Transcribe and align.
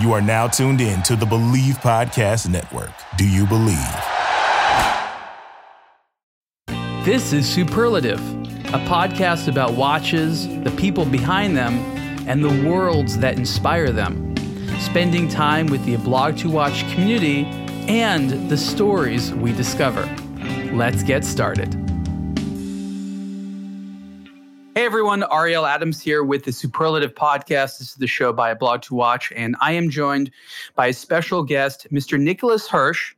You 0.00 0.12
are 0.12 0.20
now 0.20 0.48
tuned 0.48 0.80
in 0.80 1.04
to 1.04 1.14
the 1.14 1.24
Believe 1.24 1.76
Podcast 1.76 2.48
Network. 2.48 2.90
Do 3.16 3.28
you 3.28 3.46
believe? 3.46 3.78
This 7.04 7.32
is 7.32 7.48
Superlative, 7.48 8.18
a 8.74 8.80
podcast 8.88 9.46
about 9.46 9.74
watches, 9.74 10.48
the 10.64 10.74
people 10.76 11.04
behind 11.04 11.56
them, 11.56 11.74
and 12.26 12.42
the 12.42 12.68
worlds 12.68 13.18
that 13.18 13.38
inspire 13.38 13.92
them. 13.92 14.34
Spending 14.80 15.28
time 15.28 15.68
with 15.68 15.84
the 15.84 15.94
Blog 15.98 16.38
to 16.38 16.50
Watch 16.50 16.80
community 16.92 17.44
and 17.86 18.50
the 18.50 18.56
stories 18.56 19.32
we 19.32 19.52
discover. 19.52 20.04
Let's 20.72 21.04
get 21.04 21.24
started. 21.24 21.83
Hey 24.74 24.86
everyone, 24.86 25.22
Ariel 25.32 25.66
Adams 25.66 26.02
here 26.02 26.24
with 26.24 26.42
the 26.42 26.50
Superlative 26.50 27.14
Podcast. 27.14 27.78
This 27.78 27.90
is 27.90 27.94
the 27.94 28.08
show 28.08 28.32
by 28.32 28.52
aBlogtoWatch, 28.52 29.32
and 29.36 29.54
I 29.60 29.70
am 29.70 29.88
joined 29.88 30.32
by 30.74 30.88
a 30.88 30.92
special 30.92 31.44
guest, 31.44 31.86
Mr. 31.92 32.18
Nicholas 32.18 32.66
Hirsch. 32.66 33.14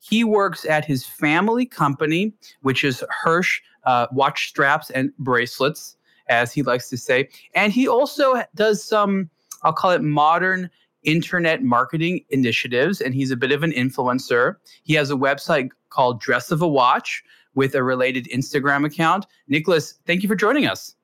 He 0.00 0.24
works 0.24 0.64
at 0.64 0.84
his 0.84 1.06
family 1.06 1.66
company, 1.66 2.32
which 2.62 2.82
is 2.82 3.04
Hirsch 3.10 3.60
uh, 3.84 4.08
Watch 4.10 4.48
Straps 4.48 4.90
and 4.90 5.16
Bracelets, 5.20 5.96
as 6.28 6.52
he 6.52 6.64
likes 6.64 6.88
to 6.88 6.96
say. 6.96 7.28
And 7.54 7.72
he 7.72 7.86
also 7.86 8.42
does 8.56 8.82
some, 8.82 9.30
I'll 9.62 9.72
call 9.72 9.92
it 9.92 10.02
modern 10.02 10.68
internet 11.04 11.62
marketing 11.62 12.24
initiatives, 12.30 13.00
and 13.00 13.14
he's 13.14 13.30
a 13.30 13.36
bit 13.36 13.52
of 13.52 13.62
an 13.62 13.70
influencer. 13.70 14.56
He 14.82 14.94
has 14.94 15.12
a 15.12 15.14
website 15.14 15.68
called 15.90 16.20
Dress 16.20 16.50
Your 16.50 16.68
Watch, 16.68 17.22
with 17.58 17.74
a 17.74 17.82
related 17.82 18.24
Instagram 18.26 18.86
account. 18.86 19.26
Nicholas, 19.48 19.94
thank 20.06 20.22
you 20.22 20.28
for 20.28 20.36
joining 20.36 20.68
us. 20.68 20.94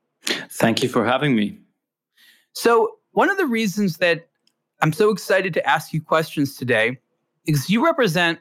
Thank 0.50 0.84
you 0.84 0.88
for 0.88 1.04
having 1.04 1.34
me. 1.34 1.58
So, 2.52 2.98
one 3.10 3.28
of 3.28 3.36
the 3.38 3.46
reasons 3.46 3.96
that 3.96 4.28
I'm 4.80 4.92
so 4.92 5.10
excited 5.10 5.52
to 5.54 5.68
ask 5.68 5.92
you 5.92 6.00
questions 6.00 6.56
today 6.56 6.96
is 7.46 7.68
you 7.68 7.84
represent 7.84 8.38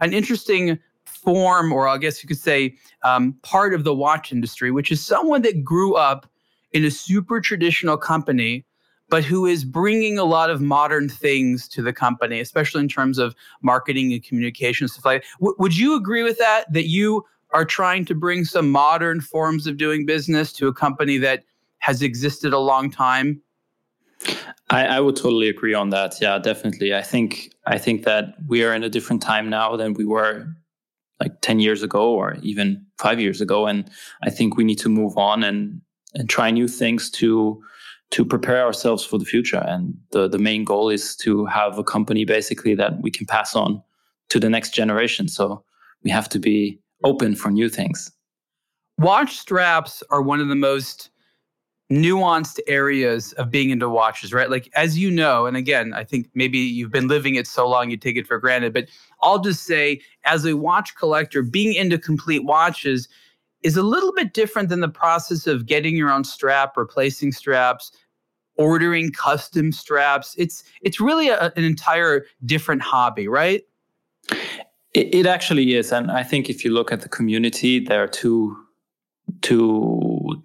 an 0.00 0.14
interesting 0.14 0.78
form, 1.04 1.70
or 1.70 1.86
I 1.86 1.98
guess 1.98 2.22
you 2.22 2.28
could 2.28 2.38
say, 2.38 2.76
um, 3.04 3.34
part 3.42 3.74
of 3.74 3.84
the 3.84 3.94
watch 3.94 4.32
industry, 4.32 4.70
which 4.70 4.90
is 4.90 5.04
someone 5.04 5.42
that 5.42 5.62
grew 5.62 5.94
up 5.94 6.26
in 6.72 6.82
a 6.82 6.90
super 6.90 7.42
traditional 7.42 7.98
company, 7.98 8.64
but 9.10 9.22
who 9.22 9.44
is 9.44 9.64
bringing 9.64 10.18
a 10.18 10.24
lot 10.24 10.48
of 10.48 10.62
modern 10.62 11.10
things 11.10 11.68
to 11.68 11.82
the 11.82 11.92
company, 11.92 12.40
especially 12.40 12.80
in 12.80 12.88
terms 12.88 13.18
of 13.18 13.34
marketing 13.60 14.14
and 14.14 14.24
communication 14.24 14.88
stuff 14.88 15.04
like. 15.04 15.24
W- 15.40 15.56
would 15.58 15.76
you 15.76 15.94
agree 15.94 16.22
with 16.22 16.38
that? 16.38 16.72
That 16.72 16.86
you 16.86 17.24
are 17.52 17.64
trying 17.64 18.04
to 18.06 18.14
bring 18.14 18.44
some 18.44 18.70
modern 18.70 19.20
forms 19.20 19.66
of 19.66 19.76
doing 19.76 20.06
business 20.06 20.52
to 20.54 20.68
a 20.68 20.72
company 20.72 21.18
that 21.18 21.44
has 21.78 22.02
existed 22.02 22.52
a 22.52 22.58
long 22.58 22.90
time? 22.90 23.40
I, 24.68 24.86
I, 24.86 25.00
would 25.00 25.16
totally 25.16 25.48
agree 25.48 25.74
on 25.74 25.90
that. 25.90 26.20
Yeah, 26.20 26.38
definitely. 26.38 26.94
I 26.94 27.02
think 27.02 27.52
I 27.66 27.78
think 27.78 28.04
that 28.04 28.34
we 28.46 28.62
are 28.62 28.74
in 28.74 28.84
a 28.84 28.90
different 28.90 29.22
time 29.22 29.48
now 29.48 29.76
than 29.76 29.94
we 29.94 30.04
were 30.04 30.46
like 31.20 31.40
10 31.40 31.60
years 31.60 31.82
ago 31.82 32.12
or 32.12 32.36
even 32.42 32.84
five 32.98 33.18
years 33.18 33.40
ago. 33.40 33.66
And 33.66 33.90
I 34.22 34.30
think 34.30 34.56
we 34.56 34.64
need 34.64 34.78
to 34.80 34.88
move 34.88 35.16
on 35.16 35.42
and 35.42 35.80
and 36.14 36.28
try 36.28 36.50
new 36.50 36.68
things 36.68 37.10
to 37.12 37.62
to 38.10 38.24
prepare 38.24 38.64
ourselves 38.64 39.04
for 39.04 39.18
the 39.18 39.24
future. 39.24 39.62
And 39.66 39.94
the, 40.10 40.28
the 40.28 40.38
main 40.38 40.64
goal 40.64 40.90
is 40.90 41.14
to 41.16 41.46
have 41.46 41.78
a 41.78 41.84
company 41.84 42.24
basically 42.24 42.74
that 42.74 43.00
we 43.00 43.10
can 43.10 43.24
pass 43.24 43.54
on 43.54 43.82
to 44.30 44.40
the 44.40 44.50
next 44.50 44.74
generation. 44.74 45.28
So 45.28 45.64
we 46.02 46.10
have 46.10 46.28
to 46.30 46.40
be 46.40 46.79
open 47.04 47.34
for 47.34 47.50
new 47.50 47.68
things. 47.68 48.10
Watch 48.98 49.38
straps 49.38 50.02
are 50.10 50.22
one 50.22 50.40
of 50.40 50.48
the 50.48 50.54
most 50.54 51.10
nuanced 51.90 52.60
areas 52.68 53.32
of 53.32 53.50
being 53.50 53.70
into 53.70 53.88
watches, 53.88 54.32
right? 54.32 54.50
Like, 54.50 54.70
as 54.74 54.98
you 54.98 55.10
know, 55.10 55.46
and 55.46 55.56
again, 55.56 55.92
I 55.92 56.04
think 56.04 56.28
maybe 56.34 56.58
you've 56.58 56.92
been 56.92 57.08
living 57.08 57.34
it 57.34 57.46
so 57.46 57.68
long 57.68 57.90
you 57.90 57.96
take 57.96 58.16
it 58.16 58.26
for 58.26 58.38
granted, 58.38 58.72
but 58.72 58.88
I'll 59.22 59.40
just 59.40 59.64
say, 59.64 60.00
as 60.24 60.46
a 60.46 60.56
watch 60.56 60.94
collector, 60.94 61.42
being 61.42 61.74
into 61.74 61.98
complete 61.98 62.44
watches 62.44 63.08
is 63.62 63.76
a 63.76 63.82
little 63.82 64.12
bit 64.12 64.32
different 64.32 64.68
than 64.68 64.80
the 64.80 64.88
process 64.88 65.46
of 65.46 65.66
getting 65.66 65.96
your 65.96 66.10
own 66.10 66.24
strap, 66.24 66.76
replacing 66.76 67.32
straps, 67.32 67.90
ordering 68.56 69.10
custom 69.10 69.72
straps. 69.72 70.34
It's 70.38 70.62
it's 70.82 71.00
really 71.00 71.28
a, 71.28 71.52
an 71.56 71.64
entire 71.64 72.26
different 72.44 72.82
hobby, 72.82 73.26
right? 73.26 73.64
It, 74.92 75.14
it 75.14 75.26
actually 75.26 75.74
is, 75.74 75.92
and 75.92 76.10
I 76.10 76.22
think 76.22 76.50
if 76.50 76.64
you 76.64 76.72
look 76.72 76.92
at 76.92 77.02
the 77.02 77.08
community, 77.08 77.78
there 77.80 78.02
are 78.02 78.08
two 78.08 78.56
two 79.42 80.42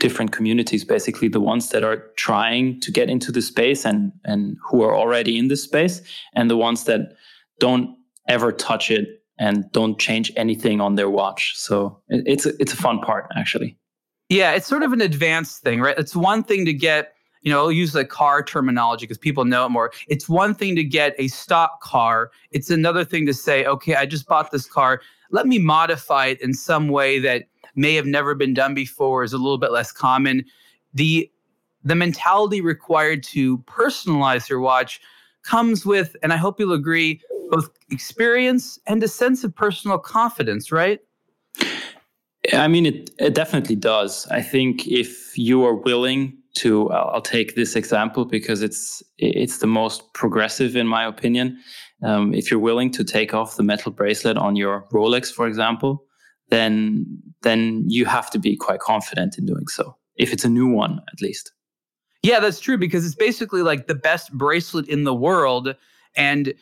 different 0.00 0.32
communities. 0.32 0.84
Basically, 0.84 1.28
the 1.28 1.40
ones 1.40 1.70
that 1.70 1.84
are 1.84 2.04
trying 2.16 2.80
to 2.80 2.90
get 2.90 3.10
into 3.10 3.30
the 3.30 3.42
space 3.42 3.84
and 3.84 4.12
and 4.24 4.56
who 4.68 4.82
are 4.82 4.94
already 4.94 5.36
in 5.38 5.48
the 5.48 5.56
space, 5.56 6.00
and 6.34 6.50
the 6.50 6.56
ones 6.56 6.84
that 6.84 7.16
don't 7.60 7.96
ever 8.28 8.52
touch 8.52 8.90
it 8.90 9.22
and 9.38 9.70
don't 9.72 9.98
change 9.98 10.32
anything 10.36 10.80
on 10.80 10.94
their 10.94 11.10
watch. 11.10 11.54
So 11.56 12.00
it, 12.08 12.22
it's 12.26 12.46
a, 12.46 12.52
it's 12.58 12.72
a 12.72 12.76
fun 12.76 13.00
part 13.00 13.26
actually. 13.36 13.76
Yeah, 14.28 14.52
it's 14.52 14.66
sort 14.66 14.82
of 14.82 14.92
an 14.92 15.00
advanced 15.00 15.62
thing, 15.62 15.80
right? 15.80 15.96
It's 15.98 16.16
one 16.16 16.42
thing 16.42 16.64
to 16.64 16.72
get 16.72 17.12
you 17.46 17.52
know, 17.52 17.60
I'll 17.60 17.70
use 17.70 17.92
the 17.92 18.04
car 18.04 18.42
terminology 18.42 19.04
because 19.04 19.18
people 19.18 19.44
know 19.44 19.66
it 19.66 19.68
more. 19.68 19.92
It's 20.08 20.28
one 20.28 20.52
thing 20.52 20.74
to 20.74 20.82
get 20.82 21.14
a 21.16 21.28
stock 21.28 21.80
car. 21.80 22.32
It's 22.50 22.70
another 22.70 23.04
thing 23.04 23.24
to 23.26 23.32
say, 23.32 23.64
okay, 23.66 23.94
I 23.94 24.04
just 24.04 24.26
bought 24.26 24.50
this 24.50 24.66
car. 24.66 25.00
Let 25.30 25.46
me 25.46 25.60
modify 25.60 26.26
it 26.26 26.40
in 26.42 26.54
some 26.54 26.88
way 26.88 27.20
that 27.20 27.44
may 27.76 27.94
have 27.94 28.04
never 28.04 28.34
been 28.34 28.52
done 28.52 28.74
before, 28.74 29.22
is 29.22 29.32
a 29.32 29.38
little 29.38 29.58
bit 29.58 29.70
less 29.70 29.92
common. 29.92 30.44
The 30.92 31.30
the 31.84 31.94
mentality 31.94 32.60
required 32.60 33.22
to 33.22 33.58
personalize 33.58 34.48
your 34.48 34.58
watch 34.58 35.00
comes 35.44 35.86
with, 35.86 36.16
and 36.24 36.32
I 36.32 36.36
hope 36.36 36.58
you'll 36.58 36.72
agree, 36.72 37.20
both 37.50 37.70
experience 37.92 38.80
and 38.88 39.00
a 39.04 39.08
sense 39.08 39.44
of 39.44 39.54
personal 39.54 39.98
confidence, 39.98 40.72
right? 40.72 40.98
I 42.52 42.66
mean, 42.66 42.86
it, 42.86 43.10
it 43.20 43.34
definitely 43.34 43.76
does. 43.76 44.26
I 44.32 44.42
think 44.42 44.88
if 44.88 45.38
you 45.38 45.64
are 45.64 45.76
willing 45.76 46.36
to 46.56 46.90
I'll 46.90 47.20
take 47.20 47.54
this 47.54 47.76
example 47.76 48.24
because 48.24 48.62
it's 48.62 49.02
it's 49.18 49.58
the 49.58 49.66
most 49.66 50.12
progressive 50.14 50.76
in 50.76 50.86
my 50.86 51.04
opinion. 51.04 51.58
Um, 52.02 52.34
if 52.34 52.50
you're 52.50 52.60
willing 52.60 52.90
to 52.92 53.04
take 53.04 53.34
off 53.34 53.56
the 53.56 53.62
metal 53.62 53.92
bracelet 53.92 54.36
on 54.36 54.56
your 54.56 54.86
Rolex, 54.92 55.32
for 55.32 55.46
example, 55.46 56.04
then 56.50 57.06
then 57.42 57.84
you 57.88 58.04
have 58.04 58.30
to 58.30 58.38
be 58.38 58.56
quite 58.56 58.80
confident 58.80 59.38
in 59.38 59.46
doing 59.46 59.68
so. 59.68 59.96
If 60.16 60.32
it's 60.32 60.44
a 60.44 60.48
new 60.48 60.68
one, 60.68 61.00
at 61.12 61.20
least. 61.20 61.52
Yeah, 62.22 62.40
that's 62.40 62.60
true 62.60 62.78
because 62.78 63.04
it's 63.06 63.14
basically 63.14 63.62
like 63.62 63.86
the 63.86 63.94
best 63.94 64.32
bracelet 64.32 64.88
in 64.88 65.04
the 65.04 65.14
world, 65.14 65.74
and 66.16 66.54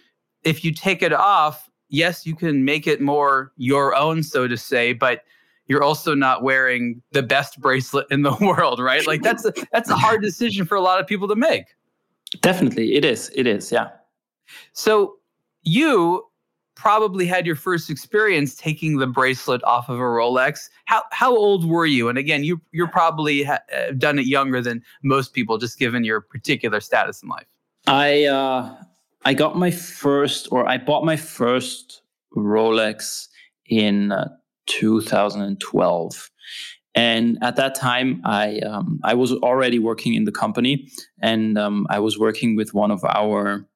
if 0.43 0.65
you 0.65 0.75
take 0.75 1.03
it 1.03 1.13
off, 1.13 1.71
yes, 1.89 2.27
you 2.27 2.35
can 2.35 2.65
make 2.65 2.87
it 2.87 3.01
more 3.01 3.53
your 3.57 3.95
own, 3.95 4.23
so 4.23 4.47
to 4.49 4.57
say, 4.57 4.93
but 4.93 5.23
you're 5.67 5.83
also 5.83 6.15
not 6.15 6.43
wearing 6.43 7.03
the 7.13 7.23
best 7.23 7.61
bracelet 7.61 8.07
in 8.11 8.23
the 8.23 8.37
world, 8.41 8.81
right? 8.81 9.07
Like 9.07 9.23
that's 9.23 9.45
a, 9.45 9.53
that's 9.73 9.91
a 9.91 9.97
hard 9.97 10.23
decision 10.23 10.67
for 10.67 10.75
a 10.75 10.81
lot 10.81 11.01
of 11.01 11.07
people 11.07 11.29
to 11.29 11.37
make. 11.37 11.65
Definitely, 12.41 12.95
it 12.95 13.05
is. 13.05 13.31
It 13.35 13.47
is, 13.47 13.71
yeah. 13.71 13.91
So 14.73 15.17
you 15.63 16.25
probably 16.75 17.25
had 17.25 17.47
your 17.47 17.55
first 17.57 17.89
experience 17.89 18.55
taking 18.55 18.99
the 18.99 19.07
bracelet 19.07 19.63
off 19.65 19.89
of 19.89 19.99
a 19.99 20.03
Rolex. 20.03 20.69
How 20.87 21.03
how 21.13 21.35
old 21.35 21.69
were 21.69 21.87
you? 21.87 22.09
And 22.09 22.19
again, 22.19 22.45
you 22.45 22.61
you're 22.73 22.89
probably 22.89 23.45
ha- 23.45 23.63
done 23.97 24.19
it 24.19 24.27
younger 24.27 24.61
than 24.61 24.83
most 25.03 25.33
people, 25.33 25.59
just 25.59 25.79
given 25.79 26.05
your 26.05 26.21
particular 26.21 26.81
status 26.81 27.23
in 27.23 27.29
life. 27.29 27.47
I 27.87 28.25
uh, 28.25 28.77
I 29.25 29.35
got 29.35 29.57
my 29.57 29.71
first, 29.71 30.49
or 30.51 30.69
I 30.69 30.79
bought 30.79 31.05
my 31.05 31.17
first 31.17 32.03
Rolex 32.37 33.29
in 33.67 34.13
uh, 34.13 34.29
2012. 34.67 36.31
And 36.95 37.39
at 37.43 37.57
that 37.57 37.75
time, 37.75 38.21
I 38.25 38.61
um, 38.61 39.01
I 39.03 39.15
was 39.15 39.33
already 39.33 39.79
working 39.79 40.15
in 40.15 40.25
the 40.25 40.33
company, 40.33 40.89
and 41.21 41.59
um, 41.59 41.87
I 41.91 41.99
was 41.99 42.19
working 42.19 42.55
with 42.55 42.73
one 42.73 42.93
of 42.93 43.05
our 43.05 43.67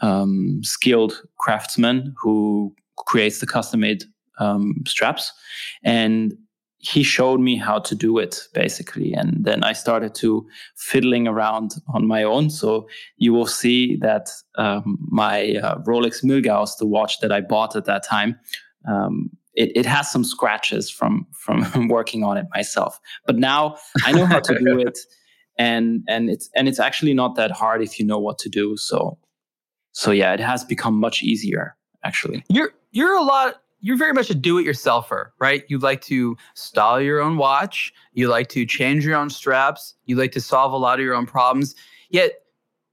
um, 0.00 0.60
skilled 0.62 1.22
craftsmen 1.38 2.14
who 2.20 2.74
creates 3.06 3.40
the 3.40 3.46
custom-made 3.46 4.04
um, 4.38 4.82
straps, 4.86 5.32
and 5.82 6.34
he 6.80 7.02
showed 7.02 7.40
me 7.40 7.56
how 7.56 7.78
to 7.78 7.94
do 7.94 8.18
it 8.18 8.46
basically, 8.52 9.14
and 9.14 9.44
then 9.44 9.64
I 9.64 9.72
started 9.72 10.14
to 10.16 10.46
fiddling 10.76 11.26
around 11.26 11.72
on 11.88 12.06
my 12.06 12.22
own. 12.22 12.50
So 12.50 12.86
you 13.16 13.32
will 13.32 13.46
see 13.46 13.96
that 13.96 14.28
um, 14.56 14.98
my 15.10 15.56
uh, 15.56 15.78
Rolex 15.78 16.22
Milgauss, 16.22 16.76
the 16.78 16.86
watch 16.86 17.18
that 17.20 17.32
I 17.32 17.40
bought 17.40 17.74
at 17.74 17.86
that 17.86 18.04
time, 18.04 18.38
um, 18.86 19.30
it, 19.54 19.72
it 19.74 19.86
has 19.86 20.10
some 20.10 20.24
scratches 20.24 20.90
from 20.90 21.26
from 21.32 21.88
working 21.88 22.24
on 22.24 22.36
it 22.36 22.46
myself. 22.54 23.00
But 23.26 23.36
now 23.36 23.76
I 24.04 24.12
know 24.12 24.26
how 24.26 24.40
to 24.40 24.58
do 24.58 24.78
it, 24.78 24.98
and 25.58 26.02
and 26.08 26.30
it's 26.30 26.50
and 26.54 26.68
it's 26.68 26.80
actually 26.80 27.14
not 27.14 27.36
that 27.36 27.50
hard 27.50 27.82
if 27.82 27.98
you 27.98 28.06
know 28.06 28.18
what 28.18 28.38
to 28.38 28.48
do. 28.48 28.76
So 28.76 29.18
so 29.92 30.10
yeah, 30.10 30.32
it 30.32 30.40
has 30.40 30.64
become 30.64 30.94
much 30.94 31.22
easier 31.22 31.76
actually. 32.04 32.44
You're 32.48 32.72
you're 32.92 33.16
a 33.16 33.22
lot 33.22 33.60
you're 33.80 33.96
very 33.96 34.12
much 34.12 34.28
a 34.28 34.34
do-it-yourselfer, 34.34 35.30
right? 35.38 35.64
You 35.68 35.78
like 35.78 36.00
to 36.02 36.36
style 36.54 37.00
your 37.00 37.20
own 37.20 37.36
watch, 37.36 37.92
you 38.12 38.28
like 38.28 38.48
to 38.48 38.66
change 38.66 39.04
your 39.04 39.16
own 39.16 39.30
straps, 39.30 39.94
you 40.04 40.16
like 40.16 40.32
to 40.32 40.40
solve 40.40 40.72
a 40.72 40.76
lot 40.76 40.98
of 40.98 41.04
your 41.04 41.14
own 41.14 41.26
problems. 41.26 41.76
Yet 42.10 42.32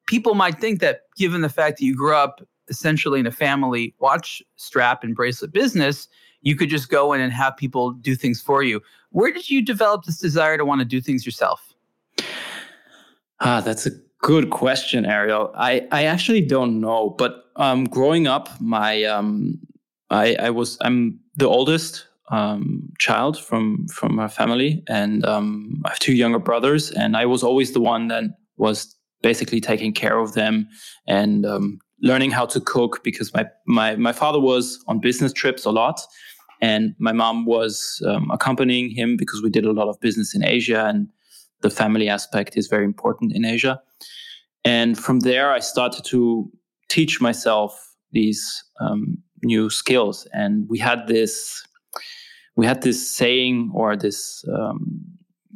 people 0.06 0.36
might 0.36 0.60
think 0.60 0.82
that 0.82 1.02
given 1.18 1.42
the 1.42 1.50
fact 1.50 1.80
that 1.80 1.86
you 1.86 1.96
grew 1.96 2.16
up 2.16 2.42
essentially 2.68 3.20
in 3.20 3.28
a 3.28 3.32
family 3.32 3.96
watch 4.00 4.42
strap 4.58 5.04
and 5.04 5.16
bracelet 5.16 5.52
business, 5.52 6.08
you 6.46 6.56
could 6.56 6.70
just 6.70 6.90
go 6.90 7.12
in 7.12 7.20
and 7.20 7.34
have 7.34 7.58
people 7.58 7.92
do 7.92 8.16
things 8.16 8.40
for 8.40 8.64
you. 8.64 8.80
Where 9.10 9.34
did 9.34 9.50
you 9.50 9.62
develop 9.62 10.06
this 10.06 10.20
desire 10.20 10.58
to 10.58 10.64
want 10.64 10.80
to 10.80 10.86
do 10.86 11.02
things 11.02 11.26
yourself? 11.26 11.74
Ah, 13.42 13.60
that's 13.60 13.86
a 13.86 13.92
good 14.20 14.52
question, 14.52 15.06
Ariel. 15.06 15.52
I, 15.56 15.88
I 15.92 16.06
actually 16.06 16.42
don't 16.42 16.80
know, 16.80 17.10
but 17.18 17.46
um, 17.58 17.84
growing 17.86 18.28
up, 18.28 18.50
my 18.62 19.04
um, 19.04 19.60
I, 20.10 20.36
I 20.36 20.50
was 20.52 20.78
I'm 20.82 21.20
the 21.36 21.48
oldest 21.48 22.08
um, 22.30 22.90
child 23.00 23.38
from 23.38 23.88
from 23.88 24.20
our 24.20 24.30
family, 24.30 24.84
and 24.88 25.26
um, 25.26 25.82
I 25.86 25.90
have 25.90 26.00
two 26.00 26.14
younger 26.14 26.40
brothers, 26.40 26.92
and 26.92 27.18
I 27.18 27.26
was 27.26 27.44
always 27.44 27.74
the 27.74 27.82
one 27.82 28.08
that 28.10 28.24
was 28.58 28.96
basically 29.22 29.60
taking 29.60 29.92
care 29.94 30.20
of 30.20 30.34
them 30.34 30.68
and 31.08 31.46
um, 31.46 31.80
learning 32.02 32.32
how 32.32 32.46
to 32.46 32.60
cook 32.60 33.04
because 33.04 33.34
my 33.34 33.46
my 33.66 33.96
my 33.96 34.14
father 34.14 34.40
was 34.40 34.84
on 34.88 35.00
business 35.00 35.34
trips 35.34 35.66
a 35.66 35.72
lot, 35.72 36.02
and 36.62 36.96
my 37.00 37.12
mom 37.12 37.46
was 37.46 38.02
um, 38.08 38.30
accompanying 38.32 38.90
him 38.90 39.18
because 39.18 39.42
we 39.42 39.50
did 39.50 39.66
a 39.66 39.72
lot 39.72 39.88
of 39.88 40.00
business 40.00 40.36
in 40.36 40.44
Asia, 40.44 40.86
and 40.86 41.08
the 41.62 41.70
family 41.70 42.10
aspect 42.10 42.58
is 42.58 42.68
very 42.68 42.86
important 42.86 43.34
in 43.34 43.46
Asia. 43.46 43.82
And 44.64 44.98
from 44.98 45.20
there, 45.20 45.52
I 45.52 45.60
started 45.60 46.04
to 46.06 46.50
teach 46.90 47.22
myself 47.22 47.96
these 48.12 48.64
um, 48.80 49.18
new 49.44 49.70
skills, 49.70 50.28
and 50.34 50.68
we 50.70 50.80
had 50.80 51.08
this 51.08 51.64
we 52.56 52.66
had 52.66 52.82
this 52.82 53.12
saying 53.16 53.72
or 53.74 53.96
this 53.98 54.46
um, 54.58 55.02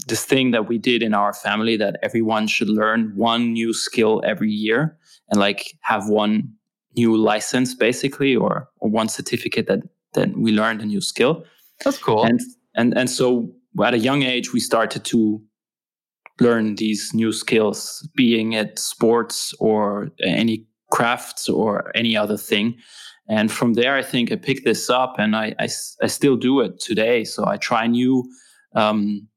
this 0.08 0.26
thing 0.26 0.52
that 0.52 0.68
we 0.68 0.78
did 0.78 1.04
in 1.04 1.14
our 1.14 1.34
family 1.34 1.78
that 1.78 1.98
everyone 2.02 2.48
should 2.48 2.70
learn 2.70 3.12
one 3.16 3.54
new 3.54 3.74
skill 3.74 4.22
every 4.26 4.50
year 4.50 4.98
and 5.30 5.40
like 5.40 5.78
have 5.82 6.08
one 6.08 6.52
new 6.96 7.16
license 7.16 7.76
basically 7.76 8.36
or 8.36 8.70
or 8.80 8.90
one 8.90 9.08
certificate 9.08 9.68
that 9.68 9.80
that 10.14 10.38
we 10.38 10.52
learned 10.52 10.82
a 10.82 10.86
new 10.86 11.02
skill 11.02 11.44
that's 11.84 11.98
cool 11.98 12.24
and 12.24 12.40
and 12.76 12.98
and 12.98 13.10
so 13.10 13.50
at 13.84 13.94
a 13.94 14.00
young 14.00 14.24
age 14.24 14.54
we 14.54 14.60
started 14.60 15.04
to 15.06 15.42
learn 16.40 16.76
these 16.76 17.12
new 17.14 17.32
skills 17.32 18.08
being 18.16 18.54
it 18.54 18.80
sports 18.80 19.54
or 19.60 20.10
any 20.24 20.66
crafts 20.92 21.50
or 21.50 21.92
any 21.96 22.16
other 22.18 22.38
thing 22.38 22.76
and 23.30 23.52
from 23.52 23.74
there 23.74 23.96
i 23.96 24.02
think 24.04 24.32
i 24.32 24.36
picked 24.36 24.66
this 24.66 24.90
up 24.90 25.16
and 25.20 25.36
i 25.36 25.54
i, 25.60 25.68
I 26.02 26.08
still 26.08 26.38
do 26.38 26.62
it 26.62 26.80
today 26.80 27.24
so 27.24 27.46
i 27.48 27.58
try 27.58 27.88
new 27.88 28.24
um, 28.76 29.28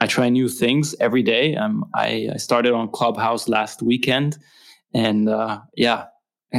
I 0.00 0.06
try 0.06 0.28
new 0.28 0.48
things 0.48 0.94
every 1.00 1.22
day. 1.22 1.56
Um, 1.56 1.84
I, 1.94 2.28
I 2.34 2.36
started 2.36 2.72
on 2.72 2.90
Clubhouse 2.90 3.48
last 3.48 3.82
weekend, 3.82 4.36
and 4.94 5.28
uh, 5.28 5.60
yeah, 5.76 6.04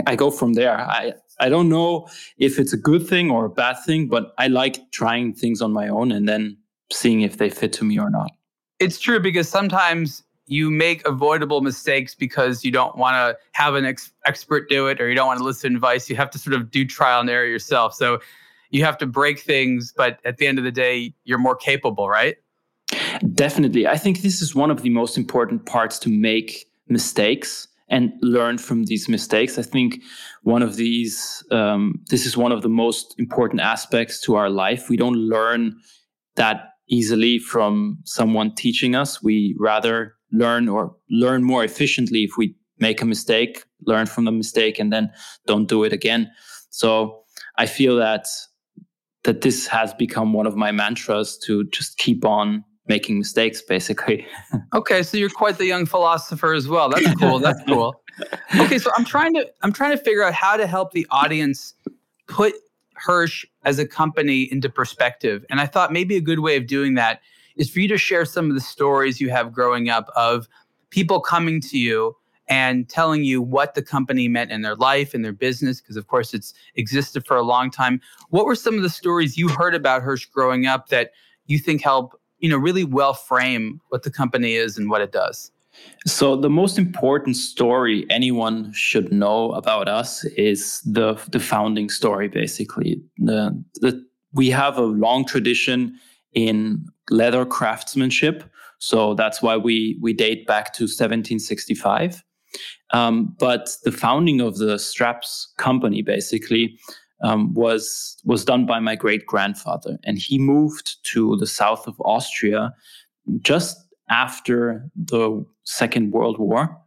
I 0.07 0.15
go 0.15 0.31
from 0.31 0.53
there. 0.53 0.77
I 0.79 1.13
I 1.39 1.49
don't 1.49 1.69
know 1.69 2.07
if 2.37 2.59
it's 2.59 2.73
a 2.73 2.77
good 2.77 3.07
thing 3.07 3.29
or 3.29 3.45
a 3.45 3.49
bad 3.49 3.77
thing, 3.85 4.07
but 4.07 4.33
I 4.37 4.47
like 4.47 4.91
trying 4.91 5.33
things 5.33 5.61
on 5.61 5.71
my 5.71 5.87
own 5.87 6.11
and 6.11 6.27
then 6.27 6.57
seeing 6.91 7.21
if 7.21 7.37
they 7.37 7.49
fit 7.49 7.73
to 7.73 7.83
me 7.83 7.99
or 7.99 8.09
not. 8.09 8.31
It's 8.79 8.99
true 8.99 9.19
because 9.19 9.49
sometimes 9.49 10.23
you 10.47 10.71
make 10.71 11.05
avoidable 11.05 11.61
mistakes 11.61 12.15
because 12.15 12.63
you 12.63 12.71
don't 12.71 12.97
want 12.97 13.15
to 13.15 13.37
have 13.51 13.75
an 13.75 13.85
ex- 13.85 14.13
expert 14.25 14.69
do 14.69 14.87
it 14.87 15.01
or 15.01 15.09
you 15.09 15.15
don't 15.15 15.27
want 15.27 15.39
to 15.39 15.43
listen 15.43 15.71
to 15.71 15.75
advice. 15.75 16.09
You 16.09 16.15
have 16.15 16.31
to 16.31 16.39
sort 16.39 16.55
of 16.55 16.71
do 16.71 16.85
trial 16.85 17.19
and 17.19 17.29
error 17.29 17.45
yourself. 17.45 17.93
So 17.93 18.19
you 18.69 18.83
have 18.83 18.97
to 18.99 19.05
break 19.05 19.39
things, 19.39 19.93
but 19.95 20.19
at 20.25 20.37
the 20.37 20.47
end 20.47 20.57
of 20.57 20.63
the 20.63 20.71
day, 20.71 21.13
you're 21.25 21.37
more 21.37 21.55
capable, 21.55 22.09
right? 22.09 22.37
Definitely. 23.33 23.87
I 23.87 23.97
think 23.97 24.21
this 24.21 24.41
is 24.41 24.55
one 24.55 24.71
of 24.71 24.81
the 24.81 24.89
most 24.89 25.17
important 25.17 25.65
parts 25.65 25.99
to 25.99 26.09
make 26.09 26.69
mistakes 26.87 27.67
and 27.89 28.11
learn 28.21 28.57
from 28.57 28.85
these 28.85 29.07
mistakes. 29.07 29.57
I 29.57 29.61
think 29.61 30.01
one 30.43 30.61
of 30.61 30.75
these, 30.75 31.43
um, 31.51 32.01
this 32.09 32.25
is 32.25 32.35
one 32.35 32.51
of 32.51 32.61
the 32.61 32.69
most 32.69 33.15
important 33.17 33.61
aspects 33.61 34.19
to 34.21 34.35
our 34.35 34.49
life. 34.49 34.89
We 34.89 34.97
don't 34.97 35.15
learn 35.15 35.75
that 36.35 36.73
easily 36.89 37.39
from 37.39 37.99
someone 38.03 38.55
teaching 38.55 38.95
us. 38.95 39.23
We 39.23 39.55
rather 39.59 40.15
learn 40.31 40.67
or 40.67 40.95
learn 41.09 41.43
more 41.43 41.63
efficiently 41.63 42.23
if 42.23 42.31
we 42.37 42.55
make 42.79 43.01
a 43.01 43.05
mistake, 43.05 43.63
learn 43.85 44.05
from 44.05 44.25
the 44.25 44.31
mistake, 44.31 44.79
and 44.79 44.91
then 44.91 45.11
don't 45.45 45.67
do 45.67 45.83
it 45.83 45.93
again. 45.93 46.31
So 46.69 47.23
I 47.57 47.65
feel 47.65 47.95
that 47.97 48.27
that 49.23 49.41
this 49.41 49.67
has 49.67 49.93
become 49.93 50.31
one 50.31 50.47
of 50.47 50.55
my 50.55 50.71
mantras 50.71 51.37
to 51.37 51.65
just 51.65 51.97
keep 51.97 52.23
on 52.23 52.63
making 52.87 53.17
mistakes 53.17 53.61
basically. 53.61 54.25
Okay 54.73 55.03
so 55.03 55.17
you're 55.17 55.29
quite 55.29 55.57
the 55.57 55.65
young 55.65 55.85
philosopher 55.85 56.53
as 56.53 56.67
well. 56.67 56.89
That's 56.89 57.13
cool 57.15 57.39
that's 57.39 57.61
cool. 57.67 58.01
Okay 58.59 58.79
so 58.79 58.91
i'm 58.97 59.05
trying 59.05 59.33
to 59.33 59.49
i'm 59.61 59.73
trying 59.73 59.95
to 59.97 60.03
figure 60.03 60.23
out 60.23 60.33
how 60.33 60.57
to 60.57 60.67
help 60.67 60.91
the 60.91 61.05
audience 61.09 61.73
put 62.27 62.53
hirsch 62.93 63.45
as 63.63 63.79
a 63.79 63.87
company 63.87 64.43
into 64.51 64.69
perspective. 64.69 65.45
And 65.49 65.59
i 65.59 65.65
thought 65.65 65.91
maybe 65.91 66.15
a 66.15 66.21
good 66.21 66.39
way 66.39 66.55
of 66.57 66.67
doing 66.67 66.95
that 66.95 67.21
is 67.55 67.69
for 67.69 67.79
you 67.79 67.87
to 67.87 67.97
share 67.97 68.25
some 68.25 68.49
of 68.49 68.55
the 68.55 68.61
stories 68.61 69.19
you 69.19 69.29
have 69.29 69.51
growing 69.51 69.89
up 69.89 70.09
of 70.15 70.47
people 70.89 71.19
coming 71.19 71.59
to 71.61 71.77
you 71.77 72.15
and 72.47 72.87
telling 72.87 73.23
you 73.23 73.41
what 73.41 73.75
the 73.75 73.81
company 73.81 74.27
meant 74.27 74.51
in 74.51 74.61
their 74.61 74.75
life 74.75 75.13
and 75.13 75.23
their 75.23 75.33
business 75.33 75.81
because 75.81 75.97
of 75.97 76.07
course 76.07 76.33
it's 76.33 76.53
existed 76.75 77.25
for 77.25 77.35
a 77.35 77.43
long 77.43 77.69
time. 77.69 77.99
What 78.29 78.45
were 78.45 78.55
some 78.55 78.75
of 78.75 78.83
the 78.83 78.89
stories 78.89 79.37
you 79.37 79.49
heard 79.49 79.75
about 79.75 80.01
hirsch 80.01 80.25
growing 80.25 80.65
up 80.65 80.89
that 80.89 81.11
you 81.47 81.59
think 81.59 81.81
help 81.81 82.19
you 82.39 82.49
know 82.49 82.57
really 82.57 82.83
well 82.83 83.13
frame 83.13 83.81
what 83.89 84.03
the 84.03 84.11
company 84.11 84.55
is 84.55 84.77
and 84.77 84.89
what 84.89 85.01
it 85.01 85.11
does. 85.11 85.51
So 86.07 86.35
the 86.35 86.49
most 86.49 86.79
important 86.79 87.35
story 87.35 88.05
anyone 88.09 88.71
should 88.73 89.11
know 89.11 89.51
about 89.51 89.87
us 89.87 90.23
is 90.35 90.81
the 90.81 91.15
the 91.31 91.39
founding 91.39 91.89
story 91.89 92.27
basically. 92.27 93.01
The, 93.17 93.63
the 93.75 94.05
we 94.33 94.49
have 94.49 94.77
a 94.77 94.83
long 94.83 95.25
tradition 95.25 95.97
in 96.33 96.85
leather 97.09 97.45
craftsmanship 97.45 98.43
so 98.79 99.13
that's 99.13 99.41
why 99.41 99.57
we 99.57 99.97
we 100.01 100.13
date 100.13 100.45
back 100.45 100.73
to 100.73 100.83
1765 100.83 102.23
um, 102.91 103.35
but 103.39 103.69
the 103.83 103.91
founding 103.91 104.39
of 104.41 104.57
the 104.57 104.77
straps 104.77 105.51
company 105.57 106.01
basically 106.01 106.77
um, 107.21 107.53
was 107.53 108.17
was 108.23 108.45
done 108.45 108.65
by 108.65 108.79
my 108.79 108.95
great 108.95 109.25
grandfather, 109.25 109.97
and 110.03 110.17
he 110.17 110.37
moved 110.37 110.97
to 111.13 111.35
the 111.37 111.47
south 111.47 111.87
of 111.87 111.95
Austria 112.01 112.73
just 113.41 113.77
after 114.09 114.89
the 114.95 115.45
Second 115.63 116.11
World 116.11 116.39
War, 116.39 116.77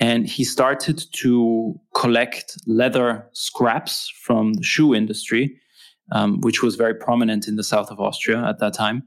and 0.00 0.26
he 0.26 0.44
started 0.44 1.02
to 1.12 1.74
collect 1.94 2.56
leather 2.66 3.28
scraps 3.32 4.10
from 4.22 4.54
the 4.54 4.62
shoe 4.62 4.94
industry, 4.94 5.56
um, 6.12 6.40
which 6.40 6.62
was 6.62 6.76
very 6.76 6.94
prominent 6.94 7.48
in 7.48 7.56
the 7.56 7.64
south 7.64 7.90
of 7.90 8.00
Austria 8.00 8.44
at 8.46 8.58
that 8.60 8.74
time. 8.74 9.02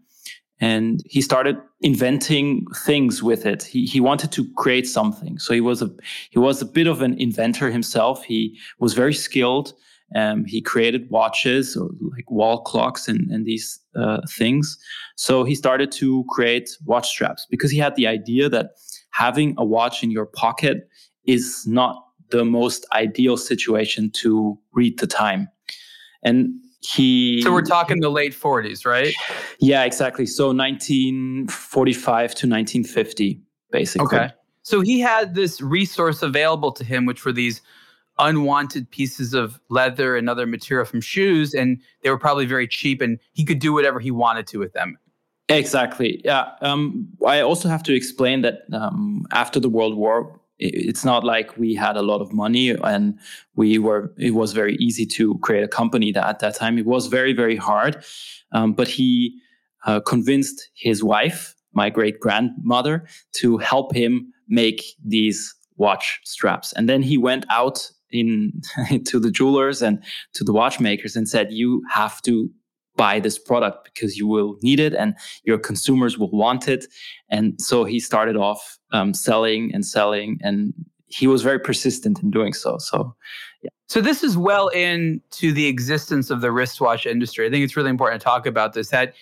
And 0.60 1.04
he 1.06 1.22
started 1.22 1.58
inventing 1.82 2.66
things 2.84 3.22
with 3.22 3.46
it. 3.46 3.64
He 3.64 3.86
he 3.86 4.00
wanted 4.00 4.32
to 4.32 4.52
create 4.56 4.88
something. 4.88 5.38
So 5.38 5.54
he 5.54 5.62
was 5.62 5.82
a 5.82 5.90
he 6.32 6.40
was 6.40 6.62
a 6.62 6.66
bit 6.66 6.88
of 6.88 7.02
an 7.02 7.14
inventor 7.20 7.70
himself. 7.70 8.24
He 8.24 8.58
was 8.80 8.94
very 8.96 9.14
skilled 9.14 9.74
um, 10.16 10.46
he 10.46 10.62
created 10.62 11.10
watches 11.10 11.76
or 11.76 11.90
like 12.12 12.30
wall 12.32 12.62
clocks 12.62 13.08
and, 13.08 13.30
and 13.30 13.46
these 13.46 13.80
uh, 13.96 14.22
things. 14.30 14.78
So 15.16 15.44
he 15.44 15.56
started 15.56 15.92
to 15.94 16.24
create 16.30 16.70
watch 16.86 17.10
straps 17.10 17.46
because 17.50 17.72
he 17.72 17.78
had 17.78 17.96
the 17.96 18.08
idea 18.08 18.50
that 18.50 18.72
having 19.12 19.56
a 19.58 19.66
watch 19.66 20.04
in 20.04 20.12
your 20.12 20.26
pocket 20.26 20.88
is 21.26 21.66
not 21.68 22.06
the 22.30 22.46
most 22.46 22.86
ideal 22.94 23.38
situation 23.38 24.10
to 24.12 24.58
read 24.74 25.00
the 25.00 25.08
time. 25.08 25.50
And 26.24 26.54
he. 26.82 27.42
So 27.42 27.52
we're 27.52 27.62
talking 27.62 28.00
the 28.00 28.10
late 28.10 28.34
40s, 28.34 28.86
right? 28.86 29.14
Yeah, 29.60 29.84
exactly. 29.84 30.26
So 30.26 30.48
1945 30.48 32.30
to 32.30 32.48
1950, 32.48 33.42
basically. 33.72 34.06
Okay. 34.06 34.30
So 34.64 34.82
he 34.82 35.00
had 35.00 35.36
this 35.36 35.62
resource 35.62 36.22
available 36.22 36.72
to 36.74 36.84
him, 36.84 37.06
which 37.06 37.24
were 37.24 37.32
these 37.32 37.62
unwanted 38.20 38.90
pieces 38.92 39.34
of 39.34 39.60
leather 39.70 40.16
and 40.16 40.30
other 40.30 40.46
material 40.46 40.86
from 40.86 41.02
shoes 41.02 41.54
and 41.54 41.82
they 42.04 42.10
were 42.10 42.18
probably 42.18 42.46
very 42.46 42.68
cheap 42.68 43.02
and 43.02 43.20
he 43.34 43.44
could 43.46 43.60
do 43.60 43.74
whatever 43.74 44.00
he 44.00 44.12
wanted 44.12 44.48
to 44.48 44.60
with 44.60 44.74
them. 44.74 44.98
Exactly. 45.50 46.22
Yeah 46.26 46.52
um, 46.62 47.08
i 47.26 47.40
also 47.40 47.70
have 47.70 47.84
to 47.84 47.94
explain 47.94 48.42
that 48.42 48.62
um, 48.74 49.26
after 49.32 49.60
the 49.60 49.70
world 49.70 49.96
war 49.96 50.40
it's 50.60 51.06
not 51.06 51.24
like 51.24 51.56
we 51.58 51.76
had 51.76 51.96
a 51.96 52.02
lot 52.02 52.20
of 52.20 52.34
money 52.34 52.72
and 52.72 53.20
we 53.56 53.78
were 53.78 54.12
it 54.18 54.32
was 54.32 54.54
very 54.54 54.76
easy 54.78 55.06
to 55.06 55.38
create 55.40 55.64
a 55.64 55.68
company 55.68 56.12
that 56.12 56.28
at 56.28 56.40
that 56.40 56.56
time 56.56 56.78
it 56.78 56.86
was 56.86 57.08
very 57.08 57.34
very 57.34 57.56
hard. 57.56 58.04
Um, 58.52 58.74
but 58.74 58.88
he 58.88 59.40
uh, 59.86 60.00
convinced 60.00 60.70
his 60.74 61.04
wife 61.04 61.56
my 61.74 61.90
great 61.90 62.20
grandmother 62.20 63.06
to 63.34 63.58
help 63.58 63.94
him 63.94 64.34
make 64.48 64.84
these 65.06 65.54
watch 65.76 66.20
straps. 66.24 66.74
And 66.74 66.90
then 66.90 67.04
he 67.04 67.18
went 67.18 67.46
out 67.50 67.92
in 68.12 68.62
to 69.06 69.20
the 69.20 69.32
jewelers 69.32 69.82
and 69.82 70.04
to 70.34 70.44
the 70.44 70.54
watchmakers 70.54 71.16
and 71.16 71.28
said 71.28 71.52
you 71.52 71.84
have 71.90 72.22
to 72.24 72.50
buy 72.96 73.20
this 73.20 73.38
product 73.38 73.86
because 73.86 74.18
you 74.18 74.26
will 74.26 74.58
need 74.64 74.80
it 74.80 74.94
and 74.96 75.14
your 75.44 75.60
consumers 75.60 76.18
will 76.18 76.32
want 76.32 76.68
it 76.68 76.86
and 77.30 77.54
so 77.62 77.84
he 77.84 78.00
started 78.00 78.36
off 78.36 78.80
um, 78.92 79.14
selling 79.14 79.72
and 79.74 79.86
selling 79.86 80.40
and 80.42 80.74
he 81.08 81.28
was 81.28 81.42
very 81.42 81.60
persistent 81.60 82.22
in 82.22 82.30
doing 82.30 82.54
so. 82.54 82.78
So, 82.78 83.16
yeah. 83.62 83.70
So 83.88 84.02
this 84.02 84.24
is 84.24 84.38
well 84.38 84.68
into 84.70 85.54
the 85.54 85.68
existence 85.68 86.30
of 86.30 86.42
the 86.42 86.52
wristwatch 86.52 87.06
industry. 87.06 87.48
I 87.48 87.50
think 87.50 87.64
it's 87.64 87.78
really 87.78 87.90
important 87.90 88.22
to 88.22 88.26
talk 88.26 88.46
about 88.46 88.74
this. 88.74 88.90
That 88.90 89.14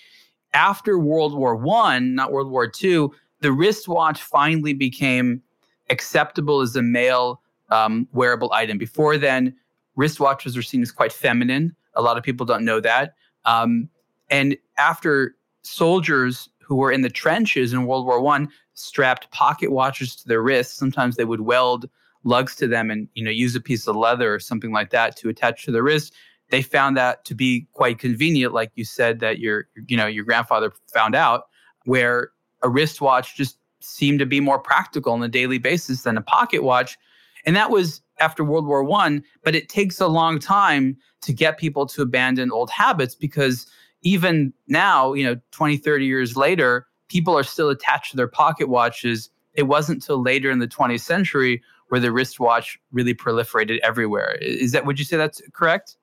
after 0.54 0.98
World 0.98 1.36
War 1.36 1.56
One, 1.56 2.16
not 2.16 2.32
World 2.32 2.50
War 2.50 2.68
Two, 2.68 3.14
the 3.42 3.52
wristwatch 3.52 4.22
finally 4.22 4.74
became 4.74 5.42
acceptable 5.90 6.62
as 6.62 6.76
a 6.76 6.82
male 6.82 7.42
um, 7.70 8.08
wearable 8.14 8.52
item. 8.54 8.78
Before 8.78 9.18
then, 9.18 9.56
wristwatches 9.98 10.56
were 10.56 10.62
seen 10.62 10.82
as 10.82 10.92
quite 10.92 11.14
feminine. 11.14 11.76
A 11.96 12.02
lot 12.02 12.18
of 12.18 12.24
people 12.24 12.46
don't 12.46 12.66
know 12.66 12.80
that. 12.80 13.16
Um, 13.46 13.90
and 14.30 14.58
after 14.78 15.36
soldiers 15.64 16.50
who 16.66 16.76
were 16.76 16.92
in 16.92 17.02
the 17.02 17.10
trenches 17.10 17.74
in 17.74 17.86
World 17.86 18.06
War 18.06 18.22
One 18.22 18.50
strapped 18.74 19.30
pocket 19.32 19.72
watches 19.72 20.16
to 20.18 20.28
their 20.28 20.42
wrists. 20.42 20.76
Sometimes 20.76 21.16
they 21.16 21.26
would 21.26 21.42
weld 21.42 21.90
lugs 22.24 22.56
to 22.56 22.68
them 22.68 22.90
and 22.90 23.08
you 23.14 23.24
know 23.24 23.32
use 23.32 23.56
a 23.56 23.62
piece 23.62 23.88
of 23.88 23.96
leather 23.96 24.34
or 24.34 24.40
something 24.40 24.72
like 24.72 24.90
that 24.90 25.16
to 25.18 25.30
attach 25.30 25.66
to 25.66 25.72
the 25.72 25.84
wrist. 25.84 26.14
They 26.50 26.62
found 26.62 26.98
that 26.98 27.26
to 27.26 27.36
be 27.36 27.68
quite 27.74 28.00
convenient, 28.00 28.54
like 28.54 28.72
you 28.76 28.86
said 28.86 29.20
that 29.20 29.40
your 29.40 29.68
you 29.88 29.98
know 29.98 30.08
your 30.08 30.26
grandfather 30.26 30.72
found 30.94 31.16
out, 31.16 31.46
where 31.86 32.32
a 32.64 32.70
wristwatch 32.70 33.36
just 33.36 33.58
seemed 33.80 34.20
to 34.20 34.26
be 34.26 34.40
more 34.40 34.60
practical 34.60 35.14
on 35.14 35.22
a 35.22 35.28
daily 35.28 35.60
basis 35.60 36.02
than 36.02 36.18
a 36.18 36.22
pocket 36.22 36.64
watch, 36.64 36.98
and 37.46 37.56
that 37.56 37.70
was 37.70 38.02
after 38.20 38.44
World 38.44 38.66
War 38.66 38.84
One. 38.84 39.24
But 39.44 39.56
it 39.56 39.70
takes 39.70 40.00
a 40.00 40.08
long 40.08 40.40
time 40.40 40.98
to 41.22 41.34
get 41.34 41.58
people 41.58 41.86
to 41.88 42.02
abandon 42.02 42.52
old 42.52 42.70
habits 42.70 43.16
because 43.16 43.68
even 44.02 44.54
now, 44.68 45.14
you 45.14 45.24
know, 45.24 45.40
20, 45.52 45.78
30 45.78 46.06
years 46.06 46.38
later, 46.38 46.88
people 47.10 47.38
are 47.38 47.44
still 47.44 47.70
attached 47.70 48.12
to 48.12 48.18
their 48.18 48.28
pocket 48.28 48.70
watches. 48.70 49.30
It 49.54 49.64
wasn't 49.64 49.98
until 49.98 50.22
later 50.22 50.52
in 50.52 50.60
the 50.60 50.68
20th 50.68 51.02
century 51.02 51.62
where 51.90 52.00
the 52.00 52.12
wristwatch 52.12 52.80
really 52.92 53.14
proliferated 53.14 53.80
everywhere. 53.80 54.38
Is 54.42 54.72
that, 54.72 54.86
would 54.86 55.00
you 55.00 55.06
say 55.06 55.18
that's 55.18 55.42
correct? 55.54 55.98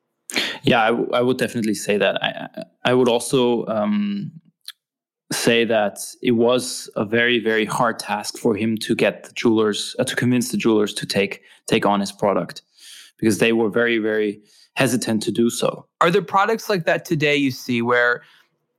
Yeah, 0.62 0.82
I, 0.82 0.90
w- 0.90 1.10
I 1.12 1.20
would 1.20 1.38
definitely 1.38 1.74
say 1.74 1.98
that. 1.98 2.22
I, 2.22 2.64
I 2.84 2.94
would 2.94 3.08
also 3.08 3.66
um, 3.66 4.32
say 5.32 5.64
that 5.64 5.98
it 6.22 6.32
was 6.32 6.90
a 6.96 7.04
very, 7.04 7.38
very 7.38 7.64
hard 7.64 7.98
task 7.98 8.38
for 8.38 8.54
him 8.54 8.76
to 8.78 8.94
get 8.94 9.24
the 9.24 9.32
jewelers, 9.32 9.96
uh, 9.98 10.04
to 10.04 10.16
convince 10.16 10.50
the 10.50 10.56
jewelers 10.56 10.94
to 10.94 11.06
take 11.06 11.42
take 11.66 11.86
on 11.86 12.00
his 12.00 12.12
product, 12.12 12.62
because 13.18 13.38
they 13.38 13.52
were 13.52 13.70
very, 13.70 13.98
very 13.98 14.40
hesitant 14.74 15.22
to 15.22 15.30
do 15.30 15.50
so. 15.50 15.86
Are 16.00 16.10
there 16.10 16.22
products 16.22 16.68
like 16.68 16.84
that 16.84 17.04
today 17.04 17.36
you 17.36 17.50
see 17.50 17.82
where 17.82 18.22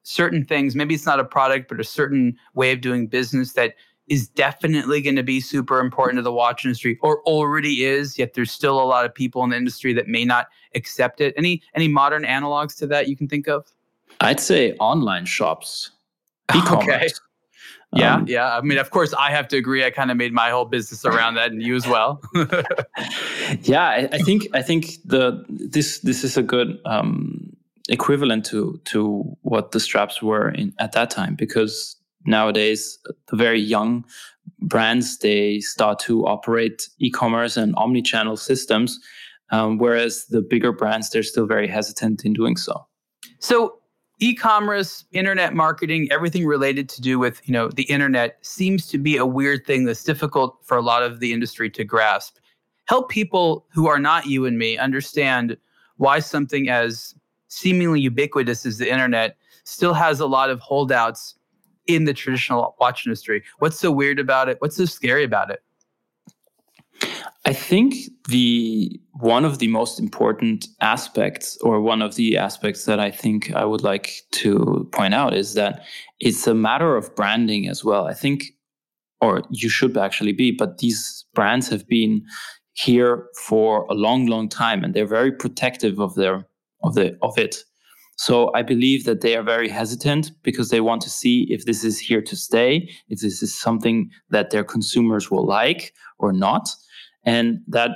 certain 0.03 0.43
things, 0.43 0.75
maybe 0.75 0.95
it's 0.95 1.05
not 1.05 1.19
a 1.19 1.23
product, 1.23 1.69
but 1.69 1.79
a 1.79 1.83
certain 1.83 2.37
way 2.53 2.71
of 2.71 2.81
doing 2.81 3.07
business 3.07 3.53
that 3.53 3.75
is 4.07 4.27
definitely 4.27 5.01
going 5.01 5.15
to 5.15 5.23
be 5.23 5.39
super 5.39 5.79
important 5.79 6.17
to 6.17 6.21
the 6.21 6.31
watch 6.31 6.65
industry 6.65 6.99
or 7.01 7.21
already 7.21 7.85
is, 7.85 8.19
yet 8.19 8.33
there's 8.33 8.51
still 8.51 8.81
a 8.81 8.83
lot 8.83 9.05
of 9.05 9.15
people 9.15 9.43
in 9.45 9.51
the 9.51 9.55
industry 9.55 9.93
that 9.93 10.07
may 10.07 10.25
not 10.25 10.47
accept 10.75 11.21
it. 11.21 11.33
Any 11.37 11.61
any 11.73 11.87
modern 11.87 12.23
analogs 12.23 12.75
to 12.79 12.87
that 12.87 13.07
you 13.07 13.15
can 13.15 13.29
think 13.29 13.47
of? 13.47 13.65
I'd 14.19 14.41
say 14.41 14.73
online 14.73 15.25
shops. 15.25 15.91
E-commerce. 16.49 16.83
Okay. 16.83 17.07
Yeah, 17.95 18.15
um, 18.15 18.25
yeah. 18.27 18.57
I 18.57 18.61
mean, 18.61 18.79
of 18.79 18.89
course, 18.89 19.13
I 19.13 19.29
have 19.29 19.47
to 19.49 19.57
agree. 19.57 19.85
I 19.85 19.91
kind 19.91 20.09
of 20.09 20.17
made 20.17 20.33
my 20.33 20.49
whole 20.49 20.65
business 20.65 21.05
around 21.05 21.35
that, 21.35 21.51
and 21.51 21.61
you 21.61 21.75
as 21.75 21.85
well. 21.85 22.23
yeah, 23.61 23.83
I, 23.83 24.09
I, 24.11 24.17
think 24.17 24.47
I 24.51 24.63
think 24.63 24.95
the 25.05 25.45
this 25.47 25.99
this 25.99 26.23
is 26.23 26.35
a 26.35 26.41
good 26.41 26.79
um, 26.85 27.55
equivalent 27.89 28.45
to 28.45 28.79
to 28.85 29.23
what 29.41 29.71
the 29.71 29.79
straps 29.79 30.21
were 30.21 30.49
in 30.49 30.73
at 30.79 30.93
that 30.93 31.09
time 31.09 31.35
because 31.35 31.95
nowadays 32.25 32.97
the 33.27 33.35
very 33.35 33.59
young 33.59 34.05
brands 34.61 35.17
they 35.19 35.59
start 35.59 35.99
to 35.99 36.25
operate 36.25 36.89
e-commerce 36.99 37.57
and 37.57 37.75
omni-channel 37.75 38.37
systems 38.37 38.99
um, 39.51 39.77
whereas 39.77 40.25
the 40.29 40.41
bigger 40.41 40.71
brands 40.71 41.09
they're 41.09 41.23
still 41.23 41.45
very 41.45 41.67
hesitant 41.67 42.23
in 42.23 42.31
doing 42.31 42.55
so 42.55 42.85
so 43.39 43.77
e-commerce 44.23 45.03
internet 45.11 45.53
marketing 45.53 46.07
everything 46.09 46.45
related 46.45 46.87
to 46.87 47.01
do 47.01 47.19
with 47.19 47.41
you 47.43 47.51
know 47.51 47.67
the 47.67 47.83
internet 47.83 48.37
seems 48.41 48.87
to 48.87 48.97
be 48.97 49.17
a 49.17 49.25
weird 49.25 49.65
thing 49.65 49.83
that's 49.83 50.01
difficult 50.03 50.57
for 50.63 50.77
a 50.77 50.81
lot 50.81 51.03
of 51.03 51.19
the 51.19 51.33
industry 51.33 51.69
to 51.69 51.83
grasp. 51.83 52.37
Help 52.85 53.09
people 53.09 53.65
who 53.73 53.87
are 53.87 53.99
not 53.99 54.25
you 54.25 54.45
and 54.45 54.57
me 54.57 54.77
understand 54.77 55.57
why 55.97 56.19
something 56.19 56.69
as 56.69 57.13
seemingly 57.49 57.99
ubiquitous 57.99 58.65
as 58.65 58.77
the 58.77 58.89
internet 58.89 59.35
still 59.65 59.93
has 59.93 60.21
a 60.21 60.25
lot 60.25 60.49
of 60.49 60.61
holdouts 60.61 61.35
in 61.87 62.05
the 62.05 62.13
traditional 62.13 62.77
watch 62.79 63.05
industry. 63.05 63.43
What's 63.59 63.77
so 63.77 63.91
weird 63.91 64.19
about 64.19 64.47
it? 64.47 64.55
What's 64.61 64.77
so 64.77 64.85
scary 64.85 65.25
about 65.25 65.51
it 65.51 65.61
I 67.45 67.51
think 67.51 67.95
the 68.29 68.99
one 69.19 69.43
of 69.43 69.59
the 69.59 69.67
most 69.67 69.99
important 69.99 70.67
aspects, 70.79 71.57
or 71.61 71.81
one 71.81 72.01
of 72.01 72.15
the 72.15 72.37
aspects 72.37 72.85
that 72.85 72.99
I 72.99 73.11
think 73.11 73.53
I 73.53 73.65
would 73.65 73.83
like 73.83 74.21
to 74.31 74.87
point 74.93 75.13
out, 75.13 75.33
is 75.33 75.53
that 75.55 75.83
it's 76.19 76.47
a 76.47 76.53
matter 76.53 76.95
of 76.95 77.13
branding 77.15 77.67
as 77.67 77.83
well. 77.83 78.07
I 78.07 78.13
think, 78.13 78.45
or 79.19 79.43
you 79.49 79.69
should 79.69 79.97
actually 79.97 80.31
be, 80.31 80.51
but 80.51 80.77
these 80.77 81.25
brands 81.33 81.67
have 81.69 81.85
been 81.87 82.23
here 82.73 83.27
for 83.45 83.85
a 83.89 83.93
long, 83.93 84.27
long 84.27 84.47
time, 84.47 84.83
and 84.83 84.93
they're 84.93 85.05
very 85.05 85.31
protective 85.31 85.99
of 85.99 86.15
their 86.15 86.47
of 86.83 86.95
the 86.95 87.17
of 87.21 87.37
it. 87.37 87.57
So 88.15 88.53
I 88.53 88.61
believe 88.61 89.03
that 89.03 89.21
they 89.21 89.35
are 89.35 89.43
very 89.43 89.67
hesitant 89.67 90.31
because 90.43 90.69
they 90.69 90.81
want 90.81 91.01
to 91.01 91.09
see 91.09 91.47
if 91.49 91.65
this 91.65 91.83
is 91.83 91.99
here 91.99 92.21
to 92.21 92.35
stay, 92.35 92.89
if 93.09 93.19
this 93.19 93.43
is 93.43 93.59
something 93.59 94.11
that 94.29 94.51
their 94.51 94.63
consumers 94.63 95.29
will 95.29 95.45
like 95.45 95.93
or 96.19 96.31
not. 96.31 96.69
And 97.25 97.61
that 97.67 97.91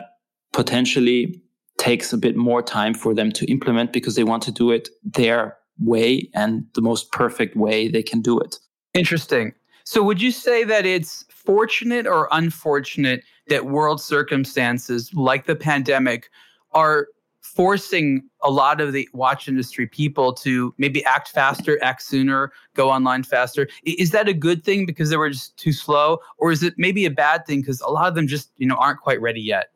potentially 0.54 1.42
takes 1.78 2.12
a 2.12 2.18
bit 2.18 2.36
more 2.36 2.62
time 2.62 2.94
for 2.94 3.14
them 3.14 3.32
to 3.32 3.46
implement 3.46 3.94
because 3.94 4.16
they 4.16 4.24
want 4.24 4.44
to 4.44 4.52
do 4.52 4.72
it 4.72 4.90
their 5.04 5.58
way 5.80 6.30
and 6.34 6.66
the 6.74 6.82
most 6.82 7.12
perfect 7.12 7.56
way 7.56 7.88
they 7.88 8.02
can 8.02 8.22
do 8.22 8.40
it. 8.40 8.58
Interesting. 8.94 9.54
So, 9.84 10.02
would 10.04 10.22
you 10.22 10.32
say 10.32 10.64
that 10.64 10.86
it's 10.86 11.24
fortunate 11.30 12.08
or 12.08 12.28
unfortunate 12.32 13.24
that 13.48 13.68
world 13.68 14.02
circumstances 14.02 15.14
like 15.14 15.46
the 15.46 15.56
pandemic 15.56 16.30
are 16.72 17.08
forcing 17.56 18.24
a 18.44 18.52
lot 18.52 18.82
of 18.82 18.94
the 18.94 19.08
watch 19.14 19.48
industry 19.48 19.88
people 19.88 20.34
to 20.34 20.74
maybe 20.78 21.04
act 21.06 21.30
faster, 21.30 21.82
act 21.84 22.02
sooner, 22.02 22.52
go 22.76 22.90
online 22.90 23.24
faster. 23.24 23.68
Is 23.86 24.12
that 24.12 24.28
a 24.28 24.34
good 24.34 24.64
thing 24.64 24.86
because 24.86 25.10
they 25.10 25.18
were 25.18 25.30
just 25.30 25.58
too 25.58 25.72
slow, 25.72 26.20
or 26.38 26.52
is 26.52 26.64
it 26.64 26.74
maybe 26.78 27.06
a 27.06 27.12
bad 27.12 27.46
thing 27.46 27.62
because 27.62 27.82
a 27.82 27.90
lot 27.90 28.08
of 28.08 28.16
them 28.16 28.28
just 28.28 28.52
you 28.58 28.68
know 28.68 28.76
aren't 28.76 29.00
quite 29.00 29.22
ready 29.22 29.42
yet? 29.42 29.72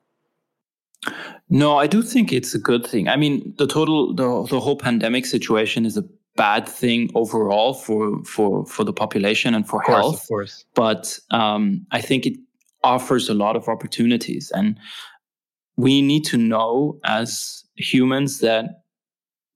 No, 1.49 1.77
I 1.77 1.87
do 1.87 2.03
think 2.03 2.31
it's 2.31 2.53
a 2.53 2.59
good 2.59 2.85
thing. 2.85 3.07
I 3.07 3.15
mean, 3.15 3.53
the 3.57 3.67
total 3.67 4.13
the 4.13 4.45
the 4.49 4.59
whole 4.59 4.77
pandemic 4.77 5.25
situation 5.25 5.85
is 5.85 5.97
a 5.97 6.03
bad 6.35 6.67
thing 6.67 7.09
overall 7.15 7.73
for 7.73 8.23
for 8.23 8.65
for 8.65 8.83
the 8.83 8.93
population 8.93 9.55
and 9.55 9.67
for 9.67 9.81
of 9.81 9.85
course, 9.85 9.97
health. 9.97 10.21
Of 10.21 10.27
course, 10.27 10.65
but 10.75 11.19
um, 11.31 11.85
I 11.91 12.01
think 12.01 12.25
it 12.25 12.37
offers 12.83 13.29
a 13.29 13.33
lot 13.33 13.55
of 13.55 13.69
opportunities 13.69 14.51
and 14.55 14.75
we 15.77 16.01
need 16.01 16.23
to 16.25 16.37
know 16.37 16.99
as 17.05 17.60
humans 17.75 18.39
that 18.39 18.83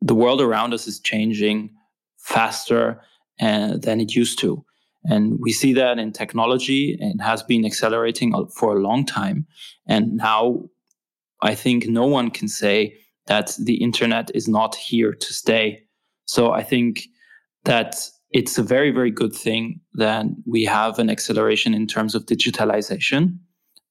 the 0.01 0.15
world 0.15 0.41
around 0.41 0.73
us 0.73 0.87
is 0.87 0.99
changing 0.99 1.71
faster 2.17 3.01
uh, 3.41 3.77
than 3.77 3.99
it 3.99 4.15
used 4.15 4.39
to. 4.39 4.63
And 5.05 5.37
we 5.39 5.51
see 5.51 5.73
that 5.73 5.99
in 5.99 6.11
technology 6.11 6.97
and 6.99 7.21
has 7.21 7.43
been 7.43 7.65
accelerating 7.65 8.33
for 8.55 8.75
a 8.75 8.81
long 8.81 9.05
time. 9.05 9.45
And 9.87 10.13
now 10.13 10.63
I 11.41 11.53
think 11.53 11.87
no 11.87 12.07
one 12.07 12.31
can 12.31 12.47
say 12.47 12.97
that 13.27 13.55
the 13.59 13.75
internet 13.75 14.31
is 14.33 14.47
not 14.47 14.75
here 14.75 15.13
to 15.13 15.33
stay. 15.33 15.83
So 16.25 16.51
I 16.51 16.63
think 16.63 17.07
that 17.65 17.95
it's 18.31 18.57
a 18.57 18.63
very, 18.63 18.91
very 18.91 19.11
good 19.11 19.33
thing 19.33 19.79
that 19.93 20.25
we 20.45 20.63
have 20.65 20.99
an 20.99 21.09
acceleration 21.09 21.73
in 21.73 21.87
terms 21.87 22.15
of 22.15 22.25
digitalization. 22.25 23.37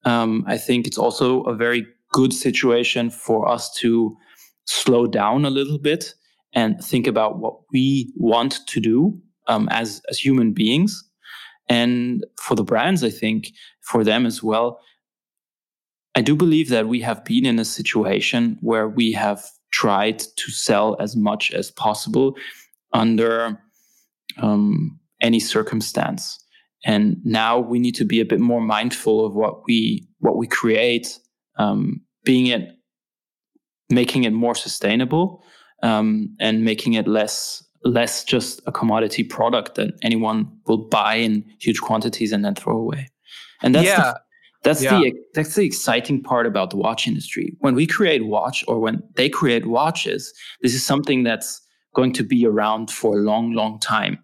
Um, 0.05 0.45
I 0.47 0.59
think 0.59 0.87
it's 0.87 0.99
also 0.99 1.43
a 1.43 1.55
very 1.55 1.87
good 2.19 2.33
situation 2.33 3.11
for 3.11 3.49
us 3.55 3.65
to 3.81 4.17
slow 4.67 5.07
down 5.07 5.45
a 5.45 5.51
little 5.51 5.79
bit 5.79 6.15
and 6.55 6.83
think 6.83 7.07
about 7.07 7.39
what 7.39 7.57
we 7.73 8.13
want 8.17 8.61
to 8.69 8.81
do 8.81 8.97
um, 9.49 9.69
as 9.71 10.01
as 10.09 10.19
human 10.19 10.53
beings. 10.53 10.93
And 11.69 12.25
for 12.37 12.55
the 12.55 12.69
brands 12.71 13.03
i 13.03 13.11
think 13.11 13.41
for 13.91 14.05
them 14.05 14.27
as 14.27 14.43
well 14.43 14.69
i 16.15 16.21
do 16.21 16.37
believe 16.37 16.69
that 16.69 16.87
we 16.93 17.01
have 17.01 17.25
been 17.25 17.47
in 17.47 17.59
a 17.59 17.65
situation 17.65 18.59
where 18.61 18.87
we 18.87 19.13
have 19.13 19.41
tried 19.75 20.19
to 20.37 20.51
sell 20.53 20.97
as 21.01 21.17
much 21.17 21.51
as 21.51 21.71
possible 21.71 22.37
under 22.93 23.59
um, 24.39 24.99
any 25.21 25.41
circumstance. 25.41 26.39
And 26.85 27.17
now 27.25 27.59
we 27.59 27.79
need 27.79 27.97
to 27.97 28.05
be 28.05 28.21
a 28.21 28.25
bit 28.25 28.41
more 28.41 28.61
mindful 28.61 29.27
of 29.27 29.35
what 29.35 29.67
we 29.67 30.07
what 30.21 30.37
we 30.37 30.47
create 30.47 31.19
um, 31.57 32.01
being 32.25 32.47
it 32.47 32.71
making 33.91 34.25
it 34.25 34.33
more 34.33 34.55
sustainable 34.55 35.45
um, 35.83 36.35
and 36.41 36.65
making 36.65 36.95
it 36.95 37.07
less 37.07 37.63
less 37.85 38.25
just 38.25 38.63
a 38.67 38.73
commodity 38.73 39.23
product 39.23 39.75
that 39.75 39.93
anyone 40.03 40.51
will 40.67 40.79
buy 40.89 41.17
in 41.17 41.45
huge 41.61 41.81
quantities 41.81 42.33
and 42.33 42.43
then 42.45 42.55
throw 42.55 42.77
away. 42.77 43.09
And 43.63 43.75
that's 43.75 43.87
yeah. 43.87 44.13
the, 44.13 44.21
That's 44.63 44.83
Yeah. 44.83 44.99
the 44.99 45.13
that's 45.35 45.55
the 45.55 45.67
exciting 45.67 46.23
part 46.23 46.47
about 46.47 46.71
the 46.71 46.79
watch 46.79 47.07
industry. 47.07 47.55
When 47.61 47.75
we 47.75 47.87
create 47.87 48.25
watch 48.25 48.65
or 48.67 48.81
when 48.81 49.03
they 49.17 49.29
create 49.29 49.67
watches, 49.67 50.33
this 50.63 50.75
is 50.75 50.83
something 50.85 51.25
that's 51.25 51.61
going 51.95 52.15
to 52.15 52.25
be 52.25 52.47
around 52.47 52.91
for 52.91 53.19
a 53.19 53.21
long, 53.21 53.53
long 53.53 53.79
time. 53.79 54.19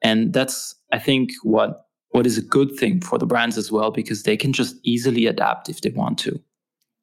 And 0.00 0.32
that's 0.32 0.74
I 0.92 0.98
think 0.98 1.30
what 1.42 1.84
what 2.12 2.26
is 2.26 2.38
a 2.38 2.42
good 2.42 2.70
thing 2.78 3.02
for 3.02 3.18
the 3.18 3.26
brands 3.26 3.58
as 3.58 3.70
well, 3.70 3.90
because 3.90 4.22
they 4.22 4.36
can 4.36 4.52
just 4.52 4.76
easily 4.84 5.26
adapt 5.26 5.68
if 5.68 5.80
they 5.82 5.90
want 5.90 6.18
to. 6.20 6.40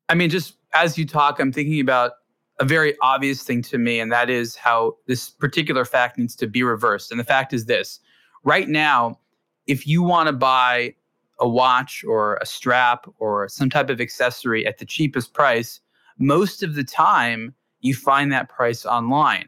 I 0.10 0.16
mean, 0.16 0.30
just 0.30 0.56
as 0.74 0.98
you 0.98 1.06
talk, 1.06 1.40
I'm 1.40 1.52
thinking 1.52 1.80
about 1.80 2.14
a 2.60 2.66
very 2.66 2.96
obvious 3.02 3.44
thing 3.44 3.62
to 3.64 3.78
me, 3.78 4.00
and 4.00 4.12
that 4.12 4.30
is 4.30 4.56
how 4.56 4.98
this 5.08 5.30
particular 5.30 5.86
fact 5.86 6.18
needs 6.18 6.36
to 6.38 6.48
be 6.48 6.64
reversed. 6.64 7.12
And 7.12 7.20
the 7.20 7.24
fact 7.24 7.54
is 7.54 7.66
this 7.66 8.00
right 8.44 8.68
now, 8.68 9.20
if 9.68 9.88
you 9.88 10.02
want 10.02 10.28
to 10.28 10.34
buy 10.34 10.96
a 11.40 11.48
watch 11.48 12.04
or 12.04 12.38
a 12.42 12.46
strap 12.46 13.06
or 13.20 13.48
some 13.48 13.70
type 13.70 13.90
of 13.90 14.02
accessory 14.02 14.66
at 14.66 14.80
the 14.80 14.86
cheapest 14.86 15.34
price, 15.34 15.80
most 16.18 16.64
of 16.64 16.76
the 16.76 16.84
time 16.84 17.54
you 17.80 17.94
find 17.94 18.32
that 18.32 18.50
price 18.50 18.86
online. 18.86 19.48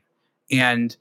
And 0.52 0.96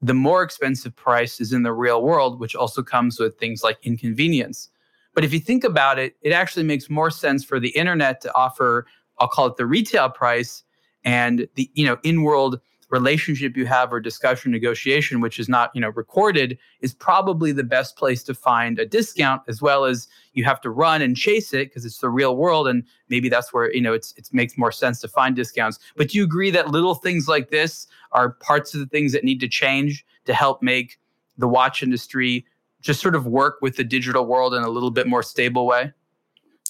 the 0.00 0.14
more 0.14 0.42
expensive 0.42 0.94
price 0.94 1.40
is 1.40 1.52
in 1.52 1.62
the 1.62 1.72
real 1.72 2.02
world, 2.02 2.38
which 2.38 2.54
also 2.54 2.82
comes 2.82 3.18
with 3.18 3.36
things 3.38 3.62
like 3.62 3.78
inconvenience. 3.82 4.70
But 5.18 5.24
if 5.24 5.32
you 5.32 5.40
think 5.40 5.64
about 5.64 5.98
it, 5.98 6.14
it 6.22 6.30
actually 6.30 6.62
makes 6.62 6.88
more 6.88 7.10
sense 7.10 7.42
for 7.42 7.58
the 7.58 7.70
internet 7.70 8.20
to 8.20 8.32
offer, 8.36 8.86
I'll 9.18 9.26
call 9.26 9.48
it 9.48 9.56
the 9.56 9.66
retail 9.66 10.08
price 10.08 10.62
and 11.02 11.48
the 11.56 11.68
you 11.74 11.84
know 11.84 11.98
in-world 12.04 12.60
relationship 12.88 13.56
you 13.56 13.66
have 13.66 13.92
or 13.92 13.98
discussion 13.98 14.52
negotiation 14.52 15.20
which 15.20 15.40
is 15.40 15.48
not 15.48 15.72
you 15.74 15.80
know 15.80 15.88
recorded 15.88 16.56
is 16.82 16.94
probably 16.94 17.50
the 17.50 17.64
best 17.64 17.96
place 17.96 18.22
to 18.22 18.32
find 18.32 18.78
a 18.78 18.86
discount 18.86 19.42
as 19.48 19.60
well 19.60 19.86
as 19.86 20.06
you 20.34 20.44
have 20.44 20.60
to 20.60 20.70
run 20.70 21.02
and 21.02 21.16
chase 21.16 21.52
it 21.52 21.68
because 21.68 21.84
it's 21.84 21.98
the 21.98 22.08
real 22.08 22.36
world 22.36 22.68
and 22.68 22.84
maybe 23.08 23.28
that's 23.28 23.52
where 23.52 23.74
you 23.74 23.80
know 23.80 23.92
it's 23.92 24.14
it 24.16 24.28
makes 24.30 24.56
more 24.56 24.70
sense 24.70 25.00
to 25.00 25.08
find 25.08 25.34
discounts. 25.34 25.80
But 25.96 26.10
do 26.10 26.18
you 26.18 26.22
agree 26.22 26.52
that 26.52 26.68
little 26.68 26.94
things 26.94 27.26
like 27.26 27.50
this 27.50 27.88
are 28.12 28.30
parts 28.34 28.72
of 28.72 28.78
the 28.78 28.86
things 28.86 29.10
that 29.14 29.24
need 29.24 29.40
to 29.40 29.48
change 29.48 30.06
to 30.26 30.32
help 30.32 30.62
make 30.62 31.00
the 31.36 31.48
watch 31.48 31.82
industry 31.82 32.46
just 32.80 33.00
sort 33.00 33.14
of 33.14 33.26
work 33.26 33.58
with 33.60 33.76
the 33.76 33.84
digital 33.84 34.26
world 34.26 34.54
in 34.54 34.62
a 34.62 34.68
little 34.68 34.90
bit 34.90 35.06
more 35.06 35.22
stable 35.22 35.66
way 35.66 35.92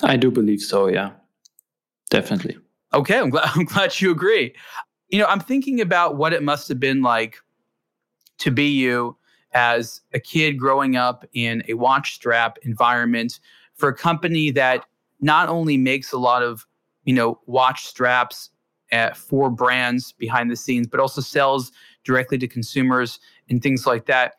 I 0.03 0.17
do 0.17 0.31
believe 0.31 0.61
so, 0.61 0.88
yeah. 0.88 1.11
Definitely. 2.11 2.57
Okay, 2.95 3.19
I'm 3.19 3.31
glad 3.31 3.50
I'm 3.55 3.65
glad 3.65 4.00
you 4.00 4.11
agree. 4.11 4.55
You 5.09 5.19
know, 5.19 5.27
I'm 5.27 5.41
thinking 5.41 5.81
about 5.81 6.17
what 6.17 6.33
it 6.33 6.43
must 6.43 6.69
have 6.69 6.81
been 6.81 7.03
like 7.03 7.38
to 8.38 8.50
be 8.50 8.69
you 8.69 9.17
as 9.53 10.03
a 10.12 10.21
kid 10.21 10.59
growing 10.59 10.97
up 10.97 11.25
in 11.33 11.62
a 11.69 11.75
watch 11.75 12.15
strap 12.15 12.59
environment 12.62 13.41
for 13.75 13.88
a 13.88 13.95
company 13.95 14.50
that 14.50 14.85
not 15.21 15.49
only 15.49 15.77
makes 15.77 16.12
a 16.12 16.19
lot 16.19 16.43
of, 16.43 16.67
you 17.05 17.15
know, 17.15 17.41
watch 17.47 17.87
straps 17.87 18.50
uh, 18.93 19.12
for 19.15 19.50
brands 19.50 20.12
behind 20.12 20.50
the 20.50 20.57
scenes, 20.57 20.87
but 20.87 21.00
also 21.00 21.21
sells 21.21 21.73
directly 22.05 22.38
to 22.38 22.47
consumers 22.47 23.19
and 23.49 23.62
things 23.62 23.87
like 23.87 24.07
that. 24.07 24.35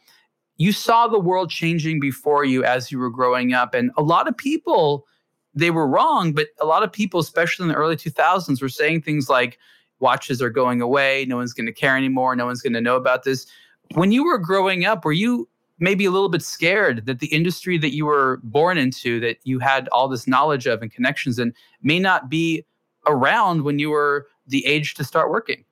You 0.59 0.71
saw 0.71 1.07
the 1.07 1.19
world 1.19 1.49
changing 1.49 1.99
before 1.99 2.45
you 2.45 2.63
as 2.63 2.91
you 2.91 2.99
were 2.99 3.09
growing 3.09 3.53
up, 3.53 3.73
and 3.73 3.91
a 3.97 4.03
lot 4.03 4.27
of 4.27 4.37
people 4.37 5.07
they 5.55 5.71
were 5.71 5.87
wrong, 5.87 6.33
but 6.33 6.49
a 6.61 6.65
lot 6.65 6.83
of 6.83 6.91
people, 6.91 7.19
especially 7.19 7.63
in 7.63 7.69
the 7.69 7.75
early 7.75 7.95
2000s, 7.95 8.61
were 8.61 8.69
saying 8.69 9.01
things 9.01 9.29
like 9.29 9.57
watches 9.99 10.41
are 10.41 10.49
going 10.49 10.81
away, 10.81 11.25
no 11.27 11.37
one's 11.37 11.53
going 11.53 11.65
to 11.65 11.73
care 11.73 11.97
anymore, 11.97 12.35
no 12.35 12.45
one's 12.45 12.61
going 12.61 12.73
to 12.73 12.81
know 12.81 12.95
about 12.95 13.23
this. 13.23 13.47
When 13.95 14.11
you 14.11 14.23
were 14.23 14.37
growing 14.37 14.85
up, 14.85 15.03
were 15.03 15.11
you 15.11 15.49
maybe 15.79 16.05
a 16.05 16.11
little 16.11 16.29
bit 16.29 16.41
scared 16.41 17.05
that 17.05 17.19
the 17.19 17.27
industry 17.27 17.77
that 17.77 17.93
you 17.95 18.05
were 18.05 18.39
born 18.43 18.77
into, 18.77 19.19
that 19.21 19.37
you 19.43 19.59
had 19.59 19.87
all 19.89 20.07
this 20.07 20.27
knowledge 20.27 20.67
of 20.67 20.81
and 20.81 20.91
connections 20.91 21.39
in, 21.39 21.53
may 21.81 21.99
not 21.99 22.29
be 22.29 22.65
around 23.07 23.63
when 23.63 23.79
you 23.79 23.89
were 23.89 24.27
the 24.47 24.65
age 24.65 24.93
to 24.95 25.03
start 25.03 25.29
working? 25.29 25.63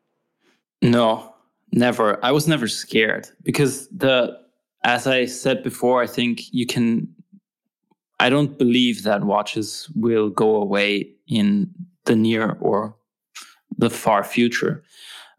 No, 0.82 1.34
never. 1.72 2.24
I 2.24 2.32
was 2.32 2.48
never 2.48 2.68
scared 2.68 3.28
because 3.44 3.88
the 3.90 4.40
as 4.88 5.06
I 5.06 5.26
said 5.26 5.64
before, 5.64 6.02
I 6.02 6.08
think 6.08 6.52
you 6.52 6.66
can 6.66 7.10
I 8.20 8.30
don't 8.30 8.58
believe 8.58 9.04
that 9.04 9.24
watches 9.24 9.92
will 9.94 10.30
go 10.32 10.56
away 10.56 11.12
in 11.28 11.70
the 12.06 12.16
near 12.16 12.58
or 12.62 12.96
the 13.78 13.92
far 13.92 14.24
future, 14.24 14.84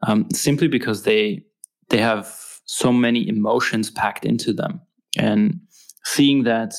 um, 0.06 0.28
simply 0.32 0.68
because 0.68 1.02
they 1.02 1.42
they 1.88 1.98
have 1.98 2.26
so 2.66 2.92
many 2.92 3.26
emotions 3.26 3.90
packed 3.90 4.24
into 4.26 4.52
them, 4.52 4.80
and 5.18 5.58
seeing 6.04 6.44
that 6.44 6.74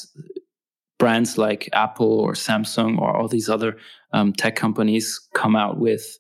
brands 1.00 1.38
like 1.38 1.70
Apple 1.74 2.20
or 2.20 2.34
Samsung 2.34 3.00
or 3.00 3.18
all 3.18 3.28
these 3.28 3.50
other 3.50 3.78
um, 4.14 4.32
tech 4.32 4.56
companies 4.56 5.20
come 5.34 5.56
out 5.56 5.80
with 5.80 6.20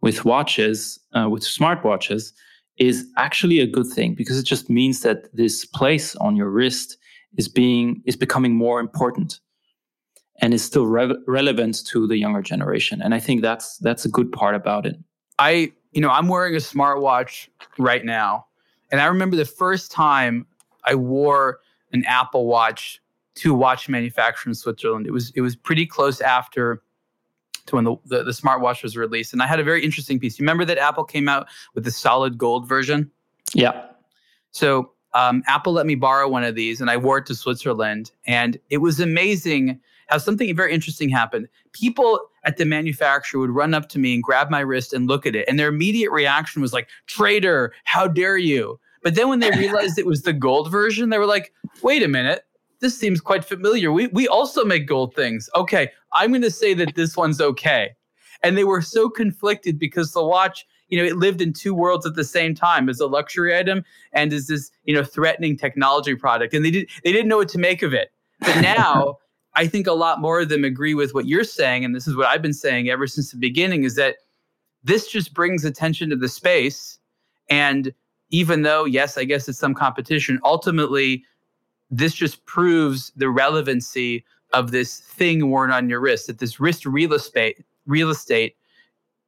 with 0.00 0.24
watches 0.24 0.98
uh, 1.14 1.28
with 1.28 1.42
smartwatches 1.42 2.32
is 2.80 3.06
actually 3.16 3.60
a 3.60 3.66
good 3.66 3.86
thing 3.86 4.14
because 4.14 4.38
it 4.38 4.44
just 4.44 4.68
means 4.68 5.02
that 5.02 5.34
this 5.36 5.64
place 5.64 6.16
on 6.16 6.34
your 6.34 6.50
wrist 6.50 6.96
is 7.36 7.46
being 7.46 8.02
is 8.06 8.16
becoming 8.16 8.56
more 8.56 8.80
important 8.80 9.38
and 10.42 10.52
is 10.52 10.64
still 10.64 10.86
re- 10.86 11.22
relevant 11.28 11.86
to 11.86 12.08
the 12.08 12.16
younger 12.16 12.42
generation 12.42 13.00
and 13.00 13.14
i 13.14 13.20
think 13.20 13.42
that's 13.42 13.78
that's 13.78 14.04
a 14.04 14.08
good 14.08 14.32
part 14.32 14.56
about 14.56 14.84
it 14.86 14.96
I, 15.40 15.72
you 15.92 16.02
know, 16.02 16.10
I'm 16.10 16.28
wearing 16.28 16.54
a 16.54 16.58
smartwatch 16.58 17.48
right 17.78 18.04
now. 18.04 18.46
And 18.92 19.00
I 19.00 19.06
remember 19.06 19.36
the 19.36 19.46
first 19.46 19.90
time 19.90 20.46
I 20.84 20.94
wore 20.94 21.60
an 21.92 22.04
Apple 22.04 22.46
Watch 22.46 23.00
to 23.36 23.54
watch 23.54 23.88
manufacturer 23.88 24.50
in 24.50 24.54
Switzerland. 24.54 25.06
It 25.06 25.12
was 25.12 25.32
it 25.34 25.40
was 25.40 25.56
pretty 25.56 25.86
close 25.86 26.20
after 26.20 26.82
to 27.70 27.76
when 27.76 27.84
the, 27.84 27.96
the, 28.06 28.22
the 28.24 28.30
smartwatch 28.30 28.82
was 28.82 28.96
released. 28.96 29.32
And 29.32 29.42
I 29.42 29.46
had 29.46 29.58
a 29.58 29.64
very 29.64 29.84
interesting 29.84 30.20
piece. 30.20 30.38
You 30.38 30.44
remember 30.44 30.64
that 30.66 30.78
Apple 30.78 31.04
came 31.04 31.28
out 31.28 31.48
with 31.74 31.84
the 31.84 31.90
solid 31.90 32.38
gold 32.38 32.68
version? 32.68 33.10
yeah 33.54 33.86
So 34.52 34.92
um, 35.12 35.42
Apple 35.46 35.72
let 35.72 35.86
me 35.86 35.94
borrow 35.94 36.28
one 36.28 36.44
of 36.44 36.54
these, 36.54 36.80
and 36.80 36.90
I 36.90 36.96
wore 36.96 37.18
it 37.18 37.26
to 37.26 37.34
Switzerland, 37.34 38.12
and 38.26 38.58
it 38.70 38.78
was 38.78 39.00
amazing 39.00 39.80
how 40.08 40.18
something 40.18 40.54
very 40.54 40.72
interesting 40.72 41.08
happened. 41.08 41.48
People 41.72 42.20
at 42.44 42.56
the 42.56 42.64
manufacturer 42.64 43.40
would 43.40 43.50
run 43.50 43.74
up 43.74 43.88
to 43.90 43.98
me 43.98 44.14
and 44.14 44.22
grab 44.22 44.50
my 44.50 44.60
wrist 44.60 44.92
and 44.92 45.08
look 45.08 45.26
at 45.26 45.34
it, 45.34 45.48
and 45.48 45.58
their 45.58 45.68
immediate 45.68 46.10
reaction 46.10 46.62
was 46.62 46.72
like, 46.72 46.88
"Traitor! 47.06 47.72
How 47.84 48.06
dare 48.06 48.38
you!" 48.38 48.78
But 49.02 49.14
then 49.14 49.28
when 49.28 49.40
they 49.40 49.50
realized 49.50 49.98
it 49.98 50.06
was 50.06 50.22
the 50.22 50.32
gold 50.32 50.70
version, 50.70 51.08
they 51.08 51.18
were 51.18 51.26
like, 51.26 51.52
"Wait 51.82 52.02
a 52.02 52.08
minute." 52.08 52.44
This 52.80 52.98
seems 52.98 53.20
quite 53.20 53.44
familiar. 53.44 53.92
We 53.92 54.08
we 54.08 54.26
also 54.28 54.64
make 54.64 54.86
gold 54.86 55.14
things. 55.14 55.48
Okay, 55.54 55.90
I'm 56.12 56.30
going 56.30 56.42
to 56.42 56.50
say 56.50 56.74
that 56.74 56.94
this 56.94 57.16
one's 57.16 57.40
okay. 57.40 57.90
And 58.42 58.56
they 58.56 58.64
were 58.64 58.80
so 58.80 59.10
conflicted 59.10 59.78
because 59.78 60.12
the 60.12 60.24
watch 60.24 60.66
you 60.90 60.98
know, 60.98 61.04
it 61.04 61.16
lived 61.16 61.40
in 61.40 61.52
two 61.52 61.72
worlds 61.72 62.04
at 62.04 62.16
the 62.16 62.24
same 62.24 62.54
time 62.54 62.88
as 62.88 63.00
a 63.00 63.06
luxury 63.06 63.56
item 63.56 63.84
and 64.12 64.32
as 64.32 64.48
this, 64.48 64.70
you 64.84 64.94
know, 64.94 65.04
threatening 65.04 65.56
technology 65.56 66.14
product. 66.14 66.52
And 66.52 66.64
they 66.64 66.70
did 66.70 66.90
they 67.04 67.12
didn't 67.12 67.28
know 67.28 67.38
what 67.38 67.48
to 67.50 67.58
make 67.58 67.82
of 67.82 67.94
it. 67.94 68.12
But 68.40 68.60
now 68.62 69.18
I 69.54 69.66
think 69.66 69.86
a 69.86 69.92
lot 69.92 70.20
more 70.20 70.40
of 70.40 70.48
them 70.48 70.64
agree 70.64 70.94
with 70.94 71.14
what 71.14 71.26
you're 71.26 71.44
saying, 71.44 71.84
and 71.84 71.94
this 71.94 72.06
is 72.06 72.16
what 72.16 72.26
I've 72.26 72.42
been 72.42 72.52
saying 72.52 72.88
ever 72.88 73.06
since 73.06 73.30
the 73.30 73.38
beginning, 73.38 73.84
is 73.84 73.94
that 73.96 74.16
this 74.84 75.08
just 75.08 75.34
brings 75.34 75.64
attention 75.64 76.10
to 76.10 76.16
the 76.16 76.28
space. 76.28 76.98
And 77.48 77.92
even 78.30 78.62
though, 78.62 78.84
yes, 78.84 79.18
I 79.18 79.24
guess 79.24 79.48
it's 79.48 79.58
some 79.58 79.74
competition, 79.74 80.40
ultimately, 80.44 81.24
this 81.90 82.14
just 82.14 82.44
proves 82.46 83.12
the 83.16 83.28
relevancy 83.28 84.24
of 84.52 84.70
this 84.70 85.00
thing 85.00 85.50
worn 85.50 85.70
on 85.70 85.88
your 85.88 86.00
wrist, 86.00 86.26
that 86.26 86.38
this 86.38 86.60
wrist 86.60 86.86
real 86.86 87.12
estate, 87.12 87.64
real 87.86 88.10
estate 88.10 88.56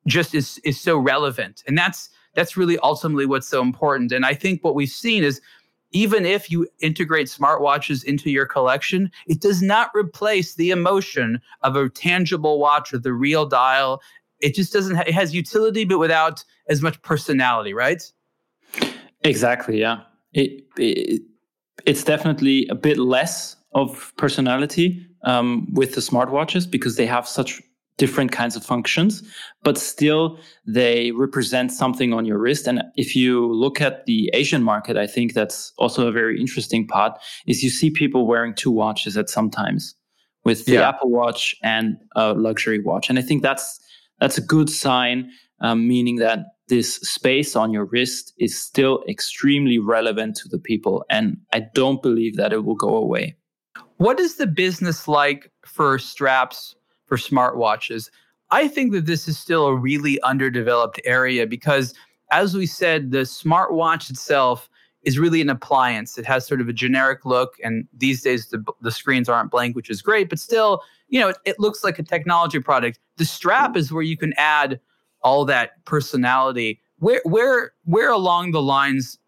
just 0.07 0.35
is 0.35 0.59
is 0.65 0.81
so 0.81 0.99
relevant. 0.99 1.63
And 1.67 1.77
that's 1.77 2.09
that's 2.35 2.57
really 2.57 2.79
ultimately 2.79 3.27
what's 3.27 3.49
so 3.49 3.63
important. 3.63 4.13
And 4.13 4.25
i 4.27 4.35
think 4.35 4.63
what 4.63 4.75
we've 4.75 4.89
seen 4.89 5.23
is 5.23 5.41
even 5.95 6.25
if 6.25 6.51
you 6.51 6.67
integrate 6.81 7.27
smartwatches 7.27 8.03
into 8.05 8.31
your 8.31 8.47
collection 8.47 9.11
it 9.27 9.43
does 9.43 9.61
not 9.61 9.91
replace 9.95 10.55
the 10.55 10.71
emotion 10.71 11.39
of 11.61 11.77
a 11.77 11.89
tangible 11.91 12.59
watch 12.59 12.93
with 12.93 13.03
the 13.03 13.13
real 13.13 13.47
dial. 13.47 14.01
It 14.41 14.55
just 14.55 14.73
doesn't 14.73 14.97
ha- 14.97 15.05
it 15.07 15.15
has 15.15 15.35
utility 15.35 15.85
but 15.85 15.99
without 15.99 16.45
as 16.69 16.83
much 16.83 17.01
personality 17.03 17.75
right? 17.75 18.03
Exactly 19.23 19.79
yeah. 19.81 20.01
It, 20.33 20.65
it 20.79 21.23
it's 21.87 22.05
definitely 22.05 22.67
a 22.69 22.75
bit 22.75 22.99
less 22.99 23.57
of 23.75 24.13
personality 24.17 25.07
um, 25.25 25.67
with 25.73 25.95
the 25.95 26.01
smartwatches 26.01 26.71
because 26.71 26.97
they 26.97 27.07
have 27.07 27.27
such 27.27 27.63
different 27.99 28.33
kinds 28.33 28.57
of 28.57 28.65
functions, 28.65 29.23
but 29.63 29.79
still 29.79 30.39
they 30.67 31.13
represent 31.13 31.71
something 31.71 32.13
on 32.13 32.25
your 32.25 32.39
wrist. 32.39 32.67
And 32.67 32.83
if 32.97 33.15
you 33.15 33.53
look 33.53 33.81
at 33.81 34.07
the 34.07 34.31
Asian 34.33 34.63
market, 34.63 34.97
I 34.97 35.07
think 35.07 35.35
that's 35.35 35.73
also 35.79 36.09
a 36.09 36.13
very 36.13 36.41
interesting 36.41 36.87
part 36.87 37.19
is 37.47 37.63
you 37.63 37.71
see 37.71 37.91
people 37.91 38.27
wearing 38.27 38.55
two 38.55 38.71
watches 38.71 39.17
at 39.17 39.29
sometimes 39.29 39.95
with 40.45 40.65
the 40.65 40.73
Yeah. 40.73 40.89
Apple 40.89 41.11
Watch 41.11 41.55
and 41.63 41.97
a 42.17 42.33
luxury 42.33 42.81
watch. 42.81 43.09
And 43.09 43.19
I 43.19 43.23
think 43.23 43.43
that's 43.43 43.79
that's 44.21 44.39
a 44.39 44.43
good 44.43 44.71
sign, 44.71 45.31
um, 45.61 45.87
meaning 45.89 46.17
that 46.17 46.39
this 46.73 46.95
space 46.95 47.55
on 47.55 47.71
your 47.71 47.85
wrist 47.85 48.33
is 48.39 48.59
still 48.59 49.05
extremely 49.07 49.79
relevant 49.79 50.35
to 50.35 50.49
the 50.49 50.59
people. 50.59 51.05
And 51.11 51.37
I 51.53 51.61
don't 51.61 52.01
believe 52.01 52.37
that 52.37 52.51
it 52.51 52.65
will 52.65 52.75
go 52.75 52.97
away. 52.97 53.37
what 53.99 54.19
is 54.19 54.37
the 54.37 54.47
business 54.47 55.07
like 55.07 55.53
for 55.67 55.99
straps 55.99 56.75
for 57.05 57.19
smartwatches? 57.19 58.09
I 58.51 58.69
think 58.69 58.93
that 58.93 59.05
this 59.05 59.29
is 59.29 59.39
still 59.39 59.67
a 59.67 59.77
really 59.77 60.19
underdeveloped 60.23 60.99
area 61.05 61.47
because, 61.47 61.93
as 62.31 62.55
we 62.55 62.65
said, 62.65 63.11
the 63.11 63.27
smartwatch 63.27 64.09
itself 64.09 64.71
is 65.03 65.19
really 65.19 65.43
an 65.43 65.51
appliance. 65.51 66.17
It 66.17 66.25
has 66.25 66.47
sort 66.47 66.63
of 66.63 66.71
a 66.71 66.73
generic 66.73 67.27
look, 67.27 67.57
and 67.63 67.87
these 67.93 68.23
days 68.23 68.47
the, 68.47 68.65
the 68.81 68.91
screens 68.91 69.29
aren't 69.29 69.51
blank, 69.51 69.77
which 69.77 69.91
is 69.91 70.01
great, 70.01 70.31
but 70.31 70.39
still, 70.39 70.81
you 71.09 71.21
know, 71.21 71.29
it, 71.29 71.37
it 71.45 71.61
looks 71.61 71.85
like 71.85 71.99
a 71.99 72.03
technology 72.03 72.61
product. 72.61 72.99
The 73.19 73.27
strap 73.27 73.77
is 73.77 73.93
where 73.93 74.03
you 74.03 74.17
can 74.17 74.33
add 74.39 74.81
all 75.23 75.45
that 75.47 75.85
personality. 75.85 76.81
Where 76.99 77.21
where 77.25 77.73
where 77.85 78.11
along 78.11 78.53
the 78.53 78.63
lines 78.63 79.19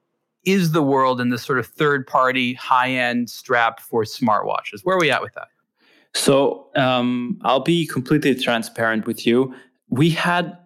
is 0.45 0.73
the 0.73 0.83
world 0.83 1.21
in 1.21 1.31
this 1.31 1.43
sort 1.43 1.59
of 1.59 1.67
third 1.67 2.07
party 2.07 2.55
high 2.55 2.91
end 2.91 3.31
strap 3.31 3.81
for 3.81 4.05
smartwatches? 4.05 4.81
Where 4.83 4.97
are 4.97 5.01
we 5.01 5.11
at 5.11 5.23
with 5.23 5.35
that? 5.35 5.49
So 6.15 6.69
um, 6.77 7.39
I'll 7.43 7.61
be 7.61 7.87
completely 7.87 8.35
transparent 8.35 9.07
with 9.07 9.27
you. 9.27 9.55
We 9.89 10.11
had 10.11 10.57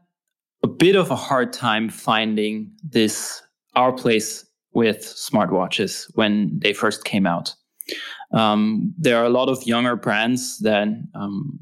a 0.62 0.68
bit 0.68 0.96
of 0.96 1.10
a 1.10 1.16
hard 1.16 1.52
time 1.52 1.88
finding 1.88 2.70
this 2.82 3.42
our 3.74 3.92
place 3.92 4.44
with 4.72 4.98
smartwatches 4.98 6.10
when 6.14 6.58
they 6.58 6.72
first 6.72 7.04
came 7.04 7.26
out. 7.26 7.54
Um, 8.32 8.92
there 8.98 9.16
are 9.16 9.24
a 9.24 9.30
lot 9.30 9.48
of 9.48 9.62
younger 9.66 9.96
brands 9.96 10.58
that 10.58 10.88
um, 11.14 11.58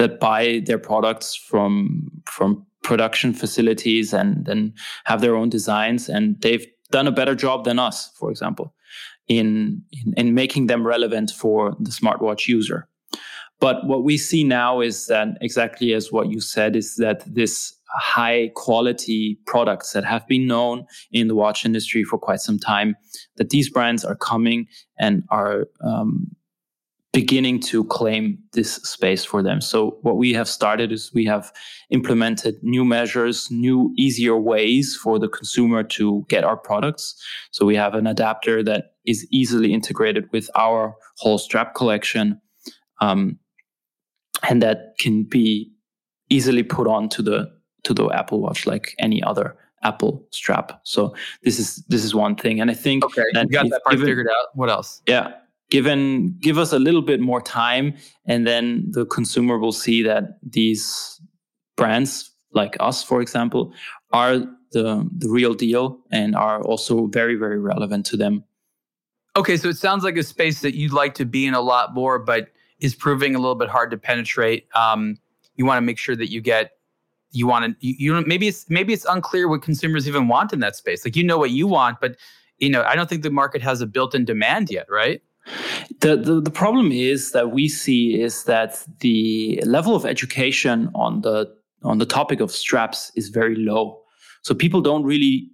that 0.00 0.18
buy 0.18 0.62
their 0.64 0.78
products 0.78 1.34
from 1.34 2.10
from 2.24 2.66
production 2.82 3.34
facilities 3.34 4.14
and 4.14 4.46
then 4.46 4.72
have 5.04 5.20
their 5.20 5.36
own 5.36 5.50
designs, 5.50 6.08
and 6.08 6.40
they've 6.40 6.66
done 6.90 7.06
a 7.06 7.12
better 7.12 7.34
job 7.34 7.64
than 7.64 7.78
us, 7.78 8.10
for 8.18 8.30
example, 8.30 8.74
in, 9.28 9.82
in, 9.92 10.14
in 10.16 10.34
making 10.34 10.68
them 10.68 10.86
relevant 10.86 11.30
for 11.30 11.76
the 11.78 11.90
smartwatch 11.90 12.48
user. 12.48 12.88
But 13.60 13.86
what 13.86 14.02
we 14.04 14.16
see 14.16 14.42
now 14.42 14.80
is 14.80 15.06
that 15.06 15.28
exactly 15.42 15.92
as 15.92 16.10
what 16.10 16.28
you 16.28 16.40
said 16.40 16.74
is 16.74 16.96
that 16.96 17.22
this 17.26 17.74
high 18.00 18.50
quality 18.54 19.38
products 19.46 19.92
that 19.92 20.04
have 20.04 20.26
been 20.26 20.46
known 20.46 20.86
in 21.12 21.28
the 21.28 21.34
watch 21.34 21.66
industry 21.66 22.02
for 22.04 22.18
quite 22.18 22.40
some 22.40 22.58
time, 22.58 22.96
that 23.36 23.50
these 23.50 23.68
brands 23.68 24.04
are 24.04 24.16
coming 24.16 24.66
and 24.98 25.24
are 25.28 25.66
um, 25.84 26.30
beginning 27.12 27.58
to 27.58 27.84
claim 27.84 28.38
this 28.52 28.76
space 28.76 29.24
for 29.24 29.42
them. 29.42 29.60
So 29.60 29.98
what 30.02 30.16
we 30.16 30.32
have 30.34 30.48
started 30.48 30.92
is 30.92 31.10
we 31.12 31.24
have 31.24 31.52
implemented 31.90 32.54
new 32.62 32.84
measures, 32.84 33.50
new 33.50 33.92
easier 33.98 34.36
ways 34.36 34.96
for 34.96 35.18
the 35.18 35.28
consumer 35.28 35.82
to 35.82 36.24
get 36.28 36.44
our 36.44 36.56
products. 36.56 37.20
So 37.50 37.66
we 37.66 37.74
have 37.74 37.94
an 37.94 38.06
adapter 38.06 38.62
that 38.62 38.92
is 39.06 39.26
easily 39.32 39.74
integrated 39.74 40.30
with 40.30 40.48
our 40.54 40.94
whole 41.18 41.38
strap 41.38 41.74
collection. 41.74 42.40
Um, 43.00 43.38
and 44.48 44.62
that 44.62 44.94
can 45.00 45.24
be 45.24 45.72
easily 46.28 46.62
put 46.62 46.86
on 46.86 47.08
to 47.10 47.22
the 47.22 47.50
to 47.82 47.94
the 47.94 48.08
Apple 48.10 48.40
Watch 48.40 48.66
like 48.66 48.94
any 48.98 49.22
other 49.22 49.56
Apple 49.82 50.26
strap. 50.30 50.80
So 50.84 51.14
this 51.42 51.58
is 51.58 51.76
this 51.88 52.04
is 52.04 52.14
one 52.14 52.36
thing, 52.36 52.60
and 52.60 52.70
I 52.70 52.74
think 52.74 53.04
okay, 53.04 53.22
you 53.34 53.48
got 53.48 53.68
that 53.70 53.82
part 53.84 53.94
given, 53.94 54.06
figured 54.06 54.28
out. 54.28 54.48
What 54.54 54.70
else? 54.70 55.02
Yeah, 55.06 55.32
given 55.70 56.36
give 56.40 56.58
us 56.58 56.72
a 56.72 56.78
little 56.78 57.02
bit 57.02 57.20
more 57.20 57.40
time 57.40 57.94
and 58.26 58.46
then 58.46 58.84
the 58.90 59.06
consumer 59.06 59.58
will 59.58 59.72
see 59.72 60.02
that 60.02 60.38
these 60.42 61.20
brands 61.76 62.30
like 62.52 62.76
us 62.80 63.02
for 63.02 63.20
example 63.20 63.72
are 64.12 64.38
the 64.72 65.08
the 65.16 65.28
real 65.28 65.54
deal 65.54 65.98
and 66.10 66.34
are 66.34 66.62
also 66.62 67.06
very 67.06 67.36
very 67.36 67.58
relevant 67.58 68.04
to 68.06 68.16
them. 68.16 68.44
Okay 69.36 69.56
so 69.56 69.68
it 69.68 69.76
sounds 69.76 70.04
like 70.04 70.16
a 70.16 70.22
space 70.22 70.60
that 70.60 70.74
you'd 70.74 70.92
like 70.92 71.14
to 71.14 71.24
be 71.24 71.46
in 71.46 71.54
a 71.54 71.60
lot 71.60 71.94
more 71.94 72.18
but 72.18 72.48
is 72.80 72.94
proving 72.94 73.34
a 73.34 73.38
little 73.38 73.54
bit 73.54 73.68
hard 73.68 73.90
to 73.90 73.98
penetrate. 73.98 74.66
Um, 74.74 75.18
you 75.54 75.66
want 75.66 75.76
to 75.76 75.82
make 75.82 75.98
sure 75.98 76.16
that 76.16 76.30
you 76.30 76.40
get 76.40 76.72
you 77.30 77.46
want 77.46 77.78
to 77.80 77.86
you, 77.86 77.94
you 77.98 78.26
maybe 78.26 78.48
it's 78.48 78.68
maybe 78.68 78.92
it's 78.92 79.04
unclear 79.04 79.48
what 79.48 79.62
consumers 79.62 80.08
even 80.08 80.26
want 80.26 80.52
in 80.52 80.60
that 80.60 80.74
space. 80.74 81.04
Like 81.04 81.14
you 81.14 81.22
know 81.22 81.38
what 81.38 81.50
you 81.50 81.68
want 81.68 82.00
but 82.00 82.16
you 82.60 82.68
know 82.68 82.82
i 82.84 82.94
don't 82.94 83.08
think 83.08 83.22
the 83.22 83.30
market 83.30 83.60
has 83.62 83.80
a 83.80 83.86
built-in 83.86 84.24
demand 84.24 84.70
yet 84.70 84.86
right 84.88 85.22
the, 86.00 86.16
the, 86.16 86.40
the 86.40 86.50
problem 86.50 86.92
is 86.92 87.32
that 87.32 87.50
we 87.50 87.68
see 87.68 88.20
is 88.20 88.44
that 88.44 88.84
the 89.00 89.62
level 89.64 89.94
of 89.94 90.04
education 90.06 90.90
on 90.94 91.20
the 91.22 91.52
on 91.82 91.98
the 91.98 92.06
topic 92.06 92.40
of 92.40 92.50
straps 92.50 93.10
is 93.16 93.28
very 93.28 93.56
low. 93.56 94.02
So 94.42 94.54
people 94.54 94.82
don't 94.82 95.04
really 95.04 95.48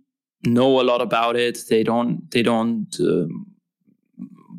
know 0.45 0.81
a 0.81 0.83
lot 0.83 1.01
about 1.01 1.37
it. 1.37 1.59
They 1.69 1.83
don't 1.83 2.31
they 2.31 2.43
don't 2.43 2.95
um, 3.01 3.47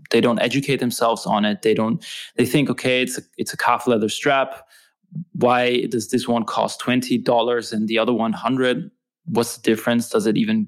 they 0.09 0.21
don't 0.21 0.39
educate 0.39 0.77
themselves 0.77 1.25
on 1.25 1.45
it. 1.45 1.61
They 1.61 1.73
don't 1.73 2.03
they 2.35 2.45
think 2.45 2.69
okay, 2.69 3.01
it's 3.01 3.17
a 3.17 3.21
it's 3.37 3.53
a 3.53 3.57
calf 3.57 3.87
leather 3.87 4.09
strap. 4.09 4.67
Why 5.33 5.85
does 5.85 6.09
this 6.09 6.27
one 6.27 6.43
cost 6.43 6.79
twenty 6.79 7.17
dollars 7.17 7.71
and 7.71 7.87
the 7.87 7.99
other 7.99 8.13
one 8.13 8.33
hundred? 8.33 8.91
What's 9.25 9.57
the 9.57 9.63
difference? 9.63 10.09
Does 10.09 10.25
it 10.25 10.37
even 10.37 10.67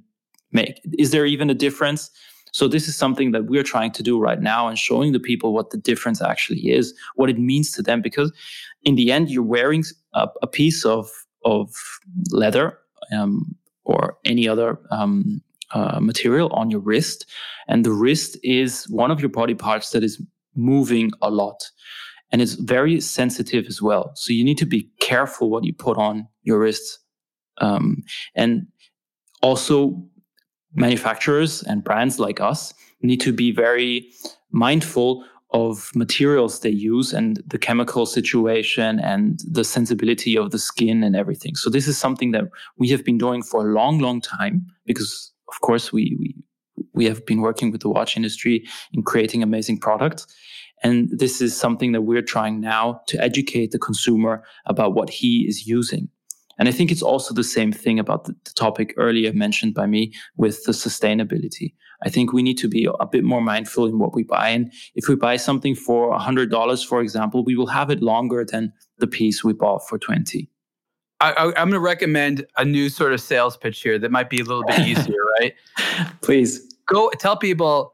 make? 0.52 0.80
Is 0.98 1.12
there 1.12 1.26
even 1.26 1.50
a 1.50 1.54
difference? 1.54 2.12
So 2.52 2.68
this 2.68 2.88
is 2.88 2.96
something 2.96 3.32
that 3.32 3.46
we're 3.46 3.64
trying 3.64 3.92
to 3.92 4.04
do 4.04 4.20
right 4.20 4.42
now 4.42 4.68
and 4.68 4.78
showing 4.78 5.12
the 5.12 5.20
people 5.20 5.54
what 5.54 5.70
the 5.70 5.78
difference 5.78 6.22
actually 6.22 6.70
is, 6.70 6.94
what 7.16 7.30
it 7.30 7.38
means 7.38 7.72
to 7.74 7.82
them, 7.82 8.02
because 8.02 8.32
in 8.84 8.96
the 8.96 9.12
end, 9.12 9.30
you're 9.30 9.44
wearing 9.44 9.84
a, 10.14 10.28
a 10.42 10.48
piece 10.48 10.86
of 10.86 11.10
of 11.46 11.72
leather 12.32 12.78
um, 13.14 13.56
or 13.84 14.18
any 14.26 14.48
other 14.48 14.78
um, 14.92 15.42
uh, 15.72 16.00
material 16.00 16.50
on 16.54 16.70
your 16.70 16.82
wrist, 16.82 17.26
and 17.68 17.86
the 17.86 17.92
wrist 17.92 18.38
is 18.44 18.86
one 18.90 19.12
of 19.12 19.20
your 19.20 19.30
body 19.30 19.56
parts 19.56 19.92
that 19.92 20.04
is 20.04 20.22
moving 20.56 21.12
a 21.22 21.30
lot. 21.30 21.70
And 22.32 22.42
it's 22.42 22.54
very 22.54 23.02
sensitive 23.02 23.66
as 23.68 23.82
well. 23.82 24.12
So 24.16 24.34
you 24.34 24.44
need 24.44 24.58
to 24.60 24.66
be 24.66 24.90
careful 25.00 25.50
what 25.50 25.64
you 25.64 25.74
put 25.74 25.98
on 25.98 26.28
your 26.44 26.60
wrists. 26.60 27.00
Um, 27.60 28.04
and 28.36 28.68
also 29.42 30.04
manufacturers 30.74 31.64
and 31.64 31.84
brands 31.84 32.20
like 32.20 32.40
us 32.40 32.74
need 33.02 33.22
to 33.22 33.34
be 33.34 33.52
very 33.52 34.10
mindful 34.52 35.26
of 35.52 35.90
materials 35.96 36.60
they 36.60 36.70
use 36.70 37.12
and 37.12 37.42
the 37.48 37.58
chemical 37.58 38.06
situation 38.06 39.00
and 39.00 39.40
the 39.50 39.64
sensibility 39.64 40.38
of 40.38 40.52
the 40.52 40.60
skin 40.60 41.04
and 41.04 41.16
everything. 41.16 41.56
So 41.56 41.70
this 41.70 41.88
is 41.88 41.98
something 41.98 42.32
that 42.32 42.46
we 42.78 42.90
have 42.90 43.04
been 43.04 43.18
doing 43.18 43.42
for 43.42 43.68
a 43.68 43.74
long, 43.74 44.00
long 44.00 44.22
time 44.22 44.68
because 44.86 45.32
of 45.48 45.60
course 45.62 45.92
we 45.92 46.16
we 46.20 46.36
we 46.94 47.06
have 47.06 47.26
been 47.26 47.42
working 47.42 47.72
with 47.72 47.82
the 47.82 47.90
watch 47.90 48.16
industry 48.16 48.66
in 48.94 49.04
creating 49.04 49.44
amazing 49.44 49.80
products. 49.80 50.28
And 50.82 51.10
this 51.12 51.42
is 51.42 51.56
something 51.56 51.92
that 51.92 52.04
we're 52.04 52.22
trying 52.22 52.62
now 52.62 53.02
to 53.08 53.22
educate 53.22 53.72
the 53.72 53.80
consumer 53.80 54.44
about 54.66 54.94
what 54.94 55.10
he 55.10 55.46
is 55.48 55.68
using. 55.68 56.10
And 56.60 56.68
I 56.68 56.72
think 56.72 56.92
it's 56.92 57.02
also 57.02 57.34
the 57.34 57.44
same 57.44 57.72
thing 57.72 57.98
about 57.98 58.26
the, 58.26 58.36
the 58.44 58.52
topic 58.52 58.94
earlier 58.98 59.34
mentioned 59.34 59.74
by 59.74 59.88
me 59.88 60.14
with 60.38 60.64
the 60.66 60.74
sustainability. 60.74 61.74
I 62.04 62.10
think 62.10 62.32
we 62.32 62.44
need 62.44 62.58
to 62.60 62.68
be 62.68 62.88
a 63.00 63.06
bit 63.06 63.24
more 63.24 63.42
mindful 63.42 63.86
in 63.86 63.98
what 63.98 64.14
we 64.14 64.24
buy. 64.24 64.50
And 64.50 64.72
if 64.96 65.08
we 65.08 65.16
buy 65.16 65.38
something 65.38 65.76
for 65.76 66.18
$100, 66.18 66.86
for 66.86 67.02
example, 67.02 67.44
we 67.44 67.56
will 67.56 67.68
have 67.68 67.90
it 67.90 68.02
longer 68.02 68.46
than 68.46 68.72
the 69.00 69.08
piece 69.08 69.44
we 69.44 69.54
bought 69.54 69.88
for 69.88 69.98
20. 69.98 70.50
I, 71.22 71.34
am 71.48 71.54
going 71.54 71.72
to 71.72 71.80
recommend 71.80 72.46
a 72.58 72.64
new 72.64 72.88
sort 72.90 73.12
of 73.12 73.20
sales 73.20 73.58
pitch 73.58 73.82
here 73.82 74.00
that 74.00 74.12
might 74.12 74.30
be 74.30 74.40
a 74.40 74.44
little 74.44 74.64
bit 74.64 74.80
easier, 74.80 75.18
right? 75.40 75.54
Please 76.22 76.62
go 76.86 77.10
tell 77.20 77.36
people 77.36 77.94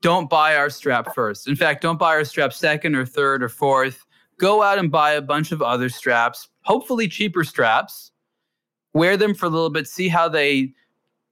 don't 0.00 0.30
buy 0.30 0.56
our 0.56 0.70
strap 0.70 1.14
first. 1.14 1.48
In 1.48 1.56
fact, 1.56 1.82
don't 1.82 1.98
buy 1.98 2.14
our 2.14 2.24
strap 2.24 2.52
second 2.52 2.94
or 2.94 3.04
third 3.04 3.42
or 3.42 3.48
fourth. 3.48 4.04
Go 4.38 4.62
out 4.62 4.78
and 4.78 4.90
buy 4.90 5.12
a 5.12 5.22
bunch 5.22 5.52
of 5.52 5.62
other 5.62 5.88
straps, 5.88 6.48
hopefully 6.66 7.06
cheaper 7.06 7.44
straps, 7.44 8.10
wear 8.92 9.16
them 9.16 9.34
for 9.34 9.46
a 9.46 9.48
little 9.48 9.70
bit, 9.70 9.86
see 9.86 10.08
how 10.08 10.28
they 10.28 10.72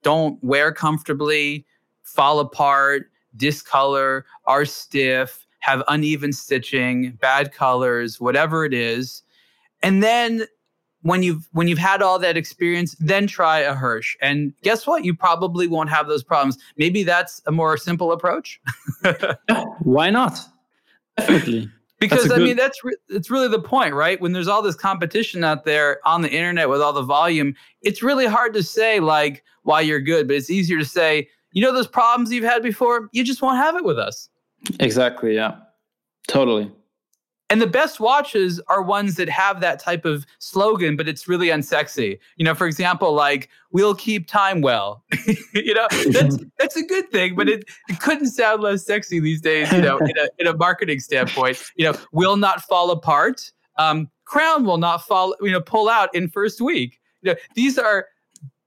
don't 0.03 0.43
wear 0.45 0.73
comfortably, 0.73 1.67
fall 2.05 2.39
apart, 2.39 3.11
discolor, 3.37 4.25
are 4.47 4.65
stiff, 4.65 5.45
have 5.59 5.83
uneven 5.89 6.33
stitching, 6.33 7.13
bad 7.21 7.53
colors, 7.53 8.21
whatever 8.21 8.65
it 8.65 8.73
is. 8.73 9.23
And 9.83 10.03
then 10.03 10.45
when 11.03 11.23
you've 11.23 11.49
when 11.53 11.69
you've 11.69 11.79
had 11.79 12.01
all 12.01 12.19
that 12.21 12.37
experience, 12.37 12.95
then 13.01 13.27
try 13.27 13.59
a 13.59 13.75
Hirsch. 13.75 14.17
And 14.23 14.55
guess 14.63 14.87
what? 14.87 15.05
You 15.05 15.15
probably 15.15 15.67
won't 15.67 15.91
have 15.91 16.07
those 16.07 16.23
problems. 16.23 16.59
Maybe 16.77 17.03
that's 17.03 17.43
a 17.47 17.53
more 17.53 17.77
simple 17.77 18.13
approach. 18.13 18.61
Why 19.81 20.11
not? 20.11 20.39
Definitely 21.19 21.71
because 22.01 22.31
I 22.31 22.39
mean 22.39 22.57
that's 22.57 22.83
re- 22.85 22.97
it's 23.09 23.31
really 23.31 23.49
the 23.49 23.61
point, 23.61 23.95
right? 23.95 24.21
When 24.21 24.33
there's 24.33 24.49
all 24.49 24.63
this 24.63 24.75
competition 24.75 25.45
out 25.45 25.65
there 25.65 26.01
on 26.05 26.23
the 26.23 26.31
internet 26.31 26.69
with 26.69 26.81
all 26.81 26.93
the 26.93 27.03
volume, 27.03 27.55
it's 27.83 28.03
really 28.03 28.27
hard 28.27 28.53
to 28.55 28.63
say 28.63 29.01
like 29.01 29.45
why 29.63 29.81
you're 29.81 30.01
good, 30.01 30.27
but 30.27 30.37
it's 30.37 30.51
easier 30.51 30.79
to 30.79 30.85
say, 30.85 31.29
you 31.53 31.63
know, 31.63 31.73
those 31.73 31.87
problems 31.87 32.33
you've 32.33 32.45
had 32.45 32.63
before, 32.63 33.09
you 33.13 33.25
just 33.25 33.41
won't 33.41 33.57
have 33.57 33.77
it 33.77 33.85
with 33.85 33.99
us. 33.99 34.29
Exactly. 34.81 35.35
Yeah. 35.35 35.57
Totally. 36.27 36.71
And 37.51 37.61
the 37.61 37.67
best 37.67 38.01
watches 38.01 38.61
are 38.69 38.83
ones 38.83 39.17
that 39.17 39.29
have 39.29 39.61
that 39.61 39.79
type 39.79 40.05
of 40.05 40.27
slogan, 40.39 40.97
but 40.97 41.09
it's 41.09 41.29
really 41.29 41.49
unsexy. 41.49 42.19
You 42.37 42.45
know, 42.45 42.55
for 42.55 42.67
example, 42.67 43.13
like 43.13 43.51
"We'll 43.71 43.95
keep 43.95 44.27
time 44.27 44.63
well." 44.63 45.05
you 45.55 45.75
know, 45.75 45.87
that's 46.11 46.39
that's 46.59 46.77
a 46.77 46.83
good 46.83 47.11
thing, 47.11 47.37
but 47.37 47.49
it, 47.49 47.65
it 47.89 48.01
couldn't 48.01 48.31
sound 48.31 48.63
less 48.63 48.85
sexy 48.87 49.21
these 49.21 49.41
days. 49.41 49.71
You 49.73 49.83
know, 49.83 49.99
in 49.99 50.17
a, 50.19 50.29
in 50.39 50.47
a 50.47 50.57
marketing 50.57 51.01
standpoint, 51.01 51.63
you 51.77 51.85
know, 51.85 51.99
"Will 52.13 52.37
not 52.37 52.63
fall 52.63 52.91
apart." 52.91 53.53
Um, 53.77 54.11
Crown 54.25 54.65
will 54.65 54.79
not 54.79 55.07
fall. 55.07 55.35
You 55.43 55.53
know, 55.53 55.61
pull 55.61 55.89
out 55.89 56.15
in 56.15 56.29
first 56.29 56.61
week. 56.61 56.99
You 57.23 57.33
know, 57.33 57.39
these 57.55 57.79
are 57.79 58.07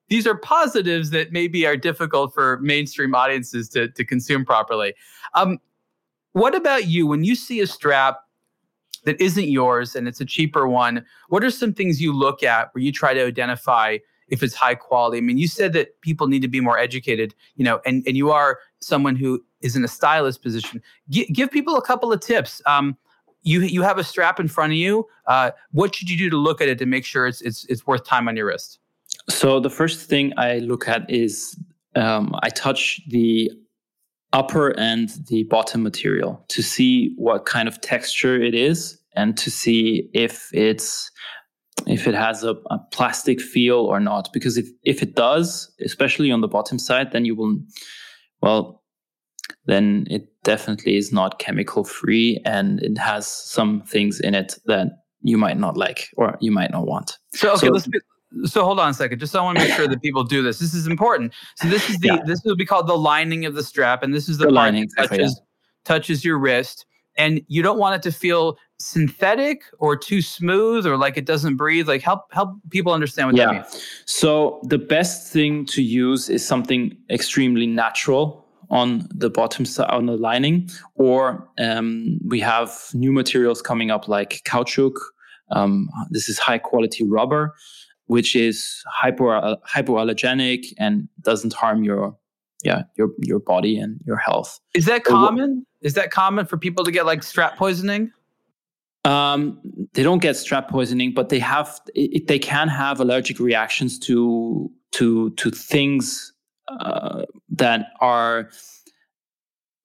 these 0.08 0.28
are 0.28 0.38
positives 0.38 1.10
that 1.10 1.32
maybe 1.32 1.66
are 1.66 1.78
difficult 1.78 2.34
for 2.34 2.60
mainstream 2.60 3.16
audiences 3.16 3.70
to 3.70 3.90
to 3.90 4.06
consume 4.06 4.46
properly. 4.46 4.94
Um, 5.34 5.58
what 6.34 6.54
about 6.54 6.86
you 6.86 7.08
when 7.08 7.24
you 7.24 7.34
see 7.36 7.60
a 7.62 7.68
strap? 7.68 8.20
That 9.08 9.20
isn't 9.22 9.48
yours 9.48 9.96
and 9.96 10.06
it's 10.06 10.20
a 10.20 10.26
cheaper 10.26 10.68
one, 10.68 11.04
what 11.30 11.42
are 11.42 11.50
some 11.50 11.74
things 11.74 12.02
you 12.02 12.12
look 12.12 12.44
at 12.44 12.76
where 12.76 12.84
you 12.84 12.92
try 12.92 13.14
to 13.14 13.26
identify 13.26 13.98
if 14.28 14.44
it's 14.44 14.54
high 14.54 14.76
quality? 14.76 15.18
I 15.18 15.22
mean, 15.22 15.38
you 15.38 15.48
said 15.48 15.72
that 15.74 16.00
people 16.02 16.28
need 16.28 16.42
to 16.42 16.50
be 16.50 16.60
more 16.60 16.78
educated, 16.78 17.34
you 17.56 17.64
know, 17.64 17.80
and, 17.86 18.04
and 18.06 18.18
you 18.18 18.32
are 18.32 18.60
someone 18.82 19.16
who 19.16 19.42
is 19.62 19.78
in 19.78 19.84
a 19.86 19.88
stylist 19.88 20.44
position. 20.44 20.84
G- 21.10 21.32
give 21.32 21.50
people 21.50 21.78
a 21.78 21.82
couple 21.82 22.12
of 22.12 22.20
tips. 22.20 22.62
Um, 22.66 22.98
you 23.44 23.62
you 23.62 23.82
have 23.82 23.98
a 23.98 24.04
strap 24.04 24.42
in 24.42 24.50
front 24.50 24.74
of 24.74 24.78
you. 24.78 25.08
Uh, 25.26 25.52
what 25.72 25.96
should 25.96 26.10
you 26.10 26.18
do 26.18 26.30
to 26.30 26.36
look 26.36 26.60
at 26.60 26.68
it 26.68 26.78
to 26.80 26.86
make 26.86 27.06
sure 27.06 27.28
it's 27.28 27.42
it's 27.42 27.64
it's 27.70 27.88
worth 27.88 28.04
time 28.04 28.28
on 28.28 28.36
your 28.36 28.48
wrist? 28.48 28.80
So 29.30 29.62
the 29.62 29.70
first 29.70 30.10
thing 30.10 30.34
I 30.36 30.58
look 30.60 30.90
at 30.90 31.10
is 31.10 31.58
um, 31.96 32.36
I 32.44 32.50
touch 32.50 33.00
the 33.08 33.50
upper 34.38 34.70
and 34.78 35.10
the 35.30 35.44
bottom 35.46 35.82
material 35.82 36.46
to 36.48 36.62
see 36.62 37.12
what 37.18 37.48
kind 37.48 37.68
of 37.68 37.82
texture 37.82 38.40
it 38.40 38.54
is 38.54 39.00
and 39.16 39.36
to 39.36 39.50
see 39.50 40.08
if 40.14 40.50
it's 40.54 41.10
if 41.88 42.08
it 42.08 42.14
has 42.14 42.44
a, 42.44 42.56
a, 42.70 42.80
plastic 42.92 43.40
feel 43.40 43.80
or 43.80 44.00
not. 44.00 44.30
Because 44.34 44.56
if 44.56 44.68
if 44.84 45.02
it 45.02 45.16
does 45.16 45.74
especially 45.84 46.32
on 46.32 46.42
the 46.42 46.48
bottom 46.48 46.78
side 46.78 47.12
then 47.12 47.26
you 47.26 47.34
will 47.36 47.58
well 48.44 48.84
then 49.66 50.06
it 50.10 50.28
definitely 50.44 50.98
is 50.98 51.12
not 51.12 51.40
chemical 51.40 51.84
free 51.84 52.40
and 52.46 52.80
it 52.84 52.98
has 52.98 53.26
some 53.26 53.82
things 53.88 54.20
in 54.20 54.36
it 54.36 54.60
that 54.66 54.88
you 55.22 55.38
might 55.38 55.58
not 55.58 55.76
like 55.76 56.10
or 56.16 56.38
you 56.42 56.52
might 56.52 56.72
not 56.72 56.86
want. 56.86 57.18
So 57.34 57.54
okay 57.54 57.68
so, 57.68 57.74
let's 57.74 57.88
be, 57.88 58.00
so 58.46 58.64
hold 58.64 58.80
on 58.80 58.90
a 58.90 58.94
second. 58.94 59.20
Just 59.20 59.32
so 59.34 59.40
I 59.40 59.44
want 59.44 59.60
to 59.60 59.66
make 59.66 59.74
sure 59.74 59.88
that 59.88 60.02
people 60.02 60.24
do 60.24 60.42
this. 60.42 60.60
This 60.60 60.74
is 60.74 60.88
important. 60.88 61.34
So 61.56 61.68
this 61.68 61.90
is 61.90 62.00
the 62.00 62.08
yeah. 62.08 62.20
this 62.26 62.42
will 62.44 62.56
be 62.56 62.66
called 62.66 62.88
the 62.88 62.98
lining 62.98 63.46
of 63.46 63.56
the 63.56 63.64
strap, 63.64 64.04
and 64.04 64.14
this 64.14 64.30
is 64.30 64.38
the, 64.38 64.46
the 64.46 64.52
lining, 64.52 64.90
that 64.98 65.10
touches, 65.10 65.40
yeah. 65.40 65.46
touches 65.86 66.26
your 66.26 66.38
wrist. 66.38 66.86
And 67.20 67.42
you 67.48 67.64
don't 67.64 67.80
want 67.80 67.96
it 67.96 68.04
to 68.04 68.12
feel 68.12 68.58
synthetic 68.78 69.64
or 69.80 69.98
too 69.98 70.22
smooth 70.22 70.86
or 70.86 70.98
like 70.98 71.18
it 71.18 71.26
doesn't 71.26 71.56
breathe. 71.56 71.88
Like 71.88 72.04
help 72.04 72.32
help 72.32 72.52
people 72.70 72.94
understand 72.94 73.30
what 73.30 73.36
yeah. 73.36 73.46
that 73.46 73.54
means. 73.54 73.84
So 74.06 74.60
the 74.64 74.78
best 74.78 75.34
thing 75.34 75.66
to 75.68 75.82
use 75.82 76.30
is 76.30 76.46
something 76.46 76.96
extremely 77.10 77.66
natural 77.66 78.46
on 78.70 79.08
the 79.10 79.30
bottom 79.30 79.66
side 79.66 79.90
on 79.90 80.06
the 80.06 80.18
lining, 80.18 80.70
or 80.96 81.50
um, 81.58 82.20
we 82.26 82.40
have 82.42 82.72
new 82.94 83.12
materials 83.12 83.62
coming 83.62 83.90
up 83.92 84.08
like 84.08 84.42
caoutchouc. 84.46 84.94
Um, 85.52 85.90
this 86.10 86.28
is 86.28 86.38
high 86.38 86.58
quality 86.58 87.06
rubber 87.06 87.56
which 88.08 88.36
is 88.36 88.84
hypo 88.88 89.56
hypoallergenic 89.66 90.74
and 90.78 91.08
doesn't 91.22 91.54
harm 91.54 91.84
your 91.84 92.18
yeah 92.64 92.84
your 92.96 93.10
your 93.20 93.40
body 93.40 93.78
and 93.78 94.00
your 94.06 94.18
health. 94.18 94.60
Is 94.74 94.86
that 94.86 95.04
common? 95.04 95.66
Is 95.82 95.94
that 95.94 96.12
common 96.12 96.46
for 96.46 96.58
people 96.58 96.84
to 96.84 96.92
get 96.92 97.06
like 97.06 97.24
strap 97.24 97.58
poisoning? 97.58 98.12
Um, 99.06 99.62
they 99.94 100.04
don't 100.04 100.22
get 100.22 100.36
strap 100.36 100.70
poisoning, 100.70 101.14
but 101.14 101.30
they 101.30 101.40
have 101.40 101.80
it, 101.96 102.28
they 102.28 102.40
can 102.40 102.68
have 102.68 103.00
allergic 103.00 103.40
reactions 103.40 103.98
to 104.00 104.70
to 104.94 105.30
to 105.32 105.52
things 105.52 106.34
uh, 106.68 107.24
that 107.50 107.88
are 108.02 108.50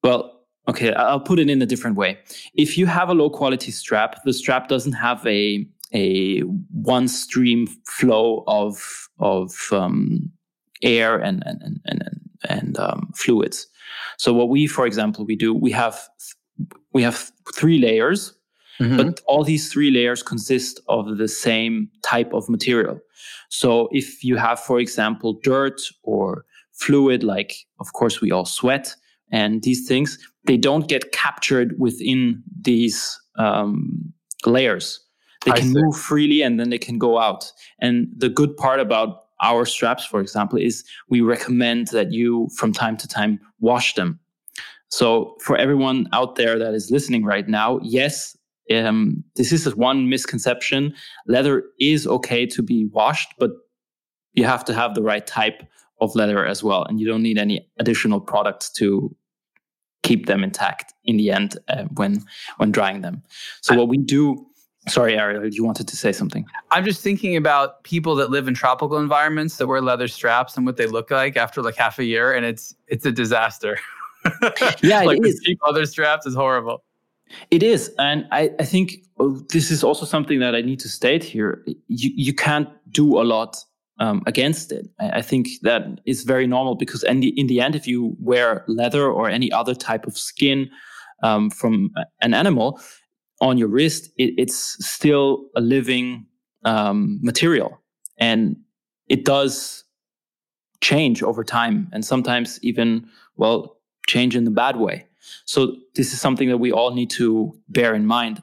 well. 0.03 0.31
Okay, 0.67 0.93
I'll 0.93 1.19
put 1.19 1.39
it 1.39 1.49
in 1.49 1.61
a 1.61 1.65
different 1.65 1.97
way. 1.97 2.17
If 2.53 2.77
you 2.77 2.85
have 2.85 3.09
a 3.09 3.13
low 3.13 3.29
quality 3.29 3.69
strap, 3.69 4.23
the 4.23 4.31
strap 4.31 4.69
doesn't 4.69 4.93
have 4.93 5.25
a 5.27 5.67
a 5.93 6.39
one 6.39 7.07
stream 7.07 7.67
flow 7.87 8.43
of 8.47 9.09
of 9.19 9.51
um, 9.71 10.31
air 10.81 11.17
and 11.17 11.43
and 11.45 11.61
and 11.61 11.81
and, 11.85 12.01
and 12.49 12.79
um, 12.79 13.11
fluids. 13.15 13.67
So 14.17 14.33
what 14.33 14.49
we, 14.49 14.67
for 14.67 14.85
example, 14.85 15.25
we 15.25 15.35
do 15.35 15.53
we 15.53 15.71
have 15.71 15.99
we 16.93 17.03
have 17.03 17.31
three 17.55 17.79
layers, 17.79 18.33
mm-hmm. 18.79 18.97
but 18.97 19.21
all 19.25 19.43
these 19.43 19.71
three 19.71 19.91
layers 19.91 20.23
consist 20.23 20.79
of 20.87 21.17
the 21.17 21.27
same 21.27 21.89
type 22.03 22.33
of 22.33 22.49
material. 22.49 22.99
So 23.49 23.89
if 23.91 24.23
you 24.23 24.37
have, 24.37 24.59
for 24.59 24.79
example, 24.79 25.39
dirt 25.43 25.81
or 26.03 26.45
fluid, 26.73 27.23
like 27.23 27.55
of 27.79 27.93
course 27.93 28.21
we 28.21 28.31
all 28.31 28.45
sweat, 28.45 28.95
and 29.31 29.63
these 29.63 29.87
things, 29.87 30.17
they 30.45 30.57
don't 30.57 30.87
get 30.87 31.11
captured 31.11 31.75
within 31.79 32.43
these 32.61 33.19
um, 33.37 34.13
layers. 34.45 35.02
They 35.45 35.51
can 35.51 35.73
move 35.73 35.97
freely 35.97 36.41
and 36.41 36.59
then 36.59 36.69
they 36.69 36.77
can 36.77 36.97
go 36.97 37.19
out. 37.19 37.51
And 37.79 38.07
the 38.15 38.29
good 38.29 38.55
part 38.57 38.79
about 38.79 39.25
our 39.41 39.65
straps, 39.65 40.05
for 40.05 40.21
example, 40.21 40.57
is 40.57 40.83
we 41.09 41.21
recommend 41.21 41.87
that 41.87 42.11
you 42.11 42.49
from 42.55 42.71
time 42.71 42.97
to 42.97 43.07
time 43.07 43.39
wash 43.59 43.93
them. 43.95 44.19
So 44.89 45.35
for 45.41 45.57
everyone 45.57 46.07
out 46.13 46.35
there 46.35 46.59
that 46.59 46.73
is 46.73 46.91
listening 46.91 47.25
right 47.25 47.47
now, 47.47 47.79
yes, 47.81 48.37
um, 48.73 49.23
this 49.35 49.51
is 49.51 49.75
one 49.75 50.07
misconception. 50.07 50.93
Leather 51.27 51.63
is 51.79 52.07
okay 52.07 52.45
to 52.45 52.61
be 52.61 52.85
washed, 52.85 53.33
but 53.37 53.51
you 54.33 54.45
have 54.45 54.63
to 54.65 54.73
have 54.73 54.95
the 54.95 55.01
right 55.01 55.25
type 55.25 55.63
of 55.99 56.15
leather 56.15 56.45
as 56.45 56.63
well, 56.63 56.83
and 56.85 56.99
you 56.99 57.07
don't 57.07 57.23
need 57.23 57.37
any 57.37 57.67
additional 57.79 58.19
products 58.19 58.69
to 58.73 59.15
keep 60.03 60.25
them 60.25 60.43
intact 60.43 60.93
in 61.05 61.17
the 61.17 61.31
end 61.31 61.57
uh, 61.69 61.83
when 61.95 62.23
when 62.57 62.71
drying 62.71 63.01
them. 63.01 63.23
So 63.61 63.75
what 63.75 63.87
we 63.87 63.97
do 63.97 64.45
Sorry, 64.87 65.17
Ariel, 65.17 65.47
you 65.47 65.63
wanted 65.63 65.87
to 65.87 65.95
say 65.95 66.11
something. 66.11 66.45
I'm 66.71 66.83
just 66.83 67.01
thinking 67.01 67.37
about 67.37 67.83
people 67.83 68.15
that 68.15 68.29
live 68.29 68.47
in 68.47 68.53
tropical 68.53 68.97
environments 68.97 69.57
that 69.57 69.67
wear 69.67 69.81
leather 69.81 70.07
straps 70.07 70.57
and 70.57 70.65
what 70.65 70.75
they 70.75 70.87
look 70.87 71.09
like 71.09 71.37
after 71.37 71.61
like 71.61 71.75
half 71.75 71.99
a 71.99 72.03
year, 72.03 72.33
and 72.33 72.45
it's 72.45 72.75
it's 72.87 73.05
a 73.05 73.11
disaster. 73.11 73.79
Yeah, 74.81 75.01
like 75.01 75.17
it 75.17 75.25
is. 75.25 75.41
cheap 75.43 75.59
leather 75.65 75.85
straps 75.85 76.25
is 76.25 76.33
horrible. 76.33 76.81
It 77.51 77.61
is, 77.61 77.91
and 77.99 78.25
I, 78.31 78.51
I 78.57 78.63
think 78.63 78.93
oh, 79.19 79.41
this 79.49 79.69
is 79.69 79.83
also 79.83 80.05
something 80.05 80.39
that 80.39 80.55
I 80.55 80.61
need 80.61 80.79
to 80.79 80.87
state 80.87 81.25
here. 81.25 81.61
You 81.87 82.11
you 82.15 82.33
can't 82.33 82.69
do 82.89 83.19
a 83.19 83.23
lot 83.23 83.57
um, 83.99 84.23
against 84.25 84.71
it. 84.71 84.87
I, 84.99 85.09
I, 85.09 85.21
think 85.21 85.47
that 85.61 85.99
is 86.05 86.23
very 86.23 86.47
normal 86.47 86.75
because 86.75 87.03
in 87.03 87.19
the, 87.19 87.29
in 87.39 87.47
the 87.47 87.61
end, 87.61 87.75
if 87.75 87.87
you 87.87 88.15
wear 88.19 88.63
leather 88.67 89.11
or 89.11 89.29
any 89.29 89.51
other 89.51 89.75
type 89.75 90.05
of 90.07 90.17
skin 90.17 90.69
um, 91.21 91.49
from 91.49 91.91
an 92.21 92.33
animal, 92.33 92.79
on 93.41 93.57
your 93.57 93.67
wrist, 93.67 94.11
it, 94.17 94.33
it's 94.37 94.77
still 94.85 95.45
a 95.55 95.61
living 95.61 96.25
um, 96.65 97.19
material, 97.21 97.81
and 98.17 98.55
it 99.07 99.25
does 99.25 99.83
change 100.81 101.23
over 101.23 101.43
time, 101.43 101.89
and 101.91 102.05
sometimes 102.05 102.59
even 102.61 103.07
well 103.35 103.77
change 104.07 104.35
in 104.35 104.43
the 104.43 104.51
bad 104.51 104.77
way. 104.77 105.07
So 105.45 105.75
this 105.95 106.13
is 106.13 106.21
something 106.21 106.49
that 106.49 106.57
we 106.57 106.71
all 106.71 106.93
need 106.93 107.09
to 107.11 107.57
bear 107.69 107.95
in 107.95 108.05
mind. 108.05 108.41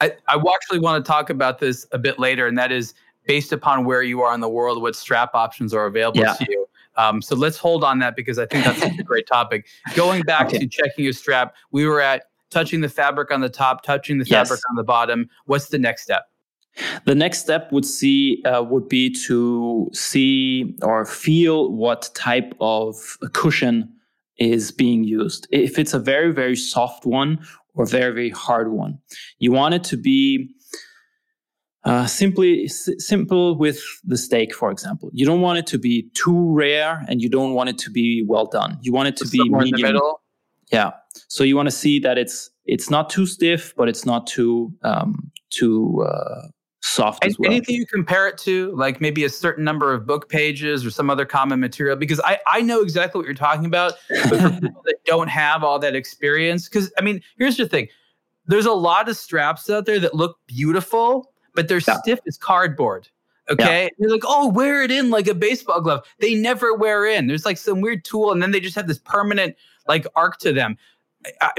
I, 0.00 0.12
I 0.28 0.36
actually 0.54 0.78
want 0.78 1.04
to 1.04 1.08
talk 1.08 1.30
about 1.30 1.58
this 1.58 1.86
a 1.92 1.98
bit 1.98 2.18
later, 2.18 2.46
and 2.46 2.56
that 2.58 2.70
is 2.70 2.94
based 3.26 3.52
upon 3.52 3.84
where 3.84 4.02
you 4.02 4.22
are 4.22 4.34
in 4.34 4.40
the 4.40 4.48
world, 4.48 4.80
what 4.80 4.96
strap 4.96 5.34
options 5.34 5.74
are 5.74 5.86
available 5.86 6.20
yeah. 6.20 6.34
to 6.34 6.46
you. 6.48 6.66
Um, 6.96 7.22
so 7.22 7.36
let's 7.36 7.56
hold 7.56 7.84
on 7.84 8.00
that 8.00 8.16
because 8.16 8.38
I 8.38 8.46
think 8.46 8.64
that's 8.64 8.82
a 8.82 9.02
great 9.02 9.26
topic. 9.26 9.66
Going 9.94 10.22
back 10.22 10.46
okay. 10.48 10.58
to 10.58 10.66
checking 10.66 11.04
your 11.04 11.12
strap, 11.12 11.54
we 11.70 11.86
were 11.86 12.00
at 12.00 12.24
touching 12.50 12.80
the 12.80 12.88
fabric 12.88 13.30
on 13.30 13.40
the 13.40 13.48
top, 13.48 13.82
touching 13.82 14.18
the 14.18 14.24
yes. 14.24 14.48
fabric 14.48 14.60
on 14.70 14.76
the 14.76 14.84
bottom. 14.84 15.28
What's 15.46 15.68
the 15.68 15.78
next 15.78 16.02
step? 16.02 16.24
The 17.04 17.14
next 17.14 17.38
step 17.38 17.72
would 17.72 17.84
see 17.84 18.42
uh, 18.44 18.62
would 18.62 18.88
be 18.88 19.10
to 19.26 19.90
see 19.92 20.76
or 20.82 21.04
feel 21.04 21.72
what 21.72 22.10
type 22.14 22.54
of 22.60 23.18
cushion 23.32 23.92
is 24.38 24.70
being 24.70 25.02
used. 25.02 25.48
If 25.50 25.78
it's 25.78 25.92
a 25.92 25.98
very 25.98 26.32
very 26.32 26.56
soft 26.56 27.04
one 27.04 27.40
or 27.74 27.84
very 27.84 28.12
very 28.12 28.30
hard 28.30 28.70
one, 28.70 28.98
you 29.38 29.50
want 29.50 29.74
it 29.74 29.84
to 29.84 29.96
be 29.96 30.54
uh, 31.84 32.06
simply 32.06 32.64
s- 32.64 32.90
simple 32.98 33.56
with 33.56 33.80
the 34.04 34.16
steak, 34.16 34.54
for 34.54 34.70
example. 34.70 35.10
You 35.12 35.24
don't 35.26 35.40
want 35.40 35.58
it 35.58 35.66
to 35.68 35.78
be 35.78 36.10
too 36.14 36.52
rare, 36.52 37.04
and 37.08 37.22
you 37.22 37.28
don't 37.28 37.54
want 37.54 37.70
it 37.70 37.78
to 37.78 37.90
be 37.90 38.24
well 38.26 38.46
done. 38.46 38.78
You 38.82 38.92
want 38.92 39.08
it 39.08 39.16
to 39.16 39.26
Somewhere 39.26 39.62
be 39.62 39.72
medium. 39.72 40.00
Yeah. 40.70 40.90
So 41.28 41.44
you 41.44 41.56
want 41.56 41.66
to 41.66 41.74
see 41.74 41.98
that 42.00 42.18
it's 42.18 42.50
it's 42.64 42.90
not 42.90 43.10
too 43.10 43.26
stiff, 43.26 43.74
but 43.76 43.88
it's 43.88 44.04
not 44.04 44.26
too 44.26 44.72
um, 44.82 45.30
too 45.50 46.06
uh, 46.08 46.48
soft 46.82 47.24
and, 47.24 47.30
as 47.30 47.38
well. 47.38 47.50
Anything 47.50 47.76
you 47.76 47.86
compare 47.86 48.28
it 48.28 48.38
to, 48.38 48.74
like 48.76 49.00
maybe 49.00 49.24
a 49.24 49.28
certain 49.28 49.64
number 49.64 49.92
of 49.92 50.06
book 50.06 50.28
pages 50.28 50.84
or 50.84 50.90
some 50.90 51.10
other 51.10 51.26
common 51.26 51.60
material, 51.60 51.96
because 51.96 52.20
I 52.20 52.38
I 52.46 52.60
know 52.60 52.80
exactly 52.82 53.18
what 53.18 53.26
you're 53.26 53.34
talking 53.34 53.66
about, 53.66 53.94
but 54.08 54.40
for 54.40 54.50
people 54.60 54.82
that 54.84 54.96
don't 55.04 55.28
have 55.28 55.64
all 55.64 55.78
that 55.78 55.96
experience, 55.96 56.68
because 56.68 56.92
I 56.98 57.02
mean, 57.02 57.22
here's 57.38 57.56
the 57.56 57.68
thing. 57.68 57.88
there's 58.46 58.66
a 58.66 58.72
lot 58.72 59.08
of 59.08 59.16
straps 59.16 59.68
out 59.70 59.86
there 59.86 60.00
that 60.00 60.14
look 60.14 60.38
beautiful, 60.46 61.32
but 61.54 61.68
they're 61.68 61.80
yeah. 61.86 61.98
stiff 61.98 62.20
as 62.26 62.38
cardboard. 62.38 63.08
Okay. 63.50 63.84
Yeah. 63.84 63.88
You're 63.98 64.10
like, 64.10 64.24
oh, 64.26 64.48
wear 64.48 64.82
it 64.82 64.90
in 64.90 65.10
like 65.10 65.26
a 65.26 65.34
baseball 65.34 65.80
glove. 65.80 66.04
They 66.20 66.34
never 66.34 66.74
wear 66.74 67.06
in. 67.06 67.28
There's 67.28 67.46
like 67.46 67.56
some 67.56 67.80
weird 67.80 68.04
tool, 68.04 68.32
and 68.32 68.42
then 68.42 68.50
they 68.50 68.60
just 68.60 68.76
have 68.76 68.86
this 68.86 68.98
permanent 68.98 69.56
like 69.86 70.06
arc 70.16 70.38
to 70.38 70.52
them. 70.52 70.76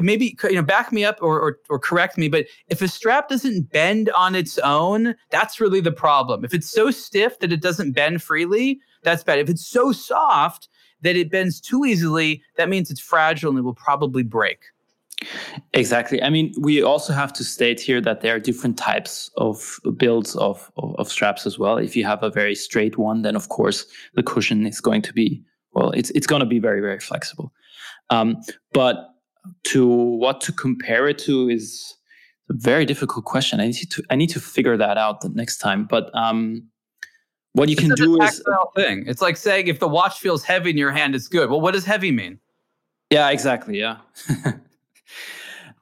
Maybe 0.02 0.38
you 0.44 0.56
know, 0.56 0.64
back 0.64 0.92
me 0.92 1.04
up 1.04 1.18
or, 1.22 1.40
or 1.40 1.58
or 1.70 1.80
correct 1.80 2.18
me, 2.18 2.30
but 2.30 2.46
if 2.68 2.82
a 2.82 2.88
strap 2.88 3.30
doesn't 3.30 3.72
bend 3.72 4.10
on 4.12 4.36
its 4.36 4.58
own, 4.60 5.16
that's 5.30 5.60
really 5.60 5.82
the 5.82 5.92
problem. 5.92 6.46
If 6.46 6.54
it's 6.54 6.70
so 6.70 6.92
stiff 6.92 7.40
that 7.40 7.52
it 7.52 7.62
doesn't 7.62 7.94
bend 7.94 8.24
freely, 8.24 8.80
that's 9.04 9.24
bad. 9.24 9.40
If 9.40 9.50
it's 9.50 9.68
so 9.68 9.92
soft 9.92 10.70
that 11.02 11.16
it 11.16 11.32
bends 11.32 11.60
too 11.62 11.86
easily, 11.86 12.42
that 12.56 12.70
means 12.70 12.92
it's 12.92 13.00
fragile 13.00 13.50
and 13.50 13.60
it 13.60 13.64
will 13.64 13.74
probably 13.74 14.24
break. 14.24 14.60
Exactly. 15.74 16.22
I 16.24 16.30
mean, 16.30 16.54
we 16.58 16.82
also 16.82 17.12
have 17.12 17.34
to 17.34 17.44
state 17.44 17.82
here 17.82 18.00
that 18.02 18.22
there 18.22 18.36
are 18.36 18.40
different 18.40 18.78
types 18.78 19.30
of 19.36 19.78
builds 19.98 20.36
of, 20.38 20.72
of, 20.78 20.96
of, 20.98 21.10
straps 21.10 21.46
as 21.46 21.60
well. 21.60 21.78
If 21.78 21.96
you 21.96 22.06
have 22.06 22.24
a 22.24 22.30
very 22.30 22.56
straight 22.56 22.98
one, 22.98 23.22
then 23.22 23.36
of 23.36 23.50
course 23.50 23.86
the 24.14 24.24
cushion 24.24 24.66
is 24.66 24.80
going 24.80 25.02
to 25.04 25.14
be 25.14 25.44
well, 25.74 25.92
it's 25.92 26.10
it's 26.12 26.26
going 26.26 26.40
to 26.40 26.46
be 26.46 26.60
very 26.60 26.82
very 26.82 27.00
flexible. 27.00 27.52
Um, 28.10 28.38
but 28.74 29.10
to 29.66 29.88
what 29.88 30.42
to 30.42 30.52
compare 30.52 31.08
it 31.08 31.18
to 31.20 31.50
is 31.50 31.96
a 32.50 32.54
very 32.54 32.86
difficult 32.86 33.26
question. 33.26 33.60
I 33.60 33.68
need 33.68 33.92
to 33.92 34.04
I 34.10 34.16
need 34.16 34.30
to 34.32 34.40
figure 34.40 34.78
that 34.78 34.98
out 34.98 35.22
the 35.22 35.30
next 35.30 35.58
time. 35.58 35.86
But 35.86 36.14
um, 36.16 36.68
what 37.54 37.70
you 37.70 37.74
it's 37.74 37.82
can 37.82 37.96
do 37.96 38.22
is 38.22 38.44
thing. 38.76 39.06
It's 39.08 39.22
like 39.22 39.38
saying 39.38 39.68
if 39.68 39.80
the 39.80 39.88
watch 39.88 40.20
feels 40.20 40.44
heavy 40.44 40.70
in 40.72 40.78
your 40.78 40.92
hand, 40.92 41.16
it's 41.16 41.28
good. 41.28 41.50
Well, 41.50 41.62
what 41.62 41.74
does 41.74 41.86
heavy 41.86 42.12
mean? 42.12 42.40
Yeah, 43.10 43.30
exactly. 43.30 43.80
Yeah. 43.80 43.98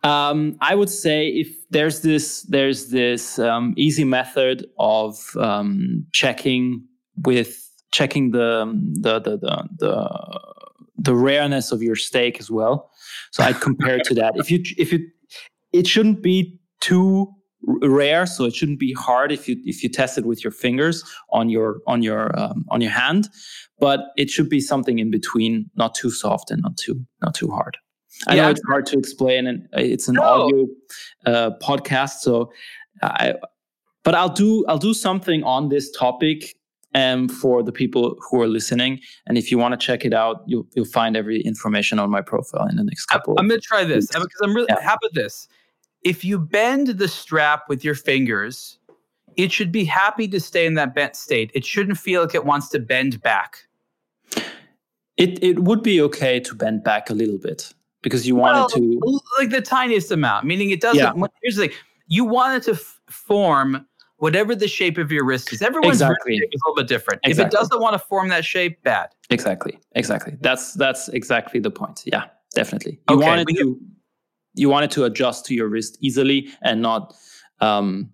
Um, 0.03 0.57
I 0.61 0.75
would 0.75 0.89
say 0.89 1.27
if 1.27 1.49
there's 1.69 2.01
this 2.01 2.43
there's 2.43 2.89
this 2.89 3.39
um, 3.39 3.73
easy 3.77 4.03
method 4.03 4.65
of 4.79 5.35
um, 5.37 6.05
checking 6.13 6.83
with 7.25 7.69
checking 7.91 8.31
the, 8.31 8.71
the 9.01 9.19
the, 9.19 9.37
the 9.37 9.69
the 9.77 10.39
the 10.97 11.15
rareness 11.15 11.71
of 11.71 11.81
your 11.81 11.95
steak 11.95 12.39
as 12.39 12.49
well. 12.49 12.89
So 13.31 13.43
I'd 13.43 13.61
compare 13.61 13.99
to 13.99 14.13
that. 14.15 14.33
If 14.35 14.51
you 14.51 14.63
if 14.77 14.91
you 14.91 15.07
it 15.73 15.87
shouldn't 15.87 16.21
be 16.21 16.59
too 16.81 17.27
rare, 17.63 18.25
so 18.25 18.45
it 18.45 18.55
shouldn't 18.55 18.79
be 18.79 18.93
hard 18.93 19.31
if 19.31 19.47
you 19.47 19.57
if 19.65 19.83
you 19.83 19.89
test 19.89 20.17
it 20.17 20.25
with 20.25 20.43
your 20.43 20.51
fingers 20.51 21.03
on 21.31 21.49
your 21.49 21.79
on 21.87 22.01
your 22.03 22.37
um, 22.39 22.65
on 22.69 22.81
your 22.81 22.91
hand, 22.91 23.29
but 23.79 24.11
it 24.15 24.29
should 24.29 24.49
be 24.49 24.59
something 24.59 24.99
in 24.99 25.11
between, 25.11 25.69
not 25.75 25.95
too 25.95 26.11
soft 26.11 26.51
and 26.51 26.61
not 26.61 26.77
too 26.77 27.05
not 27.21 27.33
too 27.33 27.49
hard. 27.49 27.77
I 28.27 28.35
yeah. 28.35 28.43
know 28.43 28.49
it's 28.49 28.61
hard 28.67 28.85
to 28.87 28.97
explain, 28.97 29.47
and 29.47 29.67
it's 29.73 30.07
an 30.07 30.15
no. 30.15 30.23
audio 30.23 30.65
uh, 31.25 31.51
podcast. 31.61 32.19
So, 32.21 32.51
I, 33.03 33.35
but 34.03 34.15
I'll 34.15 34.29
do 34.29 34.65
I'll 34.67 34.77
do 34.77 34.93
something 34.93 35.43
on 35.43 35.69
this 35.69 35.91
topic 35.91 36.55
um, 36.93 37.27
for 37.27 37.63
the 37.63 37.71
people 37.71 38.17
who 38.29 38.41
are 38.41 38.47
listening. 38.47 38.99
And 39.25 39.37
if 39.37 39.51
you 39.51 39.57
want 39.57 39.79
to 39.79 39.85
check 39.85 40.05
it 40.05 40.13
out, 40.13 40.43
you'll 40.45 40.67
you'll 40.75 40.85
find 40.85 41.15
every 41.15 41.41
information 41.41 41.99
on 41.99 42.09
my 42.09 42.21
profile 42.21 42.67
in 42.67 42.77
the 42.77 42.83
next 42.83 43.05
couple. 43.05 43.35
I'm 43.37 43.47
going 43.47 43.59
to 43.59 43.65
try 43.65 43.83
this 43.83 44.07
because 44.07 44.41
I'm 44.41 44.55
really 44.55 44.67
yeah. 44.69 44.81
how 44.81 44.95
about 44.95 45.13
this? 45.13 45.47
If 46.03 46.23
you 46.23 46.39
bend 46.39 46.87
the 46.87 47.07
strap 47.07 47.67
with 47.67 47.83
your 47.83 47.95
fingers, 47.95 48.79
it 49.35 49.51
should 49.51 49.71
be 49.71 49.83
happy 49.83 50.27
to 50.29 50.39
stay 50.39 50.65
in 50.65 50.75
that 50.75 50.95
bent 50.95 51.15
state. 51.15 51.51
It 51.53 51.65
shouldn't 51.65 51.97
feel 51.97 52.21
like 52.21 52.35
it 52.35 52.45
wants 52.45 52.69
to 52.69 52.79
bend 52.79 53.21
back. 53.21 53.67
It 55.17 55.43
it 55.43 55.59
would 55.59 55.83
be 55.83 56.01
okay 56.01 56.39
to 56.39 56.55
bend 56.55 56.83
back 56.83 57.09
a 57.09 57.13
little 57.13 57.37
bit 57.37 57.73
because 58.01 58.27
you 58.27 58.35
wanted 58.35 58.59
well, 58.59 58.69
to 58.69 59.21
like 59.39 59.49
the 59.49 59.61
tiniest 59.61 60.11
amount 60.11 60.45
meaning 60.45 60.69
it 60.69 60.79
doesn't 60.79 61.03
yeah. 61.17 61.27
here's 61.41 61.55
the 61.55 61.67
thing 61.67 61.77
you 62.07 62.23
wanted 62.23 62.63
to 62.63 62.71
f- 62.71 62.99
form 63.09 63.85
whatever 64.17 64.55
the 64.55 64.67
shape 64.67 64.97
of 64.97 65.11
your 65.11 65.23
wrist 65.23 65.51
is 65.53 65.61
everyone's 65.61 66.01
exactly. 66.01 66.33
wrist 66.33 66.43
is 66.51 66.61
a 66.61 66.69
little 66.69 66.75
bit 66.81 66.87
different 66.87 67.19
exactly. 67.23 67.43
if 67.43 67.47
it 67.47 67.51
doesn't 67.51 67.81
want 67.81 67.93
to 67.93 67.99
form 67.99 68.29
that 68.29 68.43
shape 68.43 68.81
bad 68.83 69.09
exactly 69.29 69.79
exactly 69.93 70.35
that's 70.41 70.73
that's 70.73 71.07
exactly 71.09 71.59
the 71.59 71.71
point 71.71 72.03
yeah 72.05 72.25
definitely 72.53 72.99
you 73.09 73.17
okay, 73.17 73.25
wanted 73.27 73.47
to 73.47 73.79
you 74.55 74.69
wanted 74.69 74.91
to 74.91 75.03
adjust 75.03 75.45
to 75.45 75.53
your 75.53 75.67
wrist 75.67 75.97
easily 76.01 76.49
and 76.61 76.81
not 76.81 77.13
um, 77.59 78.09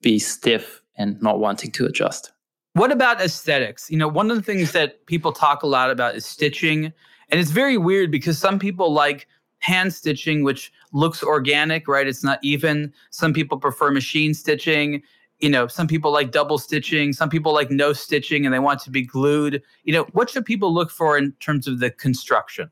be 0.00 0.18
stiff 0.18 0.82
and 0.96 1.20
not 1.22 1.38
wanting 1.38 1.70
to 1.70 1.86
adjust 1.86 2.32
what 2.74 2.90
about 2.90 3.20
aesthetics 3.20 3.90
you 3.90 3.96
know 3.96 4.08
one 4.08 4.30
of 4.30 4.36
the 4.36 4.42
things 4.42 4.72
that 4.72 5.04
people 5.06 5.32
talk 5.32 5.62
a 5.62 5.66
lot 5.66 5.90
about 5.90 6.14
is 6.14 6.24
stitching 6.24 6.92
and 7.28 7.40
it's 7.40 7.50
very 7.50 7.78
weird 7.78 8.10
because 8.10 8.38
some 8.38 8.58
people 8.58 8.92
like 8.92 9.26
hand 9.62 9.94
stitching, 9.94 10.42
which 10.42 10.72
looks 10.92 11.22
organic, 11.22 11.88
right? 11.88 12.06
It's 12.06 12.22
not 12.22 12.38
even. 12.42 12.92
Some 13.10 13.32
people 13.32 13.58
prefer 13.58 13.90
machine 13.90 14.34
stitching. 14.34 15.02
You 15.42 15.50
know, 15.50 15.66
some 15.66 15.86
people 15.86 16.10
like 16.10 16.30
double 16.30 16.56
stitching. 16.56 17.12
Some 17.12 17.28
people 17.28 17.52
like 17.52 17.70
no 17.70 17.92
stitching 17.92 18.46
and 18.46 18.54
they 18.54 18.60
want 18.60 18.80
to 18.82 18.90
be 18.90 19.02
glued. 19.02 19.62
You 19.84 19.92
know, 19.92 20.04
what 20.12 20.30
should 20.30 20.46
people 20.46 20.72
look 20.72 20.90
for 20.90 21.18
in 21.18 21.32
terms 21.40 21.68
of 21.68 21.80
the 21.80 21.90
construction? 21.90 22.70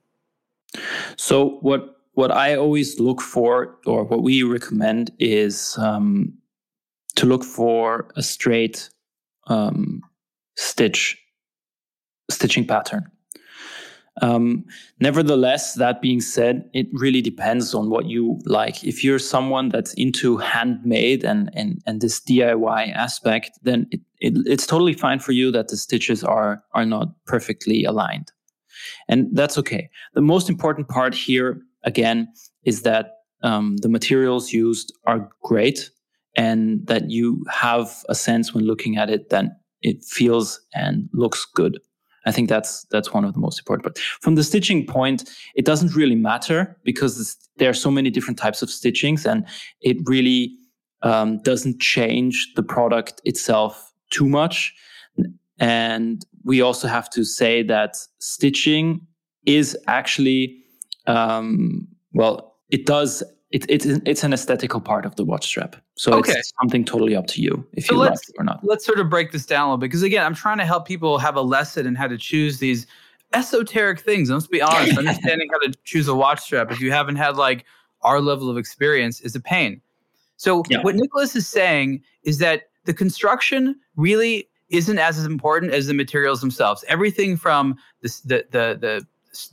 So 1.17 1.59
what 1.61 1.97
what 2.15 2.31
I 2.31 2.55
always 2.55 2.99
look 2.99 3.21
for, 3.21 3.77
or 3.87 4.05
what 4.05 4.23
we 4.23 4.43
recommend, 4.43 5.11
is 5.19 5.77
um, 5.79 6.33
to 7.17 7.27
look 7.27 7.45
for 7.45 8.09
a 8.17 8.23
straight 8.23 8.91
um, 9.47 10.03
stitch 10.57 11.19
stitching 12.31 12.67
pattern. 12.67 13.11
Um, 14.21 14.65
nevertheless, 15.01 15.75
that 15.75 16.03
being 16.03 16.21
said, 16.21 16.69
it 16.75 16.89
really 16.93 17.23
depends 17.23 17.75
on 17.75 17.89
what 17.89 18.07
you 18.07 18.39
like. 18.45 18.85
If 18.85 19.03
you're 19.03 19.19
someone 19.19 19.71
that's 19.71 19.95
into 19.95 20.37
handmade 20.37 21.25
and 21.25 21.51
and, 21.55 21.81
and 21.87 22.01
this 22.01 22.21
DIY 22.21 22.95
aspect, 22.95 23.59
then 23.63 23.87
it, 23.91 24.01
it, 24.19 24.35
it's 24.47 24.67
totally 24.67 24.93
fine 24.93 25.21
for 25.21 25.33
you 25.33 25.51
that 25.53 25.69
the 25.69 25.77
stitches 25.77 26.23
are 26.23 26.63
are 26.75 26.85
not 26.85 27.09
perfectly 27.27 27.85
aligned, 27.85 28.31
and 29.09 29.29
that's 29.33 29.57
okay. 29.59 29.89
The 30.15 30.21
most 30.21 30.49
important 30.49 30.89
part 30.89 31.15
here, 31.15 31.63
again, 31.85 32.29
is 32.65 32.83
that 32.83 33.13
um, 33.43 33.79
the 33.79 33.89
materials 33.89 34.53
used 34.53 34.93
are 35.07 35.31
great, 35.43 35.91
and 36.37 36.87
that 36.87 37.11
you 37.11 37.45
have 37.51 38.05
a 38.09 38.15
sense 38.15 38.53
when 38.53 38.65
looking 38.65 38.99
at 38.99 39.09
it 39.09 39.31
that 39.31 39.47
it 39.83 40.05
feels 40.05 40.61
and 40.75 41.09
looks 41.15 41.47
good. 41.55 41.81
I 42.27 42.33
think 42.33 42.49
that's 42.49 42.85
that's 42.91 43.13
one 43.13 43.25
of 43.25 43.33
the 43.33 43.41
most 43.41 43.59
important. 43.59 43.85
But 43.85 43.99
from 43.99 44.35
the 44.35 44.45
stitching 44.45 44.87
point, 44.87 45.31
it 45.55 45.65
doesn't 45.65 45.95
really 45.95 46.15
matter 46.15 46.77
because 46.85 47.37
there 47.57 47.71
are 47.71 47.75
so 47.75 47.91
many 47.91 48.11
different 48.11 48.39
types 48.39 48.63
of 48.63 48.69
stitchings, 48.69 49.25
and 49.25 49.47
it 49.81 49.97
really 50.05 50.55
um, 51.03 51.39
doesn't 51.39 51.81
change 51.81 52.53
the 52.57 52.63
product 52.63 53.21
itself 53.25 53.93
too 54.11 54.29
much. 54.29 54.75
And 55.59 56.25
we 56.45 56.61
also 56.61 56.89
have 56.89 57.11
to 57.11 57.25
say 57.25 57.63
that 57.65 57.97
stitching 58.19 59.07
is 59.47 59.77
actually 59.87 60.57
um, 61.07 61.89
well, 62.13 62.57
it 62.71 62.87
does 62.87 63.23
it, 63.51 63.67
it's 63.69 63.85
it's 63.85 64.23
an 64.23 64.33
aesthetical 64.33 64.81
part 64.81 65.05
of 65.05 65.17
the 65.17 65.25
watch 65.25 65.45
strap. 65.45 65.77
So 65.97 66.15
okay. 66.15 66.33
it's 66.33 66.53
something 66.61 66.85
totally 66.85 67.17
up 67.17 67.27
to 67.29 67.43
you 67.43 67.67
if 67.73 67.87
so 67.87 67.95
you 67.95 68.01
like 68.01 68.13
it 68.13 68.35
or 68.39 68.45
not. 68.45 68.61
Let's 68.63 68.87
sort 68.87 69.01
of 69.01 69.11
break 69.11 69.33
this 69.33 69.45
down 69.45 69.63
a 69.63 69.67
little 69.67 69.79
bit 69.79 69.87
because 69.87 70.03
again, 70.03 70.25
I'm 70.25 70.35
trying 70.35 70.59
to 70.59 70.65
help 70.65 70.87
people 70.87 71.19
have 71.19 71.37
a 71.37 71.43
lesson 71.43 71.87
in 71.87 71.97
how 71.97 72.07
to 72.07 72.17
choose 72.17 72.59
these 72.59 72.87
esoteric 73.33 74.01
things. 74.01 74.31
Let's 74.31 74.47
be 74.47 74.63
honest, 74.63 74.97
understanding 74.99 75.49
how 75.51 75.59
to 75.59 75.73
choose 75.85 76.07
a 76.07 76.15
watch 76.15 76.41
strap 76.41 76.71
if 76.71 76.81
you 76.81 76.93
haven't 76.93 77.17
had 77.17 77.37
like 77.37 77.65
our 78.03 78.21
level 78.21 78.49
of 78.49 78.57
experience 78.57 79.21
is 79.21 79.35
a 79.35 79.41
pain. 79.41 79.81
So 80.37 80.63
yeah. 80.69 80.83
what 80.83 80.95
Nicholas 80.95 81.35
is 81.35 81.49
saying 81.49 82.03
is 82.23 82.39
that 82.39 82.69
the 82.85 82.95
construction 82.95 83.77
really 83.97 84.49
isn't 84.69 84.99
as 84.99 85.23
important 85.25 85.73
as 85.73 85.89
the 85.89 85.95
materials 85.95 86.41
themselves. 86.41 86.85
Everything 86.87 87.37
from 87.37 87.77
the 88.01 88.09
the 88.25 88.45
the, 88.53 88.79
the 88.81 89.07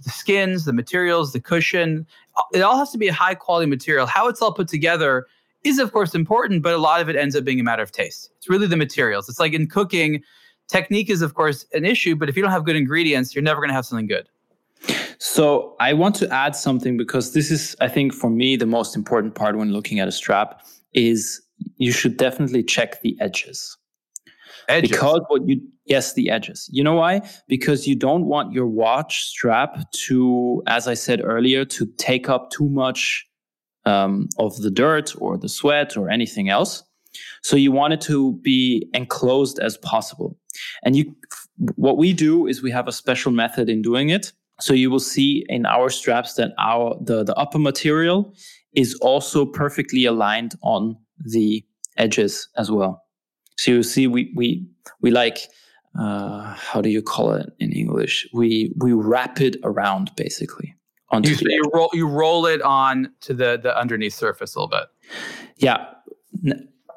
the 0.03 0.09
skins, 0.09 0.65
the 0.65 0.73
materials, 0.73 1.33
the 1.33 1.39
cushion. 1.39 2.05
It 2.53 2.61
all 2.61 2.77
has 2.77 2.91
to 2.91 2.97
be 2.97 3.07
a 3.07 3.13
high 3.13 3.35
quality 3.35 3.67
material. 3.67 4.05
How 4.05 4.27
it's 4.27 4.41
all 4.41 4.53
put 4.53 4.67
together 4.67 5.25
is, 5.63 5.79
of 5.79 5.91
course, 5.91 6.15
important, 6.15 6.63
but 6.63 6.73
a 6.73 6.77
lot 6.77 7.01
of 7.01 7.09
it 7.09 7.15
ends 7.15 7.35
up 7.35 7.43
being 7.43 7.59
a 7.59 7.63
matter 7.63 7.83
of 7.83 7.91
taste. 7.91 8.31
It's 8.37 8.49
really 8.49 8.67
the 8.67 8.77
materials. 8.77 9.27
It's 9.27 9.39
like 9.39 9.53
in 9.53 9.67
cooking, 9.67 10.23
technique 10.67 11.09
is, 11.09 11.21
of 11.21 11.33
course, 11.33 11.65
an 11.73 11.85
issue, 11.85 12.15
but 12.15 12.29
if 12.29 12.35
you 12.35 12.43
don't 12.43 12.51
have 12.51 12.65
good 12.65 12.75
ingredients, 12.75 13.35
you're 13.35 13.43
never 13.43 13.59
going 13.59 13.69
to 13.69 13.73
have 13.73 13.85
something 13.85 14.07
good. 14.07 14.29
So 15.19 15.75
I 15.79 15.93
want 15.93 16.15
to 16.15 16.31
add 16.31 16.55
something 16.55 16.97
because 16.97 17.33
this 17.33 17.49
is, 17.49 17.75
I 17.81 17.87
think, 17.87 18.13
for 18.13 18.29
me, 18.29 18.55
the 18.55 18.67
most 18.67 18.95
important 18.95 19.35
part 19.35 19.57
when 19.57 19.73
looking 19.73 19.99
at 19.99 20.07
a 20.07 20.11
strap 20.11 20.61
is 20.93 21.41
you 21.77 21.91
should 21.91 22.17
definitely 22.17 22.63
check 22.63 23.01
the 23.01 23.17
edges. 23.19 23.77
Edges. 24.67 24.91
Because 24.91 25.21
what 25.27 25.47
you 25.47 25.61
yes, 25.85 26.13
the 26.13 26.29
edges. 26.29 26.69
You 26.71 26.83
know 26.83 26.95
why? 26.95 27.21
Because 27.47 27.87
you 27.87 27.95
don't 27.95 28.25
want 28.25 28.53
your 28.53 28.67
watch 28.67 29.23
strap 29.23 29.91
to, 29.91 30.61
as 30.67 30.87
I 30.87 30.93
said 30.93 31.21
earlier, 31.23 31.65
to 31.65 31.85
take 31.97 32.29
up 32.29 32.51
too 32.51 32.69
much 32.69 33.25
um, 33.85 34.27
of 34.37 34.57
the 34.57 34.69
dirt 34.69 35.15
or 35.19 35.37
the 35.37 35.49
sweat 35.49 35.95
or 35.95 36.09
anything 36.09 36.49
else. 36.49 36.83
So 37.41 37.55
you 37.55 37.71
want 37.71 37.93
it 37.93 38.01
to 38.01 38.33
be 38.43 38.87
enclosed 38.93 39.59
as 39.59 39.77
possible. 39.77 40.37
And 40.83 40.95
you, 40.95 41.15
what 41.75 41.97
we 41.97 42.13
do 42.13 42.47
is 42.47 42.61
we 42.61 42.71
have 42.71 42.87
a 42.87 42.91
special 42.91 43.31
method 43.31 43.69
in 43.69 43.81
doing 43.81 44.09
it. 44.09 44.33
So 44.59 44.73
you 44.73 44.89
will 44.89 44.99
see 44.99 45.45
in 45.49 45.65
our 45.65 45.89
straps 45.89 46.33
that 46.33 46.51
our 46.57 46.97
the, 47.01 47.23
the 47.23 47.35
upper 47.35 47.59
material 47.59 48.33
is 48.73 48.95
also 48.95 49.45
perfectly 49.45 50.05
aligned 50.05 50.55
on 50.61 50.97
the 51.19 51.63
edges 51.95 52.49
as 52.57 52.69
well. 52.69 53.06
So 53.57 53.71
you 53.71 53.83
see, 53.83 54.07
we 54.07 54.31
we 54.35 54.65
we 55.01 55.11
like 55.11 55.39
uh, 55.99 56.53
how 56.53 56.81
do 56.81 56.89
you 56.89 57.01
call 57.01 57.33
it 57.33 57.49
in 57.59 57.71
English? 57.71 58.27
We 58.33 58.73
we 58.77 58.93
wrap 58.93 59.41
it 59.41 59.57
around 59.63 60.11
basically 60.15 60.75
onto 61.09 61.29
You, 61.31 61.35
the 61.37 61.49
you 61.51 61.71
roll 61.73 61.89
you 61.93 62.07
roll 62.07 62.45
it 62.45 62.61
on 62.61 63.11
to 63.21 63.33
the 63.33 63.59
the 63.61 63.77
underneath 63.77 64.13
surface 64.13 64.55
a 64.55 64.59
little 64.59 64.69
bit. 64.69 64.87
Yeah. 65.57 65.85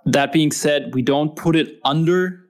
That 0.06 0.32
being 0.32 0.50
said, 0.50 0.94
we 0.94 1.02
don't 1.02 1.36
put 1.36 1.56
it 1.56 1.78
under 1.84 2.40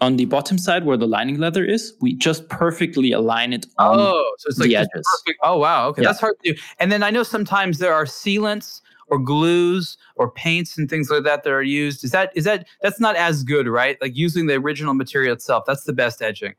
on 0.00 0.16
the 0.16 0.24
bottom 0.26 0.58
side 0.58 0.84
where 0.84 0.96
the 0.96 1.06
lining 1.06 1.38
leather 1.38 1.64
is. 1.64 1.94
We 2.00 2.14
just 2.14 2.48
perfectly 2.48 3.12
align 3.12 3.52
it 3.52 3.66
on. 3.78 3.98
oh, 4.00 4.34
so 4.38 4.48
it's 4.48 4.58
like 4.58 4.68
the 4.68 4.76
edges. 4.76 4.90
perfect. 5.24 5.38
Oh 5.42 5.58
wow, 5.58 5.88
okay, 5.88 6.02
Yeah. 6.02 6.08
that's 6.08 6.20
hard 6.20 6.34
to 6.44 6.52
do. 6.52 6.60
And 6.80 6.90
then 6.92 7.02
I 7.02 7.10
know 7.10 7.22
sometimes 7.22 7.78
there 7.78 7.94
are 7.94 8.04
sealants 8.04 8.80
or 9.12 9.18
glues 9.18 9.98
or 10.16 10.30
paints 10.30 10.78
and 10.78 10.88
things 10.88 11.10
like 11.10 11.22
that 11.22 11.44
that 11.44 11.52
are 11.52 11.62
used. 11.62 12.02
Is 12.02 12.12
that 12.12 12.32
is 12.34 12.44
that 12.44 12.66
that's 12.80 12.98
not 12.98 13.14
as 13.14 13.44
good, 13.44 13.68
right? 13.68 13.98
Like 14.00 14.16
using 14.16 14.46
the 14.46 14.54
original 14.54 14.94
material 14.94 15.34
itself, 15.34 15.64
that's 15.66 15.84
the 15.84 15.92
best 15.92 16.22
edging. 16.22 16.54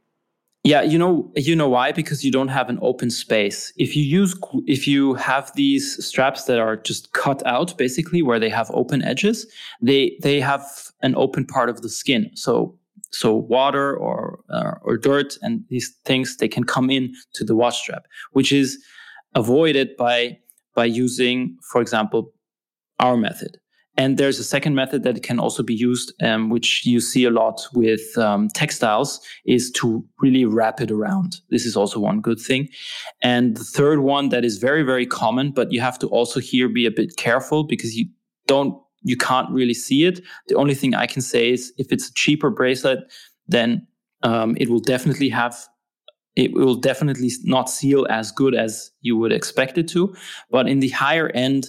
Yeah, 0.64 0.84
you 0.84 0.98
know, 0.98 1.30
you 1.36 1.58
know 1.58 1.68
why? 1.68 1.92
Because 1.92 2.24
you 2.24 2.32
don't 2.32 2.48
have 2.48 2.70
an 2.70 2.80
open 2.82 3.10
space. 3.10 3.74
If 3.76 3.98
you 3.98 4.04
use, 4.04 4.34
if 4.66 4.88
you 4.88 5.16
have 5.16 5.52
these 5.56 6.06
straps 6.06 6.46
that 6.46 6.60
are 6.60 6.78
just 6.78 7.12
cut 7.12 7.46
out, 7.46 7.76
basically 7.78 8.22
where 8.22 8.40
they 8.40 8.50
have 8.50 8.70
open 8.72 9.04
edges, 9.04 9.46
they 9.82 10.16
they 10.22 10.40
have 10.40 10.64
an 11.02 11.16
open 11.16 11.46
part 11.46 11.70
of 11.70 11.82
the 11.82 11.90
skin. 11.90 12.30
So 12.36 12.78
so 13.10 13.34
water 13.36 13.98
or 13.98 14.40
uh, 14.50 14.76
or 14.84 14.96
dirt 14.96 15.38
and 15.42 15.64
these 15.70 15.90
things 16.06 16.38
they 16.38 16.48
can 16.48 16.64
come 16.64 16.92
in 16.92 17.14
to 17.34 17.44
the 17.44 17.56
watch 17.56 17.80
strap, 17.80 18.06
which 18.32 18.52
is 18.54 18.78
avoided 19.34 19.98
by 19.98 20.38
by 20.76 20.86
using, 20.86 21.58
for 21.72 21.82
example, 21.82 22.32
our 23.00 23.18
method. 23.18 23.58
And 23.96 24.18
there's 24.18 24.40
a 24.40 24.44
second 24.44 24.74
method 24.74 25.04
that 25.04 25.22
can 25.22 25.40
also 25.40 25.62
be 25.62 25.76
used, 25.76 26.14
um, 26.24 26.50
which 26.50 26.84
you 26.84 27.00
see 27.00 27.26
a 27.26 27.30
lot 27.30 27.62
with 27.74 28.18
um, 28.18 28.50
textiles, 28.50 29.20
is 29.46 29.72
to 29.74 30.04
really 30.20 30.46
wrap 30.46 30.82
it 30.82 30.90
around. 30.90 31.42
This 31.52 31.66
is 31.66 31.78
also 31.78 32.00
one 32.00 32.20
good 32.20 32.40
thing. 32.40 32.70
And 33.22 33.56
the 33.56 33.64
third 33.64 34.00
one 34.00 34.30
that 34.30 34.44
is 34.44 34.58
very, 34.58 34.82
very 34.82 35.06
common, 35.06 35.52
but 35.52 35.72
you 35.72 35.80
have 35.80 36.00
to 36.00 36.08
also 36.08 36.40
here 36.40 36.70
be 36.70 36.88
a 36.88 36.92
bit 36.92 37.18
careful 37.18 37.66
because 37.66 37.96
you 37.96 38.08
don't, 38.48 38.76
you 39.04 39.16
can't 39.16 39.52
really 39.52 39.76
see 39.76 40.06
it. 40.06 40.22
The 40.48 40.56
only 40.56 40.74
thing 40.74 40.96
I 40.96 41.06
can 41.06 41.22
say 41.22 41.52
is 41.52 41.72
if 41.78 41.92
it's 41.92 42.10
a 42.10 42.14
cheaper 42.16 42.50
bracelet, 42.50 43.00
then 43.48 43.86
um, 44.24 44.56
it 44.60 44.70
will 44.70 44.80
definitely 44.80 45.30
have 45.30 45.56
it 46.36 46.54
will 46.54 46.76
definitely 46.76 47.32
not 47.44 47.70
seal 47.70 48.08
as 48.10 48.32
good 48.32 48.56
as 48.56 48.92
you 49.02 49.18
would 49.18 49.32
expect 49.32 49.78
it 49.78 49.88
to. 49.90 50.16
But 50.50 50.68
in 50.68 50.80
the 50.80 50.90
higher 50.90 51.30
end 51.30 51.68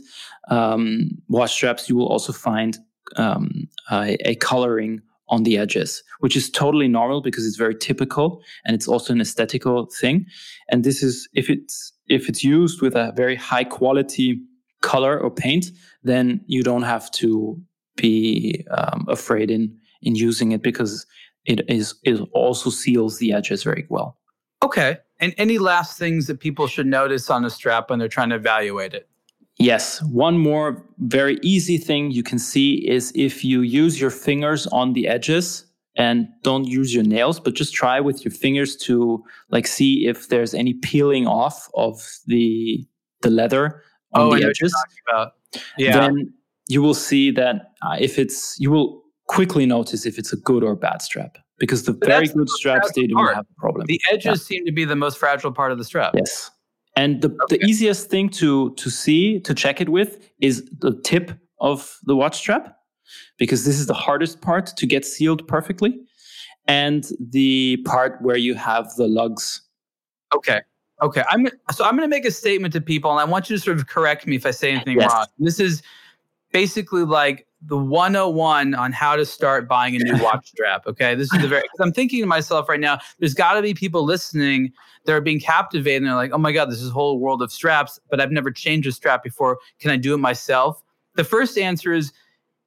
um, 0.49 1.11
watch 1.29 1.53
straps, 1.53 1.89
you 1.89 1.97
will 1.97 2.09
also 2.09 2.33
find 2.33 2.79
um, 3.17 3.69
a, 3.91 4.17
a 4.29 4.35
coloring 4.37 5.03
on 5.29 5.43
the 5.43 5.59
edges, 5.59 6.03
which 6.21 6.37
is 6.37 6.51
totally 6.51 6.89
normal 6.89 7.23
because 7.23 7.47
it's 7.47 7.57
very 7.57 7.75
typical 7.75 8.43
and 8.65 8.75
it's 8.75 8.89
also 8.89 9.13
an 9.13 9.21
aesthetical 9.21 9.89
thing. 10.01 10.27
And 10.69 10.85
this 10.85 11.03
is 11.03 11.29
if 11.35 11.49
it's 11.49 11.93
if 12.09 12.29
it's 12.29 12.45
used 12.45 12.83
with 12.83 12.95
a 12.95 13.13
very 13.17 13.37
high 13.37 13.65
quality 13.65 14.41
color 14.83 15.19
or 15.19 15.31
paint, 15.31 15.67
then 16.03 16.41
you 16.47 16.63
don't 16.63 16.83
have 16.83 17.11
to 17.13 17.61
be 17.97 18.65
um, 18.71 19.07
afraid 19.09 19.51
in 19.51 19.77
in 20.03 20.15
using 20.15 20.53
it 20.53 20.63
because 20.63 21.07
it 21.47 21.69
is 21.69 21.95
it 22.03 22.21
also 22.33 22.71
seals 22.71 23.19
the 23.19 23.33
edges 23.33 23.63
very 23.63 23.87
well. 23.89 24.19
Okay. 24.65 24.99
And 25.21 25.35
any 25.37 25.59
last 25.59 25.99
things 25.99 26.27
that 26.27 26.41
people 26.41 26.67
should 26.67 26.87
notice 26.87 27.31
on 27.31 27.45
a 27.45 27.51
strap 27.51 27.91
when 27.91 27.99
they're 27.99 28.09
trying 28.09 28.31
to 28.31 28.37
evaluate 28.37 28.95
it? 28.95 29.09
Yes, 29.59 30.03
one 30.03 30.39
more 30.39 30.85
very 30.99 31.39
easy 31.43 31.79
thing 31.79 32.11
you 32.11 32.25
can 32.25 32.39
see 32.39 32.87
is 32.89 33.13
if 33.15 33.45
you 33.45 33.61
use 33.61 34.01
your 34.01 34.11
fingers 34.11 34.67
on 34.69 34.95
the 34.95 35.07
edges 35.07 35.67
and 35.97 36.27
don't 36.43 36.65
use 36.65 36.93
your 36.93 37.05
nails, 37.05 37.39
but 37.39 37.55
just 37.55 37.73
try 37.73 38.01
with 38.01 38.25
your 38.25 38.33
fingers 38.33 38.75
to 38.77 39.23
like 39.51 39.69
see 39.69 40.09
if 40.09 40.29
there's 40.29 40.55
any 40.55 40.75
peeling 40.75 41.29
off 41.29 41.69
of 41.75 42.03
the 42.27 42.85
the 43.23 43.31
leather 43.31 43.83
on 44.13 44.23
Oh, 44.23 44.37
the 44.37 44.45
edges. 44.45 44.75
Yeah. 45.79 46.01
Then 46.01 46.35
you 46.69 46.83
will 46.83 46.95
see 46.95 47.31
that 47.31 47.73
uh, 47.83 47.97
if 48.01 48.19
it's 48.19 48.57
you 48.59 48.73
will 48.73 49.05
quickly 49.29 49.67
notice 49.67 50.05
if 50.05 50.19
it's 50.19 50.33
a 50.33 50.37
good 50.37 50.65
or 50.65 50.75
bad 50.75 51.01
strap 51.01 51.39
because 51.59 51.85
the 51.85 51.93
But 51.93 52.09
very 52.09 52.29
good 52.29 52.49
straps 52.49 52.93
they 52.93 53.07
don't 53.07 53.17
part. 53.19 53.35
have 53.35 53.47
a 53.51 53.61
problem. 53.61 53.87
the 53.87 54.01
edges 54.11 54.45
seem 54.45 54.65
to 54.67 54.73
be 54.73 54.85
the 54.85 54.97
most 54.97 55.19
fragile 55.19 55.53
part 55.53 55.73
of 55.73 55.79
the 55.79 55.85
strap. 55.85 56.15
Yes. 56.15 56.51
And 56.97 57.23
the, 57.23 57.29
the 57.49 57.63
easiest 57.65 58.09
thing 58.09 58.29
to 58.31 58.73
to 58.75 58.89
see 58.91 59.41
to 59.41 59.55
check 59.55 59.81
it 59.81 59.89
with 59.89 60.31
is 60.41 60.65
the 60.79 60.93
tip 61.03 61.33
of 61.61 61.99
the 62.05 62.15
watch 62.15 62.37
strap 62.39 62.77
because 63.37 63.65
this 63.65 63.79
is 63.81 63.87
the 63.87 63.95
hardest 63.95 64.41
part 64.41 64.67
to 64.77 64.87
get 64.87 65.05
sealed 65.05 65.47
perfectly 65.49 65.99
and 66.69 67.11
the 67.21 67.79
part 67.85 68.23
where 68.23 68.37
you 68.37 68.55
have 68.55 68.95
the 68.97 69.07
lugs. 69.09 69.61
Okay. 70.35 70.61
Okay. 71.03 71.25
I'm 71.31 71.49
so 71.73 71.85
I'm 71.85 71.97
going 71.97 72.09
to 72.09 72.17
make 72.17 72.25
a 72.25 72.31
statement 72.31 72.73
to 72.75 72.81
people, 72.81 73.11
and 73.11 73.19
I 73.21 73.25
want 73.25 73.51
you 73.51 73.57
to 73.57 73.63
sort 73.63 73.77
of 73.77 73.89
correct 73.89 74.27
me 74.27 74.37
if 74.37 74.47
I 74.47 74.53
say 74.53 74.71
anything 74.71 74.99
Yes. 75.01 75.11
wrong. 75.13 75.27
This 75.39 75.59
is 75.59 75.83
basically 76.53 77.03
like 77.05 77.47
the 77.67 77.77
101 77.77 78.75
on 78.75 78.93
how 78.93 79.17
to 79.17 79.25
start 79.25 79.69
buying 79.69 79.97
a 79.97 79.99
new 79.99 80.23
watch 80.23 80.49
strap. 80.49 80.87
Okay. 80.87 81.15
This 81.15 81.33
is 81.33 81.41
the 81.41 81.49
very 81.49 81.63
because 81.63 81.81
I'm 81.81 81.93
thinking 81.93 82.21
to 82.21 82.27
myself 82.27 82.69
right 82.69 82.81
now, 82.81 82.99
there's 83.19 83.35
got 83.35 83.55
to 83.55 83.63
be 83.63 83.75
people 83.75 84.05
listening 84.05 84.73
that 85.05 85.13
are 85.13 85.21
being 85.21 85.41
captivated 85.41 86.03
and 86.03 86.07
they're 86.07 86.17
like, 86.17 86.33
oh 86.33 86.39
my 86.39 86.53
God, 86.53 86.71
this 86.71 86.81
is 86.81 86.91
a 86.91 86.93
whole 86.93 87.19
world 87.19 87.43
of 87.43 87.53
straps, 87.53 87.99
but 88.11 88.21
I've 88.21 88.33
never 88.33 88.51
changed 88.51 88.89
a 88.89 88.93
strap 88.93 89.23
before. 89.23 89.59
Can 89.79 89.91
I 89.91 89.97
do 89.97 90.15
it 90.15 90.19
myself? 90.19 90.83
The 91.15 91.25
first 91.25 91.59
answer 91.59 91.93
is 91.93 92.13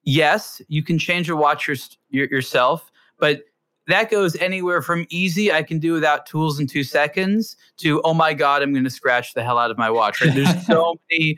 yes, 0.04 0.62
you 0.68 0.84
can 0.84 0.98
change 0.98 1.30
a 1.30 1.36
watch 1.36 1.68
your, 1.68 1.78
your, 2.10 2.28
yourself, 2.28 2.92
but 3.20 3.44
that 3.88 4.10
goes 4.10 4.36
anywhere 4.38 4.82
from 4.82 5.06
easy, 5.10 5.52
I 5.52 5.64
can 5.64 5.80
do 5.80 5.94
without 5.94 6.26
tools 6.26 6.60
in 6.60 6.68
two 6.68 6.84
seconds, 6.84 7.56
to 7.78 8.02
oh 8.02 8.14
my 8.14 8.34
god, 8.34 8.62
I'm 8.62 8.74
going 8.74 8.84
to 8.84 8.90
scratch 8.90 9.34
the 9.34 9.44
hell 9.44 9.58
out 9.58 9.72
of 9.72 9.78
my 9.78 9.90
watch. 9.90 10.22
Right? 10.22 10.34
There's 10.34 10.66
so 10.66 11.00
many, 11.12 11.38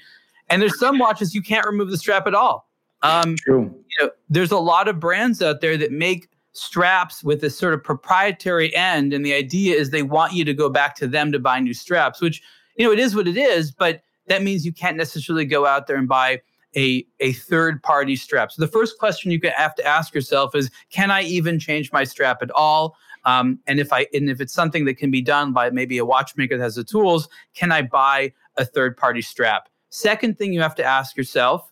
and 0.49 0.61
there's 0.61 0.79
some 0.79 0.97
watches 0.97 1.35
you 1.35 1.41
can't 1.41 1.65
remove 1.65 1.91
the 1.91 1.97
strap 1.97 2.25
at 2.25 2.33
all. 2.33 2.68
Um, 3.01 3.35
True. 3.37 3.73
you 3.87 4.05
know, 4.05 4.11
there's 4.29 4.51
a 4.51 4.59
lot 4.59 4.87
of 4.87 4.99
brands 4.99 5.41
out 5.41 5.61
there 5.61 5.77
that 5.77 5.91
make 5.91 6.29
straps 6.53 7.23
with 7.23 7.41
this 7.41 7.57
sort 7.57 7.73
of 7.73 7.83
proprietary 7.83 8.75
end, 8.75 9.13
and 9.13 9.25
the 9.25 9.33
idea 9.33 9.75
is 9.75 9.89
they 9.89 10.03
want 10.03 10.33
you 10.33 10.43
to 10.45 10.53
go 10.53 10.69
back 10.69 10.95
to 10.95 11.07
them 11.07 11.31
to 11.31 11.39
buy 11.39 11.59
new 11.59 11.73
straps, 11.73 12.21
which 12.21 12.41
you 12.75 12.85
know 12.85 12.91
it 12.91 12.99
is 12.99 13.15
what 13.15 13.27
it 13.27 13.37
is, 13.37 13.71
but 13.71 14.01
that 14.27 14.43
means 14.43 14.65
you 14.65 14.73
can't 14.73 14.97
necessarily 14.97 15.45
go 15.45 15.65
out 15.65 15.87
there 15.87 15.97
and 15.97 16.07
buy 16.07 16.41
a 16.75 17.05
a 17.19 17.33
third 17.33 17.81
party 17.83 18.15
strap. 18.15 18.51
So 18.51 18.61
the 18.61 18.71
first 18.71 18.97
question 18.99 19.31
you 19.31 19.39
have 19.55 19.75
to 19.75 19.85
ask 19.85 20.13
yourself 20.13 20.55
is, 20.55 20.69
can 20.91 21.11
I 21.11 21.23
even 21.23 21.59
change 21.59 21.91
my 21.91 22.03
strap 22.03 22.41
at 22.41 22.51
all? 22.51 22.95
Um, 23.25 23.59
and 23.67 23.79
if 23.79 23.91
I 23.91 24.07
and 24.13 24.29
if 24.29 24.39
it's 24.41 24.53
something 24.53 24.85
that 24.85 24.95
can 24.95 25.11
be 25.11 25.21
done 25.21 25.53
by 25.53 25.69
maybe 25.69 25.97
a 25.97 26.05
watchmaker 26.05 26.57
that 26.57 26.63
has 26.63 26.75
the 26.75 26.83
tools, 26.83 27.27
can 27.53 27.71
I 27.71 27.81
buy 27.81 28.33
a 28.57 28.65
third 28.65 28.97
party 28.97 29.21
strap? 29.21 29.69
Second 29.89 30.37
thing 30.37 30.53
you 30.53 30.61
have 30.61 30.75
to 30.75 30.83
ask 30.83 31.17
yourself 31.17 31.71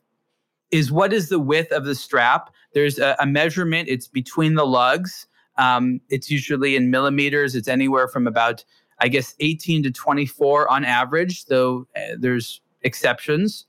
is 0.72 0.92
what 0.92 1.14
is 1.14 1.30
the 1.30 1.40
width 1.40 1.72
of 1.72 1.86
the 1.86 1.96
strap? 1.96 2.54
There's 2.74 3.00
a, 3.00 3.16
a 3.20 3.26
measurement. 3.26 3.90
It's 3.90 4.08
between 4.08 4.56
the 4.56 4.66
lugs. 4.66 5.28
Um, 5.58 6.02
it's 6.10 6.30
usually 6.30 6.76
in 6.76 6.92
millimeters. 6.92 7.56
It's 7.56 7.68
anywhere 7.68 8.08
from 8.08 8.28
about 8.28 8.64
I 9.00 9.08
guess 9.08 9.36
18 9.40 9.84
to 9.84 9.92
24 9.92 10.70
on 10.70 10.84
average, 10.84 11.46
though 11.46 11.88
uh, 11.96 12.16
there's 12.18 12.62
exceptions. 12.82 13.66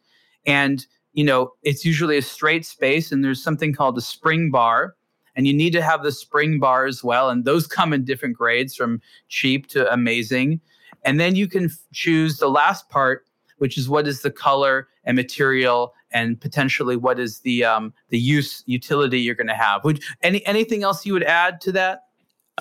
And 0.47 0.87
you 1.13 1.25
know, 1.25 1.53
it's 1.63 1.85
usually 1.85 2.17
a 2.17 2.23
straight 2.23 2.65
space, 2.65 3.11
and 3.11 3.25
there's 3.25 3.43
something 3.43 3.73
called 3.73 3.99
a 3.99 4.03
spring 4.03 4.51
bar, 4.51 4.95
and 5.35 5.47
you 5.47 5.53
need 5.53 5.73
to 5.73 5.83
have 5.83 6.03
the 6.03 6.13
spring 6.13 6.61
bar 6.61 6.87
as 6.87 7.03
well. 7.03 7.29
And 7.29 7.45
those 7.45 7.67
come 7.67 7.93
in 7.93 8.05
different 8.05 8.37
grades, 8.37 8.77
from 8.77 9.01
cheap 9.29 9.67
to 9.69 9.93
amazing. 9.93 10.61
And 11.05 11.19
then 11.19 11.35
you 11.35 11.49
can 11.49 11.67
f- 11.67 11.79
choose 11.93 12.39
the 12.39 12.49
last 12.49 12.89
part, 12.89 13.25
which 13.59 13.77
is 13.77 13.89
what 13.89 14.07
is 14.07 14.23
the 14.23 14.31
color 14.31 14.89
and 15.05 15.17
material, 15.17 15.93
and 16.13 16.41
potentially 16.41 16.97
what 16.97 17.19
is 17.19 17.41
the 17.41 17.65
um, 17.65 17.93
the 18.09 18.19
use 18.19 18.63
utility 18.67 19.21
you're 19.21 19.35
going 19.35 19.49
to 19.49 19.55
have. 19.55 19.85
Would 19.85 20.03
any 20.23 20.45
anything 20.47 20.83
else 20.83 21.07
you 21.07 21.13
would 21.13 21.25
add 21.25 21.61
to 21.63 21.73
that? 21.73 22.05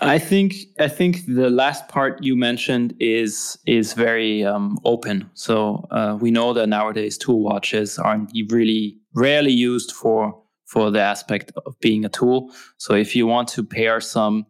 I 0.01 0.19
think 0.19 0.55
I 0.79 0.87
think 0.87 1.25
the 1.25 1.49
last 1.49 1.87
part 1.87 2.21
you 2.23 2.35
mentioned 2.35 2.93
is 2.99 3.57
is 3.65 3.93
very 3.93 4.45
um, 4.45 4.79
open. 4.85 5.29
So 5.33 5.87
uh, 5.91 6.17
we 6.19 6.31
know 6.31 6.53
that 6.53 6.67
nowadays 6.67 7.17
tool 7.17 7.41
watches 7.41 7.97
aren't 7.97 8.31
really 8.51 8.97
rarely 9.15 9.51
used 9.51 9.91
for 9.91 10.39
for 10.65 10.91
the 10.91 11.01
aspect 11.01 11.51
of 11.65 11.79
being 11.79 12.05
a 12.05 12.09
tool. 12.09 12.51
So 12.77 12.93
if 12.93 13.15
you 13.15 13.25
want 13.25 13.47
to 13.49 13.63
pair 13.63 14.01
some 14.01 14.45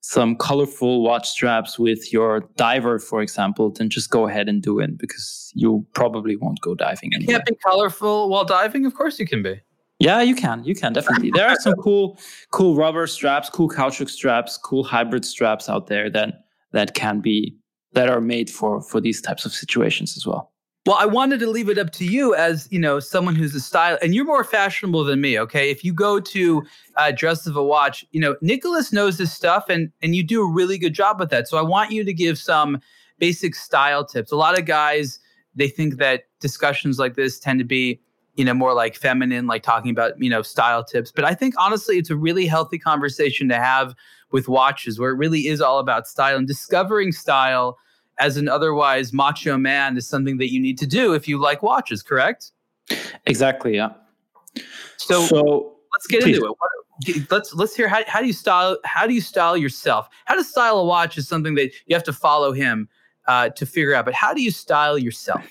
some 0.00 0.36
colorful 0.36 1.02
watch 1.02 1.28
straps 1.28 1.78
with 1.78 2.12
your 2.12 2.40
diver, 2.56 2.98
for 2.98 3.20
example, 3.20 3.70
then 3.70 3.90
just 3.90 4.10
go 4.10 4.26
ahead 4.26 4.48
and 4.48 4.62
do 4.62 4.78
it 4.80 4.96
because 4.98 5.52
you 5.54 5.86
probably 5.94 6.36
won't 6.36 6.60
go 6.60 6.74
diving 6.74 7.12
anywhere. 7.14 7.36
You 7.36 7.38
can't 7.38 7.46
be 7.46 7.56
colorful 7.62 8.28
while 8.30 8.44
diving. 8.44 8.86
Of 8.86 8.94
course, 8.94 9.18
you 9.18 9.26
can 9.26 9.42
be. 9.42 9.60
Yeah, 9.98 10.22
you 10.22 10.34
can. 10.34 10.64
You 10.64 10.74
can 10.74 10.94
definitely. 10.94 11.30
There 11.30 11.46
are 11.46 11.56
some 11.60 11.74
cool, 11.74 12.18
cool 12.50 12.74
rubber 12.74 13.06
straps, 13.06 13.50
cool 13.50 13.68
caoutchouc 13.68 14.08
straps, 14.08 14.56
cool 14.56 14.82
hybrid 14.82 15.26
straps 15.26 15.68
out 15.68 15.88
there 15.88 16.08
that 16.10 16.44
that 16.72 16.94
can 16.94 17.20
be 17.20 17.54
that 17.92 18.08
are 18.08 18.22
made 18.22 18.48
for 18.48 18.80
for 18.80 19.00
these 19.00 19.20
types 19.20 19.44
of 19.44 19.52
situations 19.52 20.16
as 20.16 20.26
well. 20.26 20.52
Well, 20.86 20.96
I 20.98 21.04
wanted 21.04 21.40
to 21.40 21.46
leave 21.46 21.68
it 21.68 21.76
up 21.76 21.90
to 21.92 22.06
you 22.06 22.34
as 22.34 22.66
you 22.70 22.78
know 22.78 23.00
someone 23.00 23.34
who's 23.34 23.54
a 23.54 23.60
style, 23.60 23.98
and 24.00 24.14
you're 24.14 24.24
more 24.24 24.44
fashionable 24.44 25.04
than 25.04 25.20
me. 25.20 25.38
Okay, 25.38 25.70
if 25.70 25.84
you 25.84 25.92
go 25.92 26.20
to 26.20 26.62
uh, 26.96 27.12
Dress 27.12 27.46
Your 27.46 27.62
Watch, 27.62 28.06
you 28.12 28.20
know 28.20 28.36
Nicholas 28.40 28.90
knows 28.90 29.18
his 29.18 29.30
stuff, 29.30 29.68
and 29.68 29.92
and 30.00 30.16
you 30.16 30.22
do 30.22 30.42
a 30.42 30.50
really 30.50 30.78
good 30.78 30.94
job 30.94 31.20
with 31.20 31.28
that. 31.30 31.48
So 31.48 31.58
I 31.58 31.62
want 31.62 31.90
you 31.90 32.02
to 32.02 32.14
give 32.14 32.38
some 32.38 32.80
basic 33.18 33.54
style 33.54 34.06
tips. 34.06 34.32
A 34.32 34.36
lot 34.36 34.58
of 34.58 34.64
guys 34.64 35.18
they 35.54 35.68
think 35.68 35.96
that 35.98 36.24
discussions 36.40 36.98
like 36.98 37.14
this 37.14 37.38
tend 37.38 37.58
to 37.58 37.64
be 37.64 38.00
you 38.36 38.44
know 38.46 38.54
more 38.54 38.72
like 38.72 38.96
feminine, 38.96 39.46
like 39.46 39.62
talking 39.62 39.90
about 39.90 40.14
you 40.18 40.30
know 40.30 40.40
style 40.40 40.82
tips. 40.82 41.12
But 41.12 41.26
I 41.26 41.34
think 41.34 41.54
honestly, 41.58 41.98
it's 41.98 42.08
a 42.08 42.16
really 42.16 42.46
healthy 42.46 42.78
conversation 42.78 43.50
to 43.50 43.56
have 43.56 43.94
with 44.32 44.48
watches, 44.48 44.98
where 44.98 45.10
it 45.10 45.16
really 45.16 45.46
is 45.46 45.60
all 45.60 45.78
about 45.78 46.08
style 46.08 46.38
and 46.38 46.46
discovering 46.48 47.12
style 47.12 47.76
as 48.20 48.36
an 48.36 48.48
otherwise 48.48 49.12
macho 49.12 49.56
man 49.56 49.96
is 49.96 50.06
something 50.06 50.38
that 50.38 50.52
you 50.52 50.60
need 50.60 50.78
to 50.78 50.86
do 50.86 51.14
if 51.14 51.26
you 51.26 51.38
like 51.38 51.62
watches, 51.62 52.02
correct? 52.02 52.52
Exactly. 53.26 53.74
Yeah. 53.74 53.90
So, 54.98 55.26
so 55.26 55.76
let's 55.92 56.06
get 56.06 56.22
please. 56.22 56.36
into 56.36 56.48
it. 56.48 56.56
What, 56.58 57.30
let's 57.30 57.54
let's 57.54 57.74
hear 57.74 57.88
how, 57.88 58.02
how 58.06 58.20
do 58.20 58.26
you 58.26 58.32
style 58.32 58.76
how 58.84 59.06
do 59.06 59.14
you 59.14 59.20
style 59.20 59.56
yourself? 59.56 60.08
How 60.26 60.34
to 60.34 60.44
style 60.44 60.78
a 60.78 60.84
watch 60.84 61.16
is 61.16 61.26
something 61.26 61.54
that 61.54 61.72
you 61.86 61.96
have 61.96 62.04
to 62.04 62.12
follow 62.12 62.52
him 62.52 62.88
uh, 63.26 63.48
to 63.50 63.64
figure 63.64 63.94
out. 63.94 64.04
But 64.04 64.14
how 64.14 64.34
do 64.34 64.42
you 64.42 64.50
style 64.50 64.98
yourself? 64.98 65.48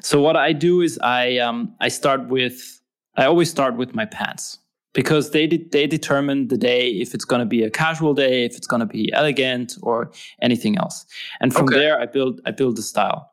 So 0.00 0.20
what 0.20 0.36
I 0.36 0.52
do 0.52 0.80
is 0.82 0.98
I 1.02 1.38
um, 1.38 1.74
I 1.80 1.88
start 1.88 2.28
with 2.28 2.80
I 3.16 3.24
always 3.24 3.50
start 3.50 3.76
with 3.76 3.94
my 3.94 4.04
pants 4.04 4.58
because 4.96 5.32
they 5.32 5.46
de- 5.46 5.68
they 5.70 5.86
determine 5.86 6.48
the 6.48 6.56
day 6.56 6.88
if 6.88 7.14
it's 7.14 7.26
going 7.26 7.40
to 7.40 7.46
be 7.46 7.62
a 7.62 7.70
casual 7.70 8.14
day, 8.14 8.46
if 8.46 8.56
it's 8.56 8.66
going 8.66 8.80
to 8.80 8.86
be 8.86 9.12
elegant 9.12 9.76
or 9.82 10.10
anything 10.40 10.78
else. 10.78 11.04
And 11.40 11.52
from 11.52 11.66
okay. 11.66 11.78
there, 11.78 12.00
I 12.00 12.06
build 12.06 12.40
I 12.46 12.50
build 12.50 12.76
the 12.76 12.82
style. 12.82 13.30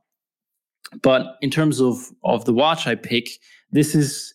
But 1.02 1.38
in 1.42 1.50
terms 1.50 1.80
of 1.80 1.96
of 2.24 2.44
the 2.44 2.54
watch 2.54 2.86
I 2.86 2.96
pick, 2.96 3.30
this 3.72 3.96
is 3.96 4.34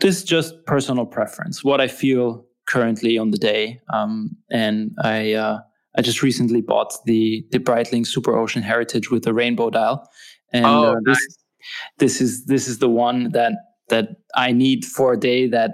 this 0.00 0.18
is 0.18 0.24
just 0.24 0.52
personal 0.66 1.06
preference, 1.06 1.64
what 1.64 1.80
I 1.80 1.88
feel 1.88 2.44
currently 2.66 3.16
on 3.16 3.30
the 3.30 3.38
day. 3.38 3.80
Um, 3.90 4.36
and 4.50 4.92
I 5.02 5.32
uh, 5.32 5.60
I 5.96 6.02
just 6.02 6.22
recently 6.22 6.60
bought 6.60 6.92
the 7.06 7.46
the 7.50 7.58
Breitling 7.58 8.04
Superocean 8.06 8.62
Heritage 8.62 9.10
with 9.10 9.22
the 9.24 9.32
rainbow 9.32 9.70
dial, 9.70 10.06
and 10.52 10.66
oh, 10.66 10.92
uh, 10.92 10.96
this 11.06 11.18
nice. 11.18 11.38
this 11.98 12.20
is 12.20 12.44
this 12.44 12.68
is 12.68 12.78
the 12.78 12.90
one 12.90 13.30
that 13.32 13.52
that 13.88 14.08
I 14.34 14.52
need 14.52 14.84
for 14.84 15.14
a 15.14 15.18
day 15.18 15.48
that 15.48 15.70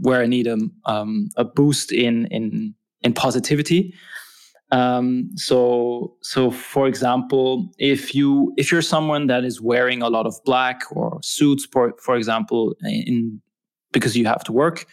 where 0.00 0.22
I 0.22 0.26
need 0.26 0.46
a 0.46 0.58
um, 0.84 1.28
a 1.36 1.44
boost 1.44 1.92
in 1.92 2.26
in 2.26 2.74
in 3.02 3.12
positivity. 3.12 3.94
Um, 4.70 5.30
so 5.36 6.16
so 6.22 6.50
for 6.50 6.86
example, 6.86 7.70
if 7.78 8.14
you 8.14 8.52
if 8.56 8.70
you're 8.70 8.82
someone 8.82 9.26
that 9.28 9.44
is 9.44 9.60
wearing 9.60 10.02
a 10.02 10.10
lot 10.10 10.26
of 10.26 10.34
black 10.44 10.82
or 10.90 11.18
suits, 11.22 11.66
for 11.72 11.94
for 12.02 12.16
example, 12.16 12.74
in 12.82 13.40
because 13.92 14.16
you 14.16 14.26
have 14.26 14.44
to 14.44 14.52
work, 14.52 14.86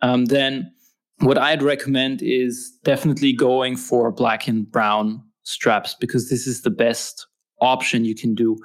um, 0.00 0.26
then 0.26 0.72
what 1.20 1.38
I'd 1.38 1.62
recommend 1.62 2.20
is 2.22 2.76
definitely 2.82 3.32
going 3.32 3.76
for 3.76 4.10
black 4.10 4.48
and 4.48 4.68
brown 4.68 5.22
straps 5.44 5.94
because 5.94 6.28
this 6.28 6.46
is 6.46 6.62
the 6.62 6.70
best 6.70 7.26
option 7.60 8.04
you 8.04 8.14
can 8.14 8.34
do. 8.34 8.56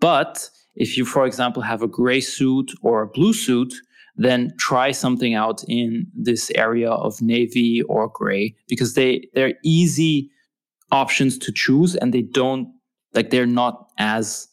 But 0.00 0.50
if 0.74 0.96
you, 0.96 1.04
for 1.04 1.26
example, 1.26 1.62
have 1.62 1.82
a 1.82 1.88
gray 1.88 2.20
suit 2.20 2.72
or 2.82 3.02
a 3.02 3.08
blue 3.08 3.32
suit, 3.32 3.74
then 4.18 4.52
try 4.58 4.90
something 4.90 5.34
out 5.34 5.62
in 5.68 6.06
this 6.14 6.50
area 6.54 6.90
of 6.90 7.22
navy 7.22 7.82
or 7.82 8.08
gray 8.08 8.54
because 8.68 8.94
they 8.94 9.28
they're 9.34 9.54
easy 9.64 10.30
options 10.90 11.38
to 11.38 11.52
choose 11.52 11.94
and 11.96 12.12
they 12.12 12.22
don't 12.22 12.68
like 13.14 13.30
they're 13.30 13.46
not 13.46 13.88
as 13.98 14.48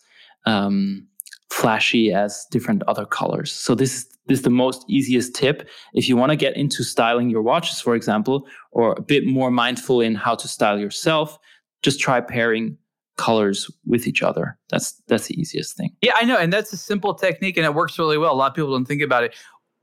um, 0.45 1.07
flashy 1.49 2.13
as 2.13 2.45
different 2.51 2.83
other 2.87 3.05
colors. 3.05 3.51
So 3.51 3.75
this 3.75 3.95
is 3.95 4.05
this 4.27 4.39
is 4.39 4.43
the 4.43 4.49
most 4.49 4.83
easiest 4.89 5.35
tip 5.35 5.69
if 5.93 6.09
you 6.09 6.17
want 6.17 6.31
to 6.31 6.35
get 6.35 6.57
into 6.57 6.83
styling 6.83 7.29
your 7.29 7.43
watches, 7.43 7.79
for 7.79 7.95
example, 7.95 8.47
or 8.71 8.93
a 8.93 9.01
bit 9.01 9.25
more 9.25 9.51
mindful 9.51 10.01
in 10.01 10.15
how 10.15 10.33
to 10.35 10.47
style 10.47 10.79
yourself. 10.79 11.37
Just 11.83 11.99
try 11.99 12.21
pairing 12.21 12.77
colors 13.17 13.69
with 13.85 14.07
each 14.07 14.21
other. 14.23 14.57
That's 14.69 15.01
that's 15.07 15.27
the 15.27 15.39
easiest 15.39 15.77
thing. 15.77 15.95
Yeah, 16.01 16.13
I 16.15 16.25
know, 16.25 16.37
and 16.37 16.51
that's 16.51 16.73
a 16.73 16.77
simple 16.77 17.13
technique, 17.13 17.57
and 17.57 17.65
it 17.65 17.73
works 17.73 17.97
really 17.99 18.17
well. 18.17 18.33
A 18.33 18.35
lot 18.35 18.51
of 18.51 18.55
people 18.55 18.71
don't 18.71 18.85
think 18.85 19.01
about 19.01 19.23
it. 19.23 19.35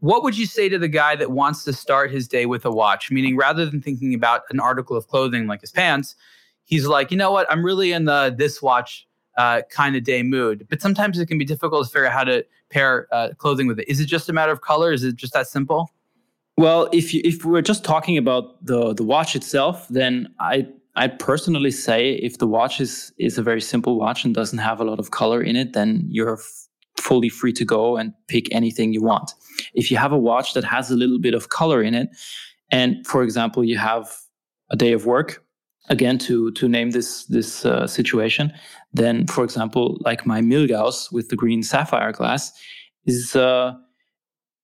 What 0.02 0.24
would 0.24 0.36
you 0.36 0.46
say 0.46 0.68
to 0.68 0.80
the 0.80 0.88
guy 0.88 1.14
that 1.14 1.30
wants 1.30 1.62
to 1.62 1.72
start 1.72 2.10
his 2.10 2.26
day 2.26 2.44
with 2.44 2.64
a 2.64 2.72
watch? 2.72 3.08
Meaning, 3.12 3.36
rather 3.36 3.64
than 3.64 3.80
thinking 3.80 4.14
about 4.14 4.42
an 4.50 4.58
article 4.58 4.96
of 4.96 5.06
clothing 5.06 5.46
like 5.46 5.60
his 5.60 5.70
pants, 5.70 6.16
he's 6.64 6.88
like, 6.88 7.12
you 7.12 7.16
know 7.16 7.30
what? 7.30 7.46
I'm 7.48 7.64
really 7.64 7.92
in 7.92 8.04
the 8.06 8.34
this 8.36 8.60
watch 8.60 9.06
uh, 9.38 9.62
kind 9.70 9.94
of 9.94 10.02
day 10.02 10.24
mood. 10.24 10.66
But 10.68 10.82
sometimes 10.82 11.20
it 11.20 11.26
can 11.26 11.38
be 11.38 11.44
difficult 11.44 11.86
to 11.86 11.92
figure 11.92 12.06
out 12.06 12.12
how 12.14 12.24
to 12.24 12.44
pair 12.68 13.06
uh, 13.12 13.28
clothing 13.38 13.68
with 13.68 13.78
it. 13.78 13.88
Is 13.88 14.00
it 14.00 14.06
just 14.06 14.28
a 14.28 14.32
matter 14.32 14.50
of 14.50 14.60
color? 14.60 14.92
Is 14.92 15.04
it 15.04 15.14
just 15.14 15.34
that 15.34 15.46
simple? 15.46 15.88
Well, 16.56 16.88
if 16.92 17.14
you, 17.14 17.20
if 17.24 17.44
we're 17.44 17.62
just 17.62 17.84
talking 17.84 18.18
about 18.18 18.66
the 18.66 18.94
the 18.94 19.04
watch 19.04 19.36
itself, 19.36 19.86
then 19.88 20.34
I 20.40 20.66
I 20.96 21.06
personally 21.06 21.70
say 21.70 22.14
if 22.14 22.38
the 22.38 22.48
watch 22.48 22.80
is 22.80 23.12
is 23.18 23.38
a 23.38 23.42
very 23.44 23.60
simple 23.60 24.00
watch 24.00 24.24
and 24.24 24.34
doesn't 24.34 24.58
have 24.58 24.80
a 24.80 24.84
lot 24.84 24.98
of 24.98 25.12
color 25.12 25.40
in 25.40 25.54
it, 25.54 25.74
then 25.74 26.04
you're 26.08 26.40
fully 26.98 27.28
free 27.28 27.52
to 27.52 27.64
go 27.64 27.96
and 27.96 28.12
pick 28.26 28.52
anything 28.52 28.92
you 28.92 29.02
want. 29.02 29.34
If 29.74 29.90
you 29.90 29.96
have 29.96 30.12
a 30.12 30.18
watch 30.18 30.54
that 30.54 30.64
has 30.64 30.90
a 30.90 30.96
little 30.96 31.18
bit 31.18 31.34
of 31.34 31.48
color 31.48 31.82
in 31.82 31.94
it, 31.94 32.08
and 32.70 33.06
for 33.06 33.22
example, 33.22 33.64
you 33.64 33.78
have 33.78 34.10
a 34.70 34.76
day 34.76 34.92
of 34.92 35.06
work, 35.06 35.44
again 35.88 36.18
to 36.18 36.50
to 36.52 36.68
name 36.68 36.90
this 36.90 37.24
this 37.26 37.64
uh, 37.64 37.86
situation, 37.86 38.52
then 38.92 39.26
for 39.26 39.44
example, 39.44 39.98
like 40.00 40.26
my 40.26 40.40
Milgauss 40.40 41.12
with 41.12 41.28
the 41.28 41.36
green 41.36 41.62
sapphire 41.62 42.12
glass 42.12 42.52
is 43.04 43.36
uh, 43.36 43.72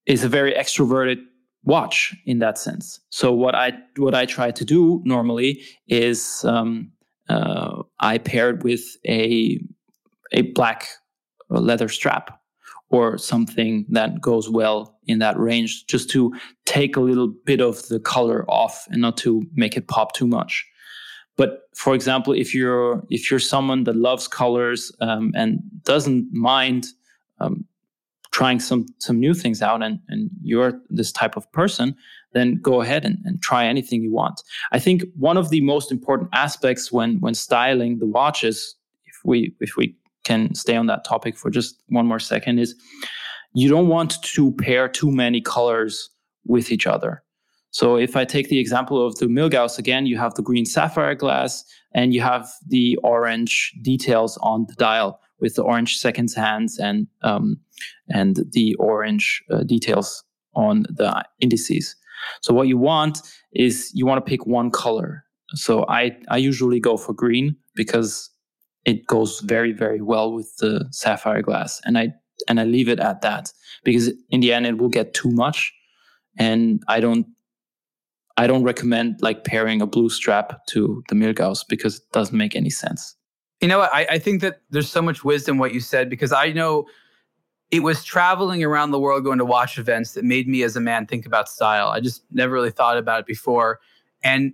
is 0.05 0.23
a 0.23 0.29
very 0.29 0.53
extroverted 0.53 1.17
watch 1.63 2.15
in 2.25 2.39
that 2.39 2.57
sense. 2.57 2.99
So 3.09 3.31
what 3.31 3.55
I 3.55 3.73
what 3.97 4.15
I 4.15 4.25
try 4.25 4.51
to 4.51 4.65
do 4.65 5.01
normally 5.05 5.61
is 5.87 6.43
um, 6.45 6.91
uh, 7.27 7.83
I 7.99 8.17
paired 8.17 8.63
with 8.63 8.83
a 9.07 9.59
a 10.31 10.43
black 10.53 10.87
leather 11.49 11.89
strap 11.89 12.38
or 12.89 13.17
something 13.17 13.85
that 13.89 14.19
goes 14.19 14.49
well 14.49 14.97
in 15.05 15.19
that 15.19 15.37
range 15.37 15.85
just 15.87 16.09
to 16.09 16.33
take 16.65 16.95
a 16.95 17.01
little 17.01 17.27
bit 17.45 17.61
of 17.61 17.87
the 17.87 17.99
color 17.99 18.49
off 18.49 18.87
and 18.89 19.01
not 19.01 19.17
to 19.17 19.43
make 19.53 19.77
it 19.77 19.87
pop 19.87 20.13
too 20.13 20.27
much. 20.27 20.65
But 21.37 21.61
for 21.75 21.93
example 21.95 22.33
if 22.33 22.53
you're 22.53 23.03
if 23.09 23.29
you're 23.29 23.39
someone 23.39 23.83
that 23.85 23.95
loves 23.95 24.27
colors 24.27 24.91
um, 25.01 25.31
and 25.35 25.59
doesn't 25.83 26.27
mind 26.33 26.87
um, 27.39 27.65
trying 28.31 28.59
some 28.59 28.85
some 28.97 29.19
new 29.19 29.33
things 29.33 29.61
out 29.61 29.81
and 29.81 29.99
and 30.09 30.29
you're 30.41 30.81
this 30.89 31.11
type 31.11 31.37
of 31.37 31.49
person 31.51 31.95
then 32.33 32.59
go 32.61 32.81
ahead 32.81 33.05
and, 33.05 33.17
and 33.25 33.41
try 33.41 33.65
anything 33.65 34.03
you 34.03 34.13
want. 34.13 34.43
I 34.71 34.79
think 34.79 35.03
one 35.15 35.37
of 35.37 35.49
the 35.49 35.61
most 35.61 35.91
important 35.91 36.29
aspects 36.33 36.91
when 36.91 37.19
when 37.19 37.33
styling 37.33 37.99
the 37.99 38.07
watches 38.07 38.75
if 39.05 39.19
we 39.23 39.55
if 39.59 39.75
we 39.77 39.95
can 40.29 40.53
stay 40.63 40.75
on 40.75 40.87
that 40.87 41.03
topic 41.03 41.33
for 41.35 41.49
just 41.49 41.71
one 41.87 42.07
more 42.11 42.19
second 42.19 42.59
is 42.59 42.75
you 43.53 43.67
don't 43.73 43.87
want 43.87 44.11
to 44.35 44.51
pair 44.65 44.87
too 44.87 45.11
many 45.11 45.41
colors 45.41 46.09
with 46.45 46.71
each 46.71 46.85
other. 46.85 47.23
So 47.71 47.97
if 47.97 48.15
I 48.15 48.25
take 48.25 48.49
the 48.49 48.59
example 48.59 48.97
of 49.05 49.17
the 49.19 49.27
Milgauss 49.27 49.77
again, 49.77 50.05
you 50.05 50.17
have 50.17 50.33
the 50.35 50.41
green 50.49 50.65
sapphire 50.65 51.15
glass 51.15 51.63
and 51.93 52.13
you 52.13 52.21
have 52.21 52.47
the 52.67 52.95
orange 53.03 53.73
details 53.81 54.37
on 54.41 54.65
the 54.67 54.75
dial 54.75 55.19
with 55.39 55.55
the 55.55 55.63
orange 55.63 55.97
seconds 55.97 56.35
hands 56.35 56.79
and 56.79 57.07
um, 57.21 57.57
and 58.09 58.33
the 58.51 58.75
orange 58.75 59.43
uh, 59.51 59.63
details 59.63 60.23
on 60.53 60.83
the 60.89 61.11
indices. 61.39 61.95
So 62.41 62.53
what 62.53 62.67
you 62.67 62.77
want 62.77 63.21
is 63.53 63.91
you 63.93 64.05
want 64.05 64.23
to 64.23 64.29
pick 64.29 64.45
one 64.45 64.69
color. 64.71 65.23
So 65.55 65.85
I 65.87 66.17
I 66.35 66.37
usually 66.49 66.79
go 66.79 66.97
for 66.97 67.13
green 67.13 67.55
because 67.75 68.29
it 68.85 69.05
goes 69.07 69.41
very 69.41 69.71
very 69.71 70.01
well 70.01 70.33
with 70.33 70.55
the 70.57 70.87
sapphire 70.91 71.41
glass. 71.41 71.81
And 71.85 71.97
i 71.97 72.13
and 72.47 72.59
i 72.59 72.63
leave 72.63 72.89
it 72.89 72.99
at 72.99 73.21
that 73.21 73.51
because 73.83 74.11
in 74.29 74.39
the 74.39 74.53
end 74.53 74.65
it 74.65 74.77
will 74.77 74.89
get 74.89 75.13
too 75.13 75.31
much. 75.31 75.73
And 76.37 76.83
i 76.87 76.99
don't 76.99 77.27
i 78.37 78.47
don't 78.47 78.63
recommend 78.63 79.21
like 79.21 79.43
pairing 79.43 79.81
a 79.81 79.87
blue 79.87 80.09
strap 80.09 80.65
to 80.67 81.03
the 81.09 81.15
milgauss 81.15 81.65
because 81.67 81.97
it 81.97 82.03
doesn't 82.11 82.37
make 82.37 82.55
any 82.55 82.69
sense. 82.69 83.15
You 83.61 83.67
know 83.67 83.81
I, 83.81 84.07
I 84.11 84.19
think 84.19 84.41
that 84.41 84.61
there's 84.69 84.89
so 84.89 85.01
much 85.01 85.23
wisdom 85.23 85.57
what 85.57 85.73
you 85.73 85.81
said 85.81 86.09
because 86.09 86.31
i 86.31 86.51
know 86.51 86.85
it 87.71 87.83
was 87.83 88.03
traveling 88.03 88.63
around 88.63 88.91
the 88.91 88.99
world 88.99 89.23
going 89.23 89.37
to 89.37 89.45
watch 89.45 89.77
events 89.77 90.13
that 90.13 90.23
made 90.23 90.47
me 90.47 90.63
as 90.63 90.75
a 90.75 90.81
man 90.81 91.05
think 91.05 91.25
about 91.25 91.47
style. 91.47 91.89
I 91.89 91.99
just 91.99 92.23
never 92.31 92.53
really 92.53 92.71
thought 92.71 92.97
about 92.97 93.21
it 93.21 93.25
before. 93.25 93.79
And 94.23 94.53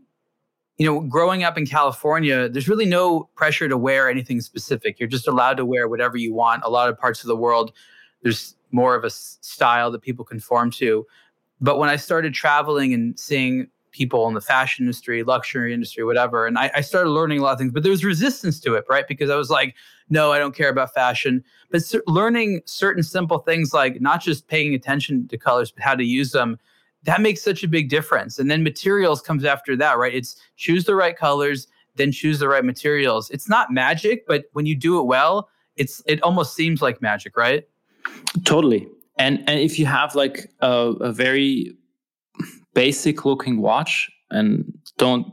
you 0.78 0.86
know, 0.86 1.00
growing 1.02 1.44
up 1.44 1.58
in 1.58 1.66
California, 1.66 2.50
there's 2.50 2.68
really 2.68 2.86
no 2.86 3.30
pressure 3.36 3.70
to 3.70 3.78
wear 3.78 4.10
anything 4.10 4.42
specific. 4.42 5.00
You're 5.00 5.10
just 5.10 5.28
allowed 5.28 5.58
to 5.58 5.66
wear 5.66 5.88
whatever 5.88 6.18
you 6.18 6.34
want. 6.34 6.64
A 6.66 6.70
lot 6.70 6.90
of 6.90 7.00
parts 7.00 7.24
of 7.24 7.28
the 7.28 7.36
world, 7.36 7.72
there's 8.24 8.56
more 8.72 8.96
of 8.96 9.04
a 9.04 9.10
style 9.10 9.90
that 9.92 10.02
people 10.02 10.26
conform 10.26 10.72
to. 10.72 11.06
But 11.62 11.80
when 11.80 11.90
I 11.90 11.96
started 11.96 12.34
traveling 12.34 12.94
and 12.94 13.18
seeing 13.18 13.68
people 13.96 14.28
in 14.28 14.34
the 14.34 14.42
fashion 14.42 14.84
industry, 14.84 15.24
luxury 15.24 15.74
industry, 15.74 16.04
whatever. 16.04 16.46
And 16.46 16.58
I, 16.58 16.70
I, 16.76 16.82
started 16.82 17.12
learning 17.12 17.40
a 17.40 17.44
lot 17.44 17.54
of 17.54 17.60
things, 17.60 17.72
but 17.72 17.82
there 17.82 17.92
was 17.92 18.04
resistance 18.04 18.60
to 18.60 18.74
it, 18.74 18.84
right? 18.90 19.08
Because 19.08 19.30
I 19.30 19.38
was 19.38 19.50
like, 19.50 19.74
no, 20.10 20.34
I 20.34 20.38
don't 20.38 20.54
care 20.54 20.68
about 20.68 20.94
fashion. 20.94 21.42
But 21.72 21.82
learning 22.06 22.62
certain 22.66 23.04
simple 23.04 23.40
things 23.40 23.74
like 23.74 24.02
not 24.02 24.22
just 24.22 24.50
paying 24.50 24.74
attention 24.74 25.30
to 25.30 25.38
colors, 25.38 25.72
but 25.72 25.82
how 25.82 25.96
to 25.96 26.04
use 26.04 26.34
them, 26.34 26.60
that 27.06 27.22
makes 27.22 27.42
such 27.42 27.64
a 27.64 27.68
big 27.68 27.90
difference. 27.90 28.38
And 28.40 28.50
then 28.52 28.64
materials 28.64 29.22
comes 29.22 29.46
after 29.46 29.76
that, 29.78 29.98
right? 29.98 30.14
It's 30.14 30.36
choose 30.58 30.86
the 30.86 30.96
right 30.96 31.16
colors, 31.18 31.68
then 31.96 32.12
choose 32.12 32.40
the 32.40 32.48
right 32.48 32.66
materials. 32.66 33.30
It's 33.30 33.48
not 33.48 33.72
magic, 33.72 34.26
but 34.28 34.46
when 34.54 34.66
you 34.66 34.76
do 34.76 35.00
it 35.00 35.04
well, 35.04 35.50
it's 35.76 36.02
it 36.06 36.22
almost 36.22 36.56
seems 36.56 36.82
like 36.82 37.02
magic, 37.02 37.38
right? 37.38 37.68
Totally. 38.44 38.88
And 39.18 39.40
and 39.48 39.60
if 39.60 39.80
you 39.80 39.86
have 39.86 40.16
like 40.16 40.52
a, 40.62 40.94
a 41.00 41.12
very 41.12 41.76
basic 42.74 43.26
looking 43.26 43.62
watch 43.62 44.10
and 44.30 44.66
don't 44.98 45.26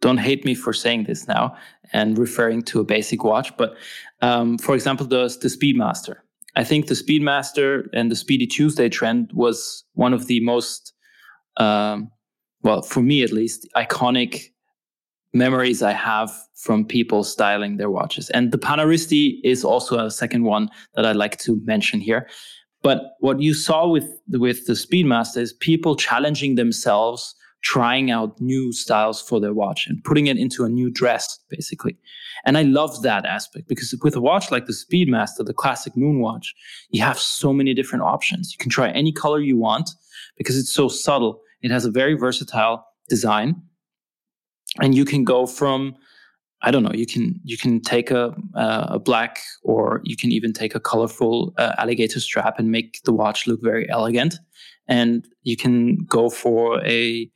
don't 0.00 0.18
hate 0.18 0.44
me 0.44 0.54
for 0.54 0.72
saying 0.72 1.04
this 1.04 1.26
now 1.26 1.56
and 1.92 2.18
referring 2.18 2.62
to 2.62 2.80
a 2.80 2.84
basic 2.84 3.24
watch 3.24 3.56
but 3.56 3.74
um, 4.20 4.58
for 4.58 4.74
example 4.74 5.06
the, 5.06 5.28
the 5.40 5.48
speedmaster 5.48 6.16
i 6.56 6.64
think 6.64 6.88
the 6.88 6.94
speedmaster 6.94 7.86
and 7.92 8.10
the 8.10 8.16
speedy 8.16 8.46
tuesday 8.46 8.88
trend 8.88 9.30
was 9.32 9.84
one 9.94 10.12
of 10.12 10.26
the 10.26 10.40
most 10.40 10.93
um, 11.56 12.10
well 12.62 12.82
for 12.82 13.02
me 13.02 13.22
at 13.22 13.32
least 13.32 13.68
iconic 13.76 14.46
memories 15.32 15.82
i 15.82 15.92
have 15.92 16.30
from 16.54 16.84
people 16.84 17.24
styling 17.24 17.76
their 17.76 17.90
watches 17.90 18.30
and 18.30 18.52
the 18.52 18.58
Paneristi 18.58 19.38
is 19.42 19.64
also 19.64 19.98
a 19.98 20.10
second 20.10 20.44
one 20.44 20.68
that 20.94 21.04
i'd 21.04 21.16
like 21.16 21.38
to 21.38 21.60
mention 21.64 22.00
here 22.00 22.28
but 22.84 23.16
what 23.20 23.40
you 23.40 23.54
saw 23.54 23.88
with 23.88 24.06
with 24.28 24.66
the 24.66 24.74
Speedmaster 24.74 25.38
is 25.38 25.54
people 25.54 25.96
challenging 25.96 26.54
themselves, 26.54 27.34
trying 27.62 28.10
out 28.10 28.38
new 28.42 28.72
styles 28.74 29.22
for 29.22 29.40
their 29.40 29.54
watch 29.54 29.86
and 29.88 30.04
putting 30.04 30.26
it 30.26 30.36
into 30.36 30.64
a 30.64 30.68
new 30.68 30.90
dress, 30.90 31.38
basically. 31.48 31.96
And 32.44 32.58
I 32.58 32.62
love 32.62 33.00
that 33.02 33.24
aspect 33.24 33.68
because 33.68 33.94
with 34.02 34.14
a 34.14 34.20
watch 34.20 34.50
like 34.50 34.66
the 34.66 34.74
Speedmaster, 34.74 35.46
the 35.46 35.54
classic 35.54 35.96
moon 35.96 36.20
watch, 36.20 36.54
you 36.90 37.02
have 37.02 37.18
so 37.18 37.54
many 37.54 37.72
different 37.72 38.04
options. 38.04 38.52
You 38.52 38.58
can 38.58 38.70
try 38.70 38.90
any 38.90 39.12
color 39.12 39.40
you 39.40 39.56
want 39.56 39.88
because 40.36 40.58
it's 40.58 40.72
so 40.72 40.88
subtle. 40.88 41.40
It 41.62 41.70
has 41.70 41.84
a 41.84 41.90
very 41.90 42.14
versatile 42.14 42.84
design. 43.08 43.62
And 44.80 44.94
you 44.94 45.04
can 45.04 45.24
go 45.24 45.46
from 45.46 45.94
I 46.64 46.70
don't 46.70 46.82
know. 46.82 46.92
You 46.94 47.06
can 47.06 47.38
you 47.44 47.58
can 47.58 47.80
take 47.80 48.10
a 48.10 48.34
a 48.54 48.98
black 48.98 49.40
or 49.62 50.00
you 50.02 50.16
can 50.16 50.32
even 50.32 50.52
take 50.52 50.74
a 50.74 50.80
colorful 50.80 51.52
uh, 51.58 51.72
alligator 51.78 52.20
strap 52.20 52.58
and 52.58 52.70
make 52.70 53.00
the 53.04 53.12
watch 53.12 53.46
look 53.46 53.60
very 53.62 53.88
elegant. 53.90 54.38
And 54.88 55.26
you 55.42 55.56
can 55.56 55.98
go 56.06 56.30
for 56.30 56.82
a 56.84 57.30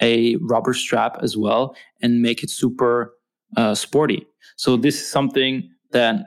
a 0.00 0.36
rubber 0.40 0.74
strap 0.74 1.18
as 1.22 1.36
well 1.36 1.76
and 2.02 2.22
make 2.22 2.42
it 2.42 2.50
super 2.50 3.14
uh, 3.56 3.74
sporty. 3.74 4.26
So 4.56 4.76
this 4.76 5.00
is 5.00 5.08
something 5.08 5.70
that, 5.92 6.26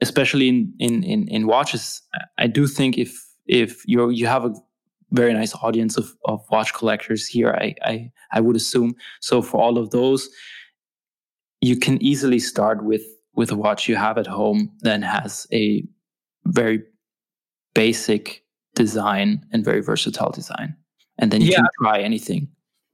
especially 0.00 0.48
in, 0.48 0.72
in 0.78 1.04
in 1.04 1.28
in 1.28 1.46
watches, 1.46 2.00
I 2.38 2.46
do 2.46 2.66
think 2.66 2.96
if 2.96 3.12
if 3.46 3.82
you 3.86 4.08
you 4.08 4.26
have 4.26 4.46
a 4.46 4.54
very 5.12 5.32
nice 5.32 5.54
audience 5.54 5.96
of, 5.96 6.12
of 6.24 6.44
watch 6.50 6.74
collectors 6.74 7.26
here, 7.26 7.52
I, 7.52 7.74
I 7.84 8.10
I 8.32 8.40
would 8.40 8.56
assume. 8.56 8.94
So 9.20 9.42
for 9.42 9.60
all 9.60 9.78
of 9.78 9.90
those, 9.90 10.28
you 11.60 11.76
can 11.76 12.02
easily 12.02 12.38
start 12.38 12.84
with 12.84 13.02
with 13.34 13.50
a 13.50 13.56
watch 13.56 13.88
you 13.88 13.96
have 13.96 14.18
at 14.18 14.26
home 14.26 14.70
that 14.80 15.02
has 15.02 15.46
a 15.52 15.84
very 16.46 16.82
basic 17.74 18.44
design 18.74 19.44
and 19.52 19.64
very 19.64 19.80
versatile 19.80 20.30
design 20.30 20.76
and 21.18 21.30
then 21.30 21.40
you 21.40 21.50
yeah. 21.50 21.56
can 21.56 21.66
try 21.80 22.00
anything 22.00 22.48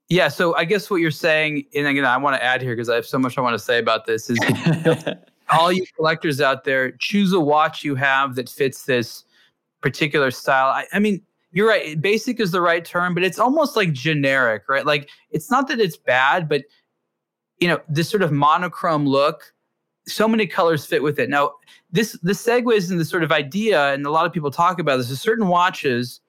yeah 0.08 0.28
so 0.28 0.54
i 0.56 0.64
guess 0.64 0.90
what 0.90 0.96
you're 1.00 1.10
saying 1.10 1.64
and 1.74 1.86
again 1.86 2.04
i 2.04 2.16
want 2.16 2.36
to 2.36 2.42
add 2.42 2.60
here 2.60 2.74
because 2.74 2.88
i 2.88 2.94
have 2.94 3.06
so 3.06 3.18
much 3.18 3.38
i 3.38 3.40
want 3.40 3.54
to 3.54 3.58
say 3.58 3.78
about 3.78 4.06
this 4.06 4.30
is 4.30 4.38
all 5.50 5.72
you 5.72 5.84
collectors 5.96 6.40
out 6.40 6.64
there 6.64 6.92
choose 6.92 7.32
a 7.32 7.40
watch 7.40 7.84
you 7.84 7.94
have 7.94 8.34
that 8.34 8.48
fits 8.48 8.84
this 8.84 9.24
particular 9.80 10.30
style 10.30 10.68
I, 10.68 10.86
I 10.92 10.98
mean 10.98 11.22
you're 11.52 11.68
right 11.68 12.00
basic 12.00 12.40
is 12.40 12.50
the 12.50 12.60
right 12.60 12.84
term 12.84 13.14
but 13.14 13.22
it's 13.22 13.38
almost 13.38 13.74
like 13.76 13.92
generic 13.92 14.62
right 14.68 14.84
like 14.84 15.08
it's 15.30 15.50
not 15.50 15.68
that 15.68 15.80
it's 15.80 15.96
bad 15.96 16.48
but 16.48 16.62
you 17.58 17.68
know, 17.68 17.80
this 17.88 18.08
sort 18.08 18.22
of 18.22 18.32
monochrome 18.32 19.06
look, 19.06 19.52
so 20.06 20.26
many 20.28 20.46
colors 20.46 20.86
fit 20.86 21.02
with 21.02 21.18
it. 21.18 21.28
Now, 21.28 21.52
this 21.90 22.18
this 22.22 22.44
segues 22.44 22.90
in 22.90 22.98
the 22.98 23.04
sort 23.04 23.24
of 23.24 23.32
idea, 23.32 23.92
and 23.92 24.06
a 24.06 24.10
lot 24.10 24.26
of 24.26 24.32
people 24.32 24.50
talk 24.50 24.78
about 24.78 24.96
this. 24.96 25.08
There's 25.08 25.20
certain 25.20 25.48
watches 25.48 26.20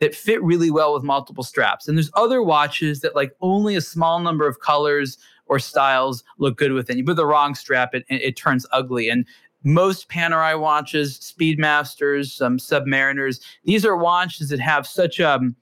that 0.00 0.14
fit 0.14 0.42
really 0.42 0.70
well 0.70 0.94
with 0.94 1.02
multiple 1.02 1.44
straps, 1.44 1.86
and 1.86 1.96
there's 1.96 2.10
other 2.14 2.42
watches 2.42 3.00
that 3.00 3.14
like 3.14 3.32
only 3.40 3.76
a 3.76 3.80
small 3.80 4.20
number 4.20 4.46
of 4.46 4.60
colors 4.60 5.18
or 5.46 5.58
styles 5.58 6.24
look 6.38 6.56
good 6.56 6.72
with 6.72 6.88
it. 6.90 6.96
You 6.96 7.04
put 7.04 7.16
the 7.16 7.26
wrong 7.26 7.54
strap, 7.54 7.94
it, 7.94 8.04
it 8.08 8.36
turns 8.36 8.66
ugly. 8.72 9.10
And 9.10 9.26
most 9.62 10.08
Panerai 10.08 10.58
watches, 10.58 11.18
Speedmasters, 11.18 12.40
um, 12.40 12.58
Submariners, 12.58 13.40
these 13.64 13.84
are 13.84 13.96
watches 13.96 14.48
that 14.48 14.60
have 14.60 14.86
such 14.86 15.20
um, 15.20 15.54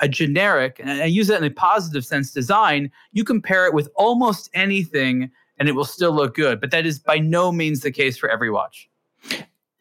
a 0.00 0.08
generic, 0.08 0.78
and 0.78 0.90
I 0.90 1.06
use 1.06 1.28
that 1.28 1.38
in 1.38 1.44
a 1.44 1.50
positive 1.50 2.04
sense, 2.04 2.32
design, 2.32 2.90
you 3.12 3.24
compare 3.24 3.66
it 3.66 3.74
with 3.74 3.88
almost 3.94 4.50
anything 4.52 5.30
and 5.58 5.68
it 5.68 5.72
will 5.72 5.84
still 5.84 6.12
look 6.12 6.34
good. 6.34 6.60
But 6.60 6.70
that 6.72 6.86
is 6.86 6.98
by 6.98 7.18
no 7.18 7.52
means 7.52 7.80
the 7.80 7.90
case 7.90 8.16
for 8.16 8.28
every 8.28 8.50
watch. 8.50 8.88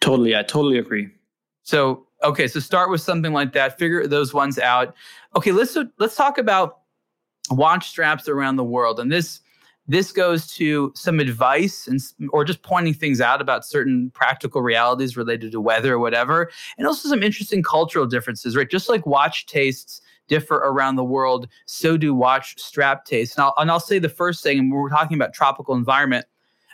Totally. 0.02 0.36
I 0.36 0.43
totally 0.43 0.78
agree. 0.78 1.10
So, 1.64 2.06
okay, 2.24 2.47
so 2.47 2.60
start 2.60 2.89
with 2.89 3.02
something 3.02 3.34
like 3.34 3.54
that, 3.54 3.78
figure 3.80 4.06
those 4.08 4.34
ones 4.34 4.60
out. 4.60 4.95
Okay, 5.36 5.52
let's 5.52 5.78
let's 5.97 6.16
talk 6.16 6.38
about 6.38 6.80
watch 7.50 7.89
straps 7.89 8.28
around 8.28 8.58
the 8.58 8.64
world. 8.64 9.00
And 9.00 9.12
this 9.12 9.41
this 9.90 10.12
goes 10.12 10.48
to 10.54 10.94
some 10.96 11.20
advice 11.20 11.88
and 11.88 12.00
or 12.32 12.46
just 12.46 12.62
pointing 12.62 12.94
things 12.94 13.20
out 13.20 13.42
about 13.42 13.66
certain 13.66 14.12
practical 14.12 14.62
realities 14.62 15.18
related 15.18 15.52
to 15.52 15.60
weather 15.60 15.96
or 15.96 16.00
whatever, 16.00 16.52
and 16.78 16.86
also 16.88 17.10
some 17.10 17.24
interesting 17.24 17.64
cultural 17.64 18.06
differences, 18.06 18.56
right? 18.56 18.70
Just 18.70 18.88
like 18.88 19.06
watch 19.08 19.48
tastes 19.48 20.00
differ 20.28 20.58
around 20.58 20.96
the 20.96 21.04
world, 21.04 21.48
so 21.66 21.98
do 21.98 22.14
watch 22.14 22.54
strap 22.60 23.04
tastes. 23.04 23.36
And 23.36 23.46
I'll, 23.46 23.54
and 23.58 23.72
I'll 23.72 23.80
say 23.80 23.98
the 23.98 24.08
first 24.08 24.44
thing, 24.44 24.60
and 24.60 24.72
we're 24.72 24.90
talking 24.90 25.18
about 25.18 25.34
tropical 25.34 25.74
environment. 25.74 26.28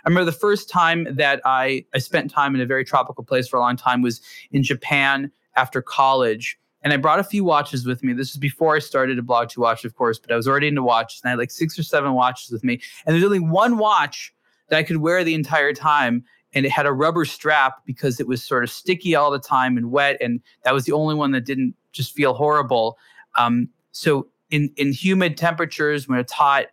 I 0.05 0.09
remember 0.09 0.29
the 0.29 0.37
first 0.37 0.69
time 0.69 1.07
that 1.09 1.41
I, 1.45 1.85
I 1.93 1.99
spent 1.99 2.29
time 2.29 2.53
in 2.53 2.59
a 2.59 2.65
very 2.65 2.83
tropical 2.83 3.23
place 3.23 3.47
for 3.47 3.55
a 3.57 3.61
long 3.61 3.77
time 3.77 4.01
was 4.01 4.21
in 4.51 4.61
Japan 4.61 5.31
after 5.55 5.81
college 5.81 6.59
and 6.85 6.93
I 6.93 6.97
brought 6.97 7.19
a 7.19 7.23
few 7.23 7.43
watches 7.43 7.83
with 7.83 8.03
me. 8.03 8.13
This 8.13 8.29
is 8.29 8.37
before 8.37 8.75
I 8.75 8.79
started 8.79 9.17
aBlogtoWatch, 9.17 9.85
of 9.85 9.95
course, 9.95 10.19
but 10.19 10.31
I 10.31 10.35
was 10.35 10.47
already 10.47 10.67
into 10.67 10.83
watches 10.83 11.19
and 11.23 11.29
I 11.29 11.31
had 11.31 11.39
like 11.39 11.49
six 11.49 11.79
or 11.79 11.83
seven 11.83 12.13
watches 12.13 12.51
with 12.51 12.63
me. 12.63 12.79
And 13.05 13.13
there's 13.13 13.25
only 13.25 13.39
one 13.39 13.79
watch 13.79 14.31
that 14.69 14.77
I 14.77 14.83
could 14.83 14.97
wear 14.97 15.23
the 15.23 15.33
entire 15.33 15.73
time. 15.73 16.23
And 16.53 16.63
it 16.63 16.71
had 16.71 16.85
a 16.85 16.93
rubber 16.93 17.25
strap 17.25 17.83
because 17.85 18.19
it 18.19 18.27
was 18.27 18.43
sort 18.43 18.63
of 18.63 18.69
sticky 18.69 19.15
all 19.15 19.31
the 19.31 19.39
time 19.39 19.77
and 19.77 19.89
wet. 19.89 20.17
And 20.21 20.39
that 20.63 20.75
was 20.75 20.85
the 20.85 20.91
only 20.91 21.15
one 21.15 21.31
that 21.31 21.43
didn't 21.43 21.73
just 21.91 22.13
feel 22.13 22.35
horrible. 22.35 22.99
Um, 23.35 23.67
so 23.91 24.27
in, 24.51 24.69
in 24.77 24.93
humid 24.93 25.37
temperatures, 25.37 26.07
when 26.07 26.19
it's 26.19 26.31
hot, 26.31 26.67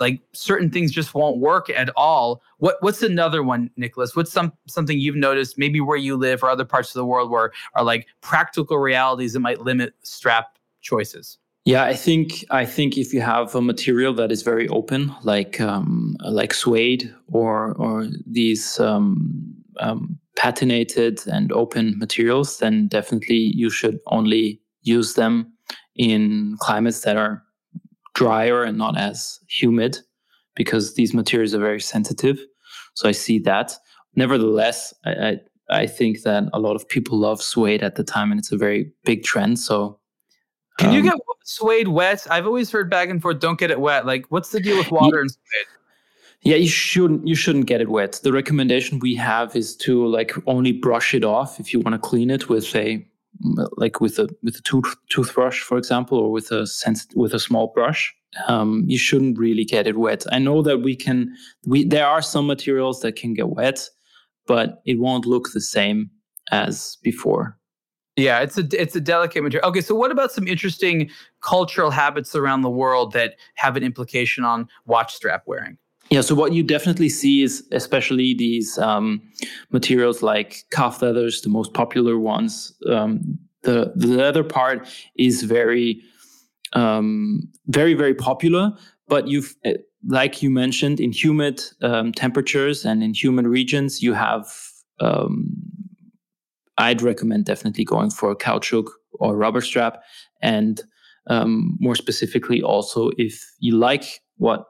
like 0.00 0.20
certain 0.32 0.70
things 0.70 0.90
just 0.90 1.14
won't 1.14 1.38
work 1.38 1.70
at 1.70 1.90
all. 1.96 2.42
What 2.58 2.76
what's 2.80 3.02
another 3.02 3.42
one, 3.42 3.70
Nicholas? 3.76 4.16
What's 4.16 4.32
some 4.32 4.52
something 4.66 4.98
you've 4.98 5.16
noticed 5.16 5.58
maybe 5.58 5.80
where 5.80 5.98
you 5.98 6.16
live 6.16 6.42
or 6.42 6.50
other 6.50 6.64
parts 6.64 6.88
of 6.88 6.94
the 6.94 7.04
world 7.04 7.30
where 7.30 7.52
are 7.74 7.84
like 7.84 8.08
practical 8.22 8.78
realities 8.78 9.34
that 9.34 9.40
might 9.40 9.60
limit 9.60 9.94
strap 10.02 10.58
choices? 10.80 11.38
Yeah, 11.66 11.84
I 11.84 11.94
think 11.94 12.44
I 12.50 12.64
think 12.64 12.96
if 12.96 13.12
you 13.12 13.20
have 13.20 13.54
a 13.54 13.60
material 13.60 14.14
that 14.14 14.32
is 14.32 14.42
very 14.42 14.66
open, 14.68 15.14
like 15.22 15.60
um, 15.60 16.16
like 16.20 16.54
suede 16.54 17.14
or 17.30 17.74
or 17.74 18.06
these 18.26 18.80
um, 18.80 19.54
um, 19.78 20.18
patinated 20.36 21.26
and 21.26 21.52
open 21.52 21.98
materials, 21.98 22.58
then 22.58 22.88
definitely 22.88 23.52
you 23.54 23.68
should 23.68 24.00
only 24.06 24.58
use 24.82 25.14
them 25.14 25.52
in 25.96 26.56
climates 26.60 27.02
that 27.02 27.18
are 27.18 27.42
drier 28.14 28.62
and 28.62 28.78
not 28.78 28.98
as 28.98 29.40
humid 29.48 29.98
because 30.54 30.94
these 30.94 31.14
materials 31.14 31.54
are 31.54 31.60
very 31.60 31.80
sensitive. 31.80 32.38
So 32.94 33.08
I 33.08 33.12
see 33.12 33.38
that. 33.40 33.72
Nevertheless, 34.16 34.92
I, 35.04 35.10
I, 35.10 35.40
I 35.70 35.86
think 35.86 36.22
that 36.22 36.44
a 36.52 36.58
lot 36.58 36.74
of 36.74 36.88
people 36.88 37.18
love 37.18 37.40
suede 37.40 37.82
at 37.82 37.94
the 37.94 38.04
time, 38.04 38.30
and 38.32 38.38
it's 38.38 38.52
a 38.52 38.56
very 38.56 38.92
big 39.04 39.22
trend. 39.22 39.58
So, 39.58 39.98
can 40.78 40.90
um, 40.90 40.94
you 40.96 41.02
get 41.02 41.14
suede 41.44 41.88
wet? 41.88 42.26
I've 42.30 42.46
always 42.46 42.70
heard 42.70 42.90
back 42.90 43.08
and 43.08 43.22
forth. 43.22 43.38
Don't 43.38 43.58
get 43.58 43.70
it 43.70 43.80
wet. 43.80 44.04
Like, 44.04 44.26
what's 44.30 44.50
the 44.50 44.60
deal 44.60 44.76
with 44.76 44.90
water 44.90 45.16
you, 45.16 45.22
and 45.22 45.30
suede? 45.30 45.66
Yeah, 46.42 46.56
you 46.56 46.68
shouldn't. 46.68 47.26
You 47.26 47.36
shouldn't 47.36 47.66
get 47.66 47.80
it 47.80 47.88
wet. 47.88 48.20
The 48.22 48.32
recommendation 48.32 48.98
we 48.98 49.14
have 49.14 49.54
is 49.54 49.76
to 49.76 50.06
like 50.06 50.32
only 50.46 50.72
brush 50.72 51.14
it 51.14 51.24
off 51.24 51.60
if 51.60 51.72
you 51.72 51.80
want 51.80 51.94
to 51.94 51.98
clean 51.98 52.30
it 52.30 52.48
with 52.48 52.74
a 52.74 53.06
like 53.76 54.00
with 54.00 54.18
a 54.18 54.28
with 54.42 54.56
a 54.56 54.62
tooth 54.62 54.96
toothbrush, 55.08 55.60
for 55.60 55.78
example, 55.78 56.18
or 56.18 56.30
with 56.30 56.50
a 56.50 56.66
sens- 56.66 57.08
with 57.14 57.34
a 57.34 57.40
small 57.40 57.68
brush. 57.74 58.14
Um, 58.46 58.84
you 58.86 58.98
shouldn't 58.98 59.38
really 59.38 59.64
get 59.64 59.86
it 59.86 59.98
wet. 59.98 60.24
I 60.30 60.38
know 60.38 60.62
that 60.62 60.78
we 60.78 60.94
can. 60.96 61.34
We 61.66 61.84
there 61.84 62.06
are 62.06 62.22
some 62.22 62.46
materials 62.46 63.00
that 63.00 63.16
can 63.16 63.34
get 63.34 63.50
wet, 63.50 63.88
but 64.46 64.80
it 64.84 64.98
won't 64.98 65.26
look 65.26 65.50
the 65.52 65.60
same 65.60 66.10
as 66.50 66.96
before. 67.02 67.56
Yeah, 68.16 68.40
it's 68.40 68.58
a 68.58 68.66
it's 68.72 68.94
a 68.94 69.00
delicate 69.00 69.42
material. 69.42 69.68
Okay, 69.70 69.80
so 69.80 69.94
what 69.94 70.10
about 70.10 70.32
some 70.32 70.46
interesting 70.46 71.10
cultural 71.42 71.90
habits 71.90 72.34
around 72.34 72.62
the 72.62 72.70
world 72.70 73.12
that 73.12 73.34
have 73.54 73.76
an 73.76 73.82
implication 73.82 74.44
on 74.44 74.68
watch 74.84 75.14
strap 75.14 75.44
wearing? 75.46 75.78
Yeah, 76.10 76.22
so 76.22 76.34
what 76.34 76.52
you 76.52 76.64
definitely 76.64 77.08
see 77.08 77.42
is 77.42 77.64
especially 77.70 78.34
these 78.34 78.76
um, 78.78 79.22
materials 79.70 80.22
like 80.22 80.64
calf 80.72 81.00
leathers, 81.02 81.40
the 81.42 81.48
most 81.48 81.72
popular 81.72 82.18
ones. 82.18 82.72
Um, 82.88 83.38
the 83.62 83.92
the 83.94 84.08
leather 84.08 84.42
part 84.42 84.88
is 85.16 85.42
very, 85.44 86.00
um, 86.72 87.48
very 87.68 87.94
very 87.94 88.14
popular, 88.14 88.72
but 89.06 89.28
you've 89.28 89.54
eh, 89.64 89.74
like 90.08 90.42
you 90.42 90.50
mentioned 90.50 90.98
in 90.98 91.12
humid 91.12 91.62
um, 91.80 92.10
temperatures 92.12 92.84
and 92.84 93.04
in 93.04 93.14
humid 93.14 93.46
regions, 93.46 94.02
you 94.02 94.12
have. 94.14 94.46
Um, 94.98 95.54
I'd 96.76 97.02
recommend 97.02 97.44
definitely 97.44 97.84
going 97.84 98.10
for 98.10 98.30
a 98.30 98.36
caoutchouc 98.36 98.86
or 99.12 99.36
rubber 99.36 99.60
strap, 99.60 100.02
and 100.42 100.80
um, 101.28 101.76
more 101.78 101.94
specifically, 101.94 102.62
also 102.62 103.10
if 103.16 103.44
you 103.60 103.76
like 103.76 104.22
what 104.38 104.64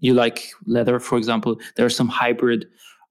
you 0.00 0.14
like 0.14 0.50
leather, 0.66 0.98
for 1.00 1.18
example, 1.18 1.58
there 1.76 1.86
are 1.86 1.90
some 1.90 2.08
hybrid 2.08 2.66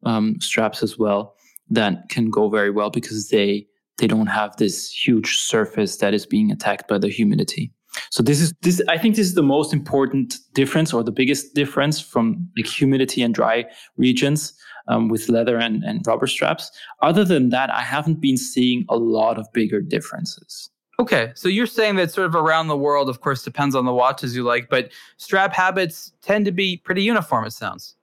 um, 0.05 0.39
straps 0.39 0.83
as 0.83 0.97
well 0.97 1.35
that 1.69 2.09
can 2.09 2.29
go 2.29 2.49
very 2.49 2.69
well 2.69 2.89
because 2.89 3.29
they 3.29 3.67
they 3.97 4.07
don't 4.07 4.27
have 4.27 4.55
this 4.57 4.91
huge 4.91 5.37
surface 5.37 5.97
that 5.97 6.13
is 6.13 6.25
being 6.25 6.51
attacked 6.51 6.87
by 6.87 6.97
the 6.97 7.07
humidity. 7.07 7.71
So 8.11 8.21
this 8.21 8.41
is 8.41 8.53
this 8.61 8.81
I 8.89 8.97
think 8.97 9.15
this 9.15 9.27
is 9.27 9.35
the 9.35 9.43
most 9.43 9.73
important 9.73 10.35
difference 10.53 10.93
or 10.93 11.03
the 11.03 11.11
biggest 11.11 11.55
difference 11.55 11.99
from 11.99 12.49
like 12.57 12.67
humidity 12.67 13.21
and 13.21 13.33
dry 13.33 13.65
regions 13.97 14.53
um, 14.87 15.09
with 15.09 15.29
leather 15.29 15.57
and, 15.57 15.83
and 15.83 16.05
rubber 16.05 16.27
straps. 16.27 16.71
Other 17.01 17.23
than 17.23 17.49
that, 17.49 17.73
I 17.73 17.81
haven't 17.81 18.21
been 18.21 18.37
seeing 18.37 18.85
a 18.89 18.97
lot 18.97 19.39
of 19.39 19.47
bigger 19.53 19.81
differences. 19.81 20.69
Okay, 20.97 21.31
so 21.35 21.49
you're 21.49 21.67
saying 21.67 21.95
that 21.97 22.11
sort 22.11 22.27
of 22.27 22.35
around 22.35 22.67
the 22.67 22.77
world, 22.77 23.09
of 23.09 23.19
course, 23.19 23.43
depends 23.43 23.75
on 23.75 23.85
the 23.85 23.93
watches 23.93 24.35
you 24.35 24.43
like, 24.43 24.69
but 24.69 24.91
strap 25.17 25.53
habits 25.53 26.13
tend 26.21 26.45
to 26.45 26.51
be 26.51 26.77
pretty 26.77 27.03
uniform. 27.03 27.45
It 27.45 27.51
sounds. 27.51 27.95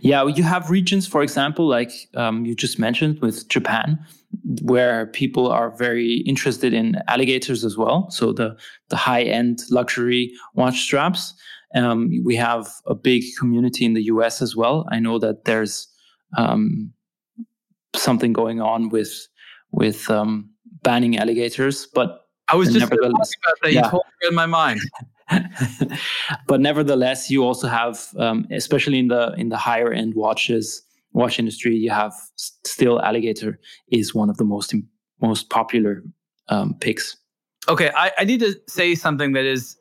Yeah, 0.00 0.26
you 0.26 0.42
have 0.42 0.70
regions, 0.70 1.06
for 1.06 1.22
example, 1.22 1.66
like 1.66 1.92
um, 2.14 2.44
you 2.44 2.54
just 2.54 2.78
mentioned 2.78 3.20
with 3.20 3.48
Japan, 3.48 3.98
where 4.62 5.06
people 5.06 5.48
are 5.48 5.70
very 5.70 6.18
interested 6.26 6.72
in 6.72 6.96
alligators 7.08 7.64
as 7.64 7.76
well. 7.76 8.10
So 8.10 8.32
the 8.32 8.56
the 8.88 8.96
high 8.96 9.22
end 9.22 9.62
luxury 9.70 10.32
watch 10.54 10.80
straps. 10.80 11.34
Um, 11.74 12.10
we 12.24 12.34
have 12.34 12.68
a 12.86 12.96
big 12.96 13.22
community 13.38 13.84
in 13.84 13.94
the 13.94 14.02
U.S. 14.04 14.42
as 14.42 14.56
well. 14.56 14.88
I 14.90 14.98
know 14.98 15.20
that 15.20 15.44
there's 15.44 15.86
um, 16.36 16.92
something 17.94 18.32
going 18.32 18.60
on 18.60 18.88
with 18.88 19.28
with 19.70 20.10
um, 20.10 20.50
banning 20.82 21.18
alligators, 21.18 21.86
but 21.86 22.26
I 22.48 22.56
was 22.56 22.72
just 22.72 22.86
about 22.86 23.00
that. 23.62 23.72
Yeah. 23.72 23.84
You 23.84 23.90
told 23.90 24.02
me 24.22 24.28
in 24.28 24.34
my 24.34 24.46
mind. 24.46 24.80
but 26.46 26.60
nevertheless, 26.60 27.30
you 27.30 27.44
also 27.44 27.68
have, 27.68 28.08
um, 28.18 28.46
especially 28.50 28.98
in 28.98 29.08
the 29.08 29.32
in 29.36 29.48
the 29.48 29.56
higher 29.56 29.92
end 29.92 30.14
watches 30.14 30.82
watch 31.12 31.38
industry, 31.38 31.74
you 31.76 31.90
have 31.90 32.12
still 32.36 33.00
alligator 33.00 33.58
is 33.90 34.14
one 34.14 34.30
of 34.30 34.36
the 34.36 34.44
most 34.44 34.74
most 35.20 35.50
popular 35.50 36.02
um, 36.48 36.74
picks. 36.80 37.16
Okay, 37.68 37.90
I, 37.94 38.12
I 38.18 38.24
need 38.24 38.40
to 38.40 38.54
say 38.66 38.94
something 38.94 39.32
that 39.32 39.44
is 39.44 39.76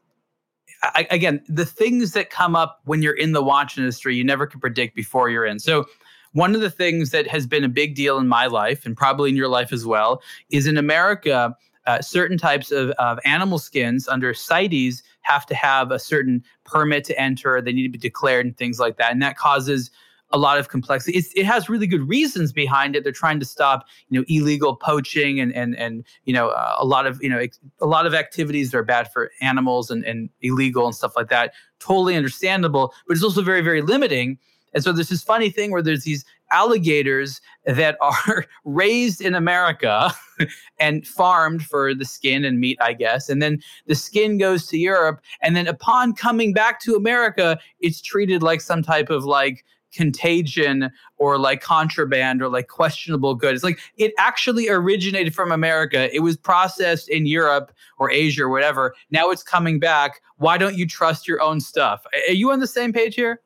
I, 0.84 1.08
again, 1.12 1.42
the 1.48 1.66
things 1.66 2.14
that 2.14 2.30
come 2.30 2.56
up 2.56 2.80
when 2.86 3.02
you're 3.02 3.18
in 3.18 3.34
the 3.34 3.44
watch 3.44 3.78
industry, 3.78 4.16
you 4.16 4.24
never 4.24 4.48
can 4.48 4.60
predict 4.60 4.96
before 4.96 5.30
you're 5.30 5.46
in. 5.46 5.60
So 5.60 5.86
one 6.34 6.56
of 6.56 6.62
the 6.62 6.70
things 6.70 7.12
that 7.12 7.28
has 7.28 7.48
been 7.48 7.64
a 7.64 7.70
big 7.70 7.96
deal 7.96 8.18
in 8.18 8.28
my 8.28 8.46
life 8.46 8.86
and 8.86 8.96
probably 8.96 9.30
in 9.30 9.36
your 9.36 9.48
life 9.48 9.74
as 9.74 9.86
well 9.86 10.22
is 10.50 10.68
in 10.68 10.78
America, 10.78 11.56
uh, 11.86 12.02
certain 12.02 12.38
types 12.38 12.72
of, 12.72 12.92
of 12.92 13.20
animal 13.26 13.58
skins 13.58 14.08
under 14.08 14.34
CITES 14.34 15.02
have 15.22 15.46
to 15.48 15.56
have 15.56 15.92
a 15.92 16.00
certain 16.00 16.44
permit 16.66 17.04
to 17.06 17.20
enter. 17.20 17.62
They 17.62 17.74
need 17.74 17.84
to 17.84 17.90
be 17.90 17.98
declared 17.98 18.46
and 18.46 18.58
things 18.58 18.80
like 18.80 18.98
that. 18.98 19.12
And 19.12 19.22
that 19.22 19.38
causes 19.38 19.90
a 20.32 20.38
lot 20.38 20.60
of 20.60 20.70
complexity. 20.70 21.18
It's, 21.18 21.34
it 21.34 21.46
has 21.46 21.70
really 21.70 21.88
good 21.88 22.08
reasons 22.08 22.54
behind 22.54 22.96
it. 22.96 23.04
They're 23.04 23.12
trying 23.12 23.40
to 23.40 23.46
stop, 23.46 23.88
you 24.10 24.20
know, 24.20 24.26
illegal 24.28 24.76
poaching 24.76 25.40
and 25.40 25.54
and 25.54 25.76
and 25.76 26.06
you 26.26 26.34
know 26.34 26.50
uh, 26.50 26.76
a 26.78 26.86
lot 26.86 27.08
of 27.08 27.22
you 27.22 27.30
know 27.30 27.40
ex- 27.40 27.60
a 27.82 27.88
lot 27.88 28.06
of 28.06 28.14
activities 28.14 28.72
that 28.72 28.78
are 28.78 28.84
bad 28.84 29.12
for 29.12 29.32
animals 29.42 29.90
and 29.90 30.04
and 30.06 30.30
illegal 30.42 30.86
and 30.86 30.96
stuff 30.96 31.16
like 31.16 31.30
that. 31.30 31.54
Totally 31.80 32.16
understandable, 32.16 32.94
but 33.08 33.16
it's 33.16 33.24
also 33.24 33.42
very 33.42 33.62
very 33.62 33.82
limiting 33.82 34.38
and 34.74 34.84
so 34.84 34.92
there's 34.92 35.10
this 35.10 35.24
funny 35.24 35.50
thing 35.50 35.72
where 35.72 35.82
there's 35.82 36.04
these 36.04 36.26
alligators 36.52 37.42
that 37.66 37.98
are 38.02 38.46
raised 38.66 39.22
in 39.22 39.36
America 39.36 40.14
and 40.80 41.06
farmed 41.06 41.64
for 41.64 41.94
the 41.94 42.06
skin 42.06 42.46
and 42.46 42.60
meat, 42.60 42.78
I 42.82 42.94
guess. 42.94 43.30
And 43.30 43.42
then 43.42 43.62
the 43.88 43.96
skin 43.96 44.38
goes 44.38 44.68
to 44.68 44.78
Europe. 44.78 45.22
And 45.42 45.56
then 45.56 45.68
upon 45.68 46.14
coming 46.14 46.54
back 46.54 46.80
to 46.82 46.96
America, 46.96 47.60
it's 47.80 48.02
treated 48.02 48.44
like 48.44 48.62
some 48.62 48.84
type 48.84 49.10
of 49.10 49.26
like 49.26 49.66
contagion 49.92 50.92
or 51.18 51.40
like 51.40 51.62
contraband 51.62 52.42
or 52.42 52.48
like 52.48 52.68
questionable 52.68 53.34
good. 53.34 53.56
It's 53.56 53.64
like 53.64 53.80
it 53.98 54.14
actually 54.18 54.70
originated 54.70 55.34
from 55.34 55.52
America. 55.52 56.14
It 56.16 56.20
was 56.20 56.38
processed 56.38 57.10
in 57.10 57.26
Europe 57.26 57.72
or 57.98 58.12
Asia 58.12 58.44
or 58.44 58.50
whatever. 58.50 58.94
Now 59.10 59.32
it's 59.32 59.44
coming 59.44 59.80
back. 59.80 60.22
Why 60.38 60.58
don't 60.58 60.76
you 60.76 60.88
trust 60.88 61.28
your 61.28 61.42
own 61.42 61.60
stuff? 61.60 62.06
Are 62.28 62.34
you 62.34 62.52
on 62.52 62.60
the 62.60 62.68
same 62.68 62.94
page 62.94 63.16
here? 63.16 63.42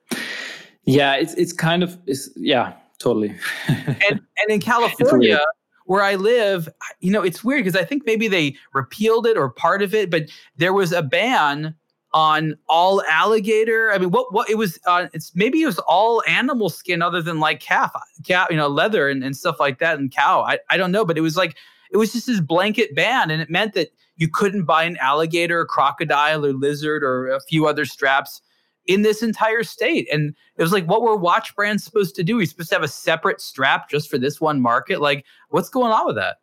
Yeah, 0.85 1.15
it's 1.15 1.33
it's 1.35 1.53
kind 1.53 1.83
of 1.83 1.97
it's 2.07 2.29
yeah, 2.35 2.73
totally. 2.99 3.35
and 3.67 4.01
and 4.09 4.49
in 4.49 4.59
California, 4.59 5.41
where 5.85 6.03
I 6.03 6.15
live, 6.15 6.69
you 6.99 7.11
know, 7.11 7.21
it's 7.21 7.43
weird 7.43 7.63
because 7.63 7.79
I 7.79 7.85
think 7.85 8.03
maybe 8.05 8.27
they 8.27 8.55
repealed 8.73 9.27
it 9.27 9.37
or 9.37 9.49
part 9.49 9.81
of 9.81 9.93
it, 9.93 10.09
but 10.09 10.23
there 10.57 10.73
was 10.73 10.91
a 10.91 11.01
ban 11.01 11.75
on 12.13 12.55
all 12.69 13.01
alligator. 13.09 13.91
I 13.91 13.97
mean, 13.97 14.11
what 14.11 14.33
what 14.33 14.49
it 14.49 14.57
was 14.57 14.79
uh, 14.85 15.07
it's 15.13 15.33
maybe 15.35 15.61
it 15.61 15.65
was 15.65 15.79
all 15.79 16.21
animal 16.27 16.69
skin 16.69 17.01
other 17.01 17.21
than 17.21 17.39
like 17.39 17.59
calf, 17.59 17.93
cow, 18.25 18.47
you 18.49 18.57
know, 18.57 18.67
leather 18.67 19.09
and, 19.09 19.23
and 19.23 19.35
stuff 19.35 19.59
like 19.59 19.79
that 19.79 19.99
and 19.99 20.13
cow. 20.13 20.41
I, 20.41 20.59
I 20.69 20.77
don't 20.77 20.91
know, 20.91 21.05
but 21.05 21.17
it 21.17 21.21
was 21.21 21.37
like 21.37 21.55
it 21.91 21.97
was 21.97 22.11
just 22.11 22.27
this 22.27 22.39
blanket 22.39 22.95
ban 22.95 23.31
and 23.31 23.41
it 23.41 23.49
meant 23.49 23.73
that 23.73 23.93
you 24.17 24.27
couldn't 24.27 24.65
buy 24.65 24.83
an 24.83 24.97
alligator, 24.97 25.65
crocodile, 25.65 26.45
or 26.45 26.53
lizard 26.53 27.03
or 27.03 27.29
a 27.29 27.41
few 27.41 27.67
other 27.67 27.85
straps 27.85 28.41
in 28.85 29.01
this 29.01 29.23
entire 29.23 29.63
state. 29.63 30.07
And 30.11 30.35
it 30.57 30.61
was 30.61 30.71
like, 30.71 30.85
what 30.85 31.01
were 31.01 31.15
watch 31.15 31.55
brands 31.55 31.83
supposed 31.83 32.15
to 32.15 32.23
do? 32.23 32.37
We're 32.37 32.45
supposed 32.45 32.69
to 32.69 32.75
have 32.75 32.83
a 32.83 32.87
separate 32.87 33.41
strap 33.41 33.89
just 33.89 34.09
for 34.09 34.17
this 34.17 34.41
one 34.41 34.61
market. 34.61 35.01
Like, 35.01 35.25
what's 35.49 35.69
going 35.69 35.91
on 35.91 36.05
with 36.05 36.15
that? 36.15 36.37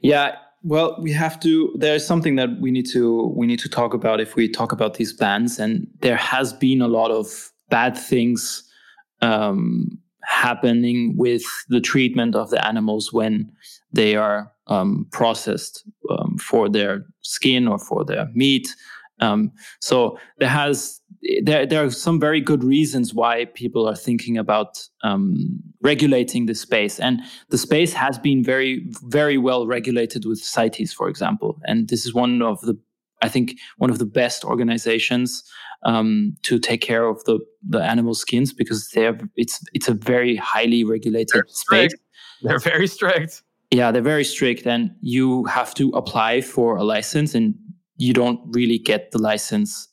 Yeah. 0.00 0.36
Well, 0.62 0.96
we 1.00 1.12
have 1.12 1.38
to. 1.40 1.74
There's 1.78 2.04
something 2.04 2.36
that 2.36 2.60
we 2.60 2.70
need 2.70 2.88
to 2.90 3.32
we 3.36 3.46
need 3.46 3.60
to 3.60 3.68
talk 3.68 3.94
about 3.94 4.20
if 4.20 4.34
we 4.34 4.48
talk 4.48 4.72
about 4.72 4.94
these 4.94 5.12
bans, 5.12 5.60
and 5.60 5.86
there 6.00 6.16
has 6.16 6.52
been 6.52 6.82
a 6.82 6.88
lot 6.88 7.12
of 7.12 7.52
bad 7.70 7.96
things 7.96 8.68
um, 9.22 9.96
happening 10.24 11.14
with 11.16 11.44
the 11.68 11.80
treatment 11.80 12.34
of 12.34 12.50
the 12.50 12.66
animals 12.66 13.12
when 13.12 13.50
they 13.92 14.16
are 14.16 14.52
um, 14.66 15.06
processed 15.12 15.84
um, 16.10 16.36
for 16.38 16.68
their 16.68 17.06
skin 17.22 17.68
or 17.68 17.78
for 17.78 18.04
their 18.04 18.28
meat. 18.34 18.68
Um, 19.20 19.52
so 19.80 20.18
there 20.38 20.48
has 20.48 21.00
there, 21.42 21.66
there 21.66 21.84
are 21.84 21.90
some 21.90 22.20
very 22.20 22.40
good 22.40 22.62
reasons 22.62 23.14
why 23.14 23.46
people 23.54 23.88
are 23.88 23.96
thinking 23.96 24.36
about 24.36 24.78
um, 25.02 25.60
regulating 25.82 26.46
the 26.46 26.54
space. 26.54 26.98
And 27.00 27.20
the 27.50 27.58
space 27.58 27.92
has 27.92 28.18
been 28.18 28.42
very, 28.44 28.86
very 29.04 29.38
well 29.38 29.66
regulated 29.66 30.24
with 30.24 30.38
CITES, 30.38 30.92
for 30.92 31.08
example. 31.08 31.58
And 31.64 31.88
this 31.88 32.06
is 32.06 32.14
one 32.14 32.42
of 32.42 32.60
the, 32.62 32.78
I 33.22 33.28
think, 33.28 33.54
one 33.78 33.90
of 33.90 33.98
the 33.98 34.06
best 34.06 34.44
organizations 34.44 35.42
um, 35.84 36.36
to 36.42 36.58
take 36.58 36.80
care 36.80 37.06
of 37.06 37.22
the, 37.24 37.38
the 37.66 37.82
animal 37.82 38.14
skins 38.14 38.52
because 38.52 38.88
they 38.90 39.02
have, 39.02 39.22
it's, 39.36 39.60
it's 39.72 39.88
a 39.88 39.94
very 39.94 40.36
highly 40.36 40.84
regulated 40.84 41.34
they're 41.34 41.44
space. 41.48 41.94
They're 42.42 42.58
very 42.58 42.86
strict. 42.86 43.42
Yeah, 43.70 43.90
they're 43.90 44.02
very 44.02 44.24
strict. 44.24 44.66
And 44.66 44.90
you 45.00 45.44
have 45.44 45.74
to 45.74 45.90
apply 45.90 46.40
for 46.42 46.76
a 46.76 46.84
license 46.84 47.34
and 47.34 47.54
you 47.96 48.12
don't 48.12 48.40
really 48.52 48.78
get 48.78 49.10
the 49.10 49.18
license 49.18 49.88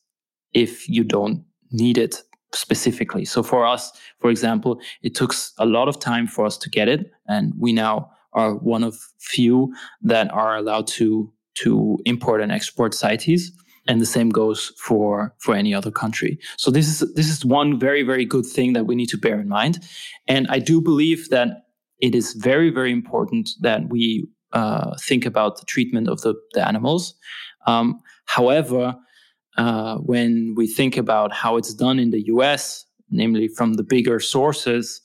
if 0.54 0.88
you 0.90 1.04
don't 1.04 1.44
need 1.72 1.98
it 1.98 2.24
specifically. 2.54 3.26
So 3.26 3.44
for 3.44 3.66
us, 3.66 3.92
for 4.20 4.30
example, 4.30 4.80
it 5.02 5.16
took 5.16 5.34
a 5.58 5.66
lot 5.66 5.88
of 5.88 6.00
time 6.00 6.28
for 6.28 6.46
us 6.46 6.58
to 6.60 6.70
get 6.70 6.88
it, 6.88 7.12
and 7.28 7.54
we 7.58 7.74
now 7.74 8.10
are 8.34 8.56
one 8.56 8.84
of 8.84 8.96
few 9.20 9.74
that 10.02 10.32
are 10.32 10.58
allowed 10.58 10.88
to 10.88 11.32
to 11.56 12.00
import 12.06 12.42
and 12.42 12.52
export 12.52 12.94
CITES. 12.94 13.52
And 13.86 14.00
the 14.00 14.06
same 14.06 14.30
goes 14.30 14.72
for 14.78 15.36
for 15.40 15.56
any 15.56 15.74
other 15.74 15.92
country. 15.92 16.40
So 16.58 16.72
this 16.72 16.88
is 16.88 17.14
this 17.16 17.30
is 17.30 17.44
one 17.44 17.78
very 17.78 18.04
very 18.04 18.26
good 18.26 18.46
thing 18.46 18.74
that 18.74 18.86
we 18.86 18.96
need 18.96 19.10
to 19.10 19.18
bear 19.18 19.40
in 19.40 19.50
mind. 19.50 19.80
And 20.28 20.48
I 20.50 20.60
do 20.60 20.80
believe 20.80 21.30
that 21.30 21.66
it 22.00 22.16
is 22.16 22.34
very 22.34 22.70
very 22.70 22.92
important 22.92 23.50
that 23.62 23.90
we 23.90 24.26
uh, 24.54 24.96
think 25.02 25.26
about 25.26 25.58
the 25.58 25.66
treatment 25.66 26.08
of 26.08 26.22
the, 26.22 26.36
the 26.54 26.66
animals. 26.66 27.16
Um, 27.68 28.00
however, 28.26 28.96
uh, 29.58 29.98
when 29.98 30.54
we 30.56 30.68
think 30.68 30.98
about 30.98 31.32
how 31.34 31.58
it's 31.58 31.74
done 31.74 32.00
in 32.00 32.12
the 32.12 32.26
US, 32.28 32.86
namely 33.10 33.48
from 33.48 33.74
the 33.74 33.84
bigger 33.84 34.20
sources, 34.20 35.02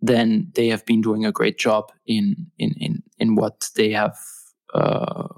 then 0.00 0.50
they 0.54 0.68
have 0.68 0.84
been 0.86 1.00
doing 1.00 1.24
a 1.24 1.32
great 1.32 1.58
job 1.58 1.90
in 2.06 2.46
in 2.58 2.74
in 2.78 3.02
in 3.18 3.34
what 3.34 3.68
they 3.76 3.90
have 3.90 4.16
uh, 4.74 5.28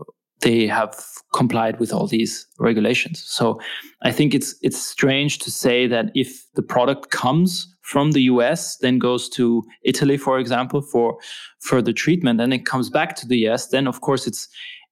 they 0.40 0.66
have 0.66 0.94
complied 1.34 1.78
with 1.78 1.92
all 1.92 2.06
these 2.06 2.46
regulations. 2.58 3.22
So 3.26 3.60
I 4.02 4.12
think 4.12 4.34
it's 4.34 4.54
it's 4.62 4.80
strange 4.80 5.38
to 5.40 5.50
say 5.50 5.86
that 5.86 6.10
if 6.14 6.44
the 6.54 6.62
product 6.62 7.10
comes 7.10 7.66
from 7.82 8.12
the 8.12 8.22
US, 8.22 8.76
then 8.78 8.98
goes 8.98 9.28
to 9.30 9.62
Italy, 9.82 10.16
for 10.16 10.38
example, 10.38 10.80
for 10.80 11.18
further 11.60 11.92
treatment, 11.92 12.40
and 12.40 12.54
it 12.54 12.64
comes 12.66 12.88
back 12.90 13.16
to 13.16 13.26
the 13.26 13.48
US, 13.48 13.68
then 13.68 13.86
of 13.86 14.00
course 14.00 14.26
it's 14.26 14.48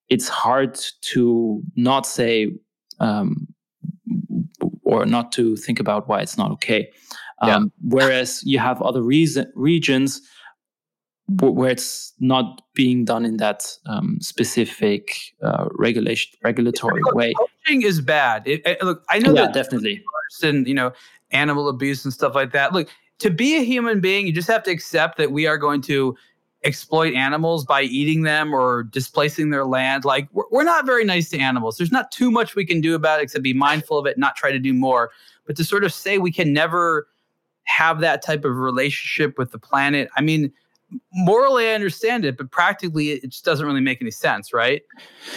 it's 0.08 0.28
hard 0.28 0.78
to 1.12 1.62
not 1.76 2.06
say 2.06 2.50
um, 3.00 3.48
or 4.84 5.06
not 5.06 5.32
to 5.32 5.56
think 5.56 5.80
about 5.80 6.08
why 6.08 6.20
it's 6.20 6.38
not 6.38 6.50
okay. 6.52 6.90
Um, 7.40 7.48
yeah. 7.48 7.58
Whereas 7.82 8.42
you 8.44 8.58
have 8.58 8.82
other 8.82 9.02
reason, 9.02 9.50
regions 9.54 10.20
where 11.40 11.70
it's 11.70 12.14
not 12.20 12.62
being 12.74 13.04
done 13.04 13.24
in 13.24 13.36
that 13.36 13.70
um, 13.86 14.18
specific 14.20 15.14
uh, 15.42 15.68
regulation 15.72 16.38
regulatory 16.42 17.02
way. 17.12 17.34
Coaching 17.34 17.82
is 17.82 18.00
bad. 18.00 18.46
It, 18.46 18.62
it, 18.66 18.82
look, 18.82 19.04
I 19.10 19.18
know 19.18 19.34
yeah, 19.34 19.42
that 19.42 19.52
definitely, 19.52 20.02
and 20.42 20.66
you 20.66 20.74
know, 20.74 20.92
animal 21.30 21.68
abuse 21.68 22.04
and 22.04 22.14
stuff 22.14 22.34
like 22.34 22.52
that. 22.52 22.72
Look, 22.72 22.88
to 23.18 23.30
be 23.30 23.56
a 23.56 23.62
human 23.62 24.00
being, 24.00 24.26
you 24.26 24.32
just 24.32 24.48
have 24.48 24.62
to 24.64 24.70
accept 24.70 25.18
that 25.18 25.30
we 25.30 25.46
are 25.46 25.58
going 25.58 25.82
to 25.82 26.16
exploit 26.68 27.14
animals 27.14 27.64
by 27.64 27.82
eating 27.82 28.22
them 28.22 28.54
or 28.54 28.84
displacing 28.84 29.50
their 29.50 29.64
land. 29.64 30.04
Like 30.04 30.28
we're, 30.32 30.44
we're 30.52 30.64
not 30.64 30.86
very 30.86 31.04
nice 31.04 31.28
to 31.30 31.38
animals. 31.38 31.76
There's 31.76 31.90
not 31.90 32.12
too 32.12 32.30
much 32.30 32.54
we 32.54 32.64
can 32.64 32.80
do 32.80 32.94
about 32.94 33.18
it 33.18 33.24
except 33.24 33.42
be 33.42 33.54
mindful 33.54 33.98
of 33.98 34.06
it, 34.06 34.18
not 34.18 34.36
try 34.36 34.52
to 34.52 34.58
do 34.60 34.72
more. 34.72 35.10
But 35.46 35.56
to 35.56 35.64
sort 35.64 35.82
of 35.82 35.92
say 35.92 36.18
we 36.18 36.30
can 36.30 36.52
never 36.52 37.08
have 37.64 38.00
that 38.00 38.22
type 38.22 38.44
of 38.44 38.56
relationship 38.56 39.36
with 39.38 39.50
the 39.50 39.58
planet, 39.58 40.08
I 40.16 40.20
mean 40.20 40.52
morally 41.12 41.68
I 41.68 41.72
understand 41.72 42.24
it, 42.24 42.36
but 42.36 42.50
practically 42.50 43.10
it 43.10 43.28
just 43.28 43.44
doesn't 43.44 43.66
really 43.66 43.80
make 43.80 44.00
any 44.00 44.10
sense, 44.10 44.52
right? 44.52 44.82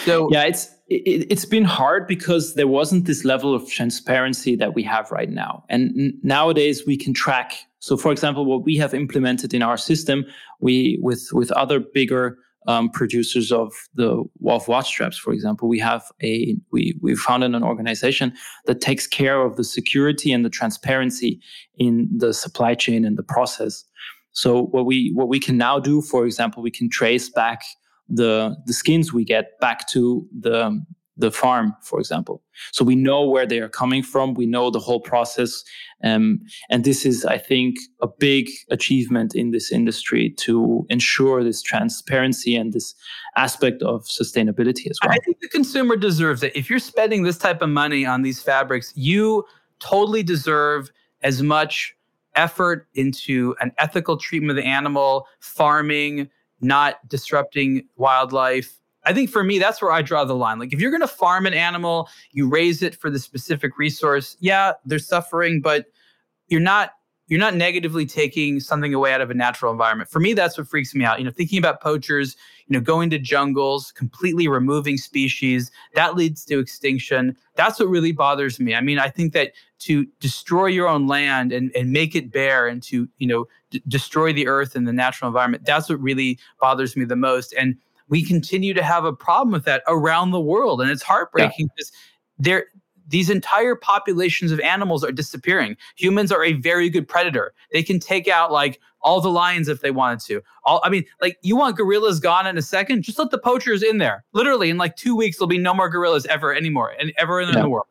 So 0.05 0.29
yeah, 0.32 0.43
it's 0.43 0.69
it, 0.88 1.32
has 1.32 1.45
been 1.45 1.63
hard 1.63 2.07
because 2.07 2.55
there 2.55 2.67
wasn't 2.67 3.05
this 3.05 3.23
level 3.23 3.53
of 3.53 3.69
transparency 3.69 4.55
that 4.57 4.73
we 4.73 4.84
have 4.84 5.11
right 5.11 5.29
now, 5.29 5.63
and 5.69 6.13
nowadays 6.23 6.86
we 6.86 6.97
can 6.97 7.13
track. 7.13 7.53
So, 7.82 7.97
for 7.97 8.11
example, 8.11 8.45
what 8.45 8.63
we 8.63 8.77
have 8.77 8.93
implemented 8.93 9.53
in 9.53 9.63
our 9.63 9.77
system, 9.77 10.25
we 10.59 10.99
with 11.01 11.29
with 11.34 11.51
other 11.51 11.79
bigger 11.79 12.38
um, 12.67 12.89
producers 12.89 13.51
of 13.51 13.73
the 13.95 14.23
of 14.45 14.67
watch 14.67 14.88
straps, 14.88 15.17
for 15.17 15.34
example, 15.34 15.67
we 15.67 15.79
have 15.79 16.03
a 16.21 16.55
we 16.71 16.95
we 17.01 17.15
founded 17.15 17.55
an 17.55 17.63
organization 17.63 18.34
that 18.67 18.82
takes 18.82 19.07
care 19.07 19.41
of 19.41 19.55
the 19.55 19.63
security 19.63 20.32
and 20.32 20.45
the 20.45 20.49
transparency 20.49 21.39
in 21.75 22.07
the 22.15 22.34
supply 22.34 22.75
chain 22.75 23.03
and 23.03 23.17
the 23.17 23.23
process. 23.23 23.84
So 24.32 24.65
what 24.65 24.86
we 24.86 25.11
what 25.15 25.27
we 25.27 25.39
can 25.39 25.57
now 25.57 25.79
do, 25.79 26.01
for 26.01 26.25
example, 26.25 26.61
we 26.61 26.71
can 26.71 26.88
trace 26.88 27.29
back 27.29 27.61
the 28.07 28.55
the 28.67 28.73
skins 28.73 29.11
we 29.11 29.25
get 29.25 29.59
back 29.59 29.88
to 29.89 30.27
the 30.39 30.79
the 31.22 31.32
farm, 31.32 31.76
for 31.82 31.99
example. 31.99 32.43
So 32.72 32.84
we 32.84 32.95
know 32.95 33.28
where 33.28 33.45
they 33.45 33.59
are 33.59 33.69
coming 33.69 34.03
from. 34.03 34.34
We 34.34 34.45
know 34.45 34.69
the 34.69 34.80
whole 34.80 34.99
process, 34.99 35.63
um, 36.03 36.39
and 36.69 36.84
this 36.84 37.05
is, 37.05 37.24
I 37.26 37.38
think, 37.38 37.78
a 38.01 38.07
big 38.07 38.49
achievement 38.69 39.34
in 39.34 39.51
this 39.51 39.72
industry 39.72 40.32
to 40.39 40.86
ensure 40.89 41.43
this 41.43 41.61
transparency 41.61 42.55
and 42.55 42.74
this 42.74 42.93
aspect 43.38 43.82
of 43.82 44.03
sustainability 44.03 44.89
as 44.89 44.97
well. 45.03 45.13
I 45.13 45.19
think 45.24 45.39
the 45.39 45.49
consumer 45.49 45.95
deserves 45.95 46.43
it. 46.43 46.55
If 46.55 46.69
you're 46.69 46.80
spending 46.80 47.24
this 47.24 47.38
type 47.38 47.61
of 47.61 47.69
money 47.69 48.05
on 48.05 48.24
these 48.24 48.41
fabrics, 48.41 48.91
you 48.95 49.45
totally 49.80 50.24
deserve 50.24 50.91
as 51.24 51.41
much 51.41 51.95
effort 52.36 52.88
into 52.95 53.55
an 53.59 53.72
ethical 53.78 54.17
treatment 54.17 54.57
of 54.57 54.63
the 54.63 54.69
animal, 54.69 55.28
farming, 55.39 56.30
not 56.61 57.07
disrupting 57.07 57.88
wildlife. 57.95 58.80
I 59.04 59.14
think 59.14 59.30
for 59.30 59.43
me, 59.43 59.60
that's 59.60 59.82
where 59.82 59.91
I 59.91 60.02
draw 60.02 60.26
the 60.26 60.36
line. 60.36 60.60
Like, 60.60 60.74
if 60.74 60.80
you're 60.80 60.91
going 60.91 61.02
to 61.02 61.08
farm 61.08 61.45
an 61.45 61.54
animal, 61.54 62.10
you 62.32 62.47
raise 62.47 62.82
it 62.84 62.95
for 62.95 63.10
the 63.10 63.20
specific 63.20 63.78
resource. 63.78 64.38
Yeah, 64.39 64.74
they're 64.86 64.99
suffering, 64.99 65.62
but 65.62 65.88
you're 66.47 66.60
not 66.60 66.91
you're 67.32 67.39
not 67.39 67.56
negatively 67.56 68.06
taking 68.06 68.60
something 68.60 68.93
away 68.93 69.14
out 69.14 69.22
of 69.22 69.32
a 69.32 69.34
natural 69.34 69.72
environment. 69.72 70.10
For 70.10 70.20
me, 70.20 70.34
that's 70.34 70.58
what 70.58 70.68
freaks 70.68 70.93
me 70.93 71.06
out. 71.06 71.18
You 71.18 71.24
know, 71.24 71.32
thinking 71.32 71.60
about 71.60 71.80
poachers, 71.80 72.36
you 72.68 72.74
know, 72.74 72.82
going 72.82 73.10
to 73.12 73.18
jungles, 73.20 73.93
completely 73.93 74.49
removing 74.49 74.97
species, 74.97 75.72
that 75.95 76.18
leads 76.18 76.43
to 76.45 76.60
extinction. 76.60 77.38
That's 77.56 77.80
what 77.80 77.88
really 77.88 78.12
bothers 78.12 78.60
me. 78.60 78.76
I 78.76 78.82
mean, 78.82 78.99
I 78.99 79.08
think 79.08 79.32
that 79.32 79.54
to 79.80 80.06
destroy 80.20 80.66
your 80.66 80.89
own 80.89 81.08
land 81.08 81.54
and, 81.54 81.72
and 81.74 81.93
make 81.93 82.18
it 82.18 82.34
bare 82.34 82.68
and 82.68 82.84
to, 82.84 83.08
you 83.18 83.28
know, 83.28 83.45
d- 83.70 83.82
destroy 83.88 84.34
the 84.34 84.47
earth 84.47 84.76
and 84.76 84.86
the 84.86 84.91
natural 84.91 85.30
environment, 85.30 85.64
that's 85.64 85.88
what 85.88 86.02
really 86.02 86.38
bothers 86.60 86.97
me 86.97 87.06
the 87.06 87.16
most. 87.16 87.54
And 87.54 87.78
we 88.12 88.24
continue 88.24 88.74
to 88.76 88.84
have 88.84 89.05
a 89.05 89.14
problem 89.14 89.51
with 89.51 89.66
that 89.66 89.82
around 89.88 90.30
the 90.30 90.39
world. 90.39 90.82
And 90.82 90.91
it's 90.91 91.01
heartbreaking 91.01 91.66
yeah. 91.66 91.74
because 91.76 91.91
there 92.38 92.66
these 93.07 93.30
entire 93.30 93.76
populations 93.76 94.51
of 94.51 94.59
animals 94.59 95.03
are 95.03 95.12
disappearing. 95.12 95.76
Humans 95.97 96.32
are 96.32 96.43
a 96.43 96.53
very 96.53 96.89
good 96.89 97.07
predator. 97.07 97.53
They 97.74 97.84
can 97.84 97.99
take 97.99 98.28
out 98.28 98.51
like 98.51 98.80
all 99.01 99.20
the 99.20 99.30
lions 99.30 99.68
if 99.68 99.82
they 99.82 99.91
wanted 99.91 100.20
to. 100.28 100.41
All 100.66 100.82
I 100.84 100.89
mean, 100.89 101.05
like 101.22 101.38
you 101.41 101.55
want 101.55 101.78
gorillas 101.78 102.20
gone 102.20 102.45
in 102.45 102.57
a 102.57 102.62
second, 102.62 103.01
just 103.01 103.18
let 103.18 103.32
the 103.32 103.38
poachers 103.38 103.82
in 103.82 103.97
there. 103.97 104.24
Literally, 104.34 104.70
in 104.70 104.78
like 104.78 104.97
two 104.97 105.16
weeks, 105.16 105.38
there'll 105.38 105.47
be 105.47 105.57
no 105.57 105.74
more 105.74 105.89
gorillas 105.89 106.26
ever 106.28 106.53
anymore, 106.53 106.93
and 106.99 107.14
ever 107.18 107.41
in 107.41 107.49
yeah. 107.49 107.62
the 107.62 107.70
world. 107.70 107.88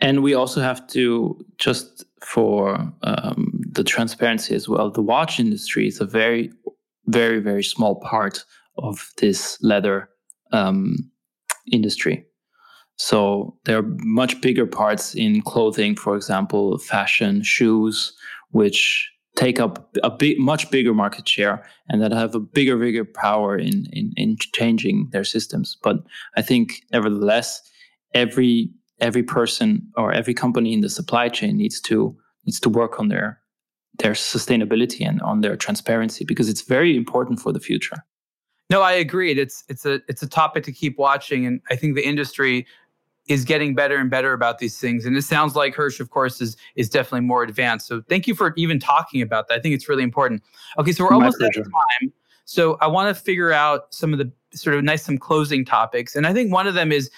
And 0.00 0.22
we 0.22 0.34
also 0.34 0.60
have 0.60 0.86
to 0.88 1.44
just 1.58 2.04
for 2.22 2.92
um, 3.02 3.60
the 3.72 3.84
transparency 3.84 4.54
as 4.54 4.68
well. 4.68 4.90
The 4.90 5.02
watch 5.02 5.38
industry 5.38 5.88
is 5.88 6.00
a 6.00 6.06
very, 6.06 6.52
very, 7.06 7.40
very 7.40 7.62
small 7.62 7.96
part 7.96 8.44
of 8.82 9.10
this 9.18 9.58
leather 9.62 10.08
um, 10.52 10.96
industry. 11.70 12.24
So 12.96 13.56
there 13.64 13.78
are 13.78 13.94
much 14.00 14.40
bigger 14.40 14.66
parts 14.66 15.14
in 15.14 15.40
clothing, 15.42 15.96
for 15.96 16.16
example, 16.16 16.76
fashion, 16.78 17.42
shoes, 17.42 18.12
which 18.50 19.10
take 19.36 19.58
up 19.58 19.96
a 20.02 20.10
big, 20.10 20.38
much 20.38 20.70
bigger 20.70 20.92
market 20.92 21.26
share 21.26 21.64
and 21.88 22.02
that 22.02 22.12
have 22.12 22.34
a 22.34 22.40
bigger, 22.40 22.76
bigger 22.76 23.06
power 23.06 23.56
in, 23.56 23.86
in, 23.92 24.12
in 24.16 24.36
changing 24.52 25.08
their 25.12 25.24
systems. 25.24 25.78
But 25.82 25.96
I 26.36 26.42
think, 26.42 26.82
nevertheless, 26.92 27.62
every 28.12 28.70
every 29.00 29.22
person 29.22 29.80
or 29.96 30.12
every 30.12 30.34
company 30.34 30.74
in 30.74 30.82
the 30.82 30.90
supply 30.90 31.28
chain 31.28 31.56
needs 31.56 31.80
to 31.80 32.14
needs 32.44 32.60
to 32.60 32.68
work 32.68 33.00
on 33.00 33.08
their 33.08 33.40
their 33.98 34.12
sustainability 34.12 35.06
and 35.06 35.20
on 35.22 35.40
their 35.40 35.56
transparency 35.56 36.24
because 36.24 36.48
it's 36.48 36.62
very 36.62 36.96
important 36.96 37.40
for 37.40 37.52
the 37.52 37.60
future. 37.60 37.96
No, 38.70 38.82
I 38.82 38.92
agree. 38.92 39.32
It's 39.32 39.64
it's 39.68 39.84
a 39.84 40.00
it's 40.08 40.22
a 40.22 40.28
topic 40.28 40.62
to 40.64 40.72
keep 40.72 40.96
watching, 40.96 41.44
and 41.44 41.60
I 41.70 41.76
think 41.76 41.96
the 41.96 42.06
industry 42.06 42.66
is 43.28 43.44
getting 43.44 43.74
better 43.74 43.96
and 43.96 44.10
better 44.10 44.32
about 44.32 44.58
these 44.58 44.78
things. 44.78 45.04
And 45.04 45.16
it 45.16 45.22
sounds 45.22 45.54
like 45.54 45.74
Hirsch, 45.74 46.00
of 46.00 46.10
course, 46.10 46.40
is 46.40 46.56
is 46.76 46.88
definitely 46.88 47.26
more 47.26 47.42
advanced. 47.42 47.88
So 47.88 48.02
thank 48.08 48.28
you 48.28 48.34
for 48.34 48.54
even 48.56 48.78
talking 48.78 49.22
about 49.22 49.48
that. 49.48 49.58
I 49.58 49.60
think 49.60 49.74
it's 49.74 49.88
really 49.88 50.04
important. 50.04 50.42
Okay, 50.78 50.92
so 50.92 51.04
we're 51.04 51.12
almost 51.12 51.42
at 51.42 51.52
time. 51.54 52.12
So 52.44 52.78
I 52.80 52.86
want 52.86 53.14
to 53.14 53.20
figure 53.20 53.52
out 53.52 53.92
some 53.92 54.12
of 54.12 54.18
the 54.18 54.30
sort 54.52 54.76
of 54.76 54.84
nice 54.84 55.04
some 55.04 55.18
closing 55.18 55.64
topics. 55.64 56.14
And 56.14 56.26
I 56.26 56.32
think 56.32 56.52
one 56.52 56.66
of 56.66 56.74
them 56.74 56.92
is 56.92 57.10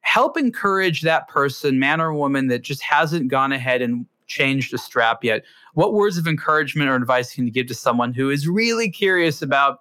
help 0.00 0.36
encourage 0.36 1.02
that 1.02 1.28
person, 1.28 1.78
man 1.78 2.00
or 2.00 2.12
woman, 2.12 2.48
that 2.48 2.62
just 2.62 2.82
hasn't 2.82 3.28
gone 3.28 3.52
ahead 3.52 3.82
and 3.82 4.06
changed 4.26 4.74
a 4.74 4.78
strap 4.78 5.22
yet. 5.22 5.44
What 5.74 5.94
words 5.94 6.18
of 6.18 6.26
encouragement 6.26 6.90
or 6.90 6.96
advice 6.96 7.34
can 7.34 7.46
you 7.46 7.52
give 7.52 7.66
to 7.68 7.74
someone 7.74 8.12
who 8.12 8.30
is 8.30 8.48
really 8.48 8.90
curious 8.90 9.42
about 9.42 9.80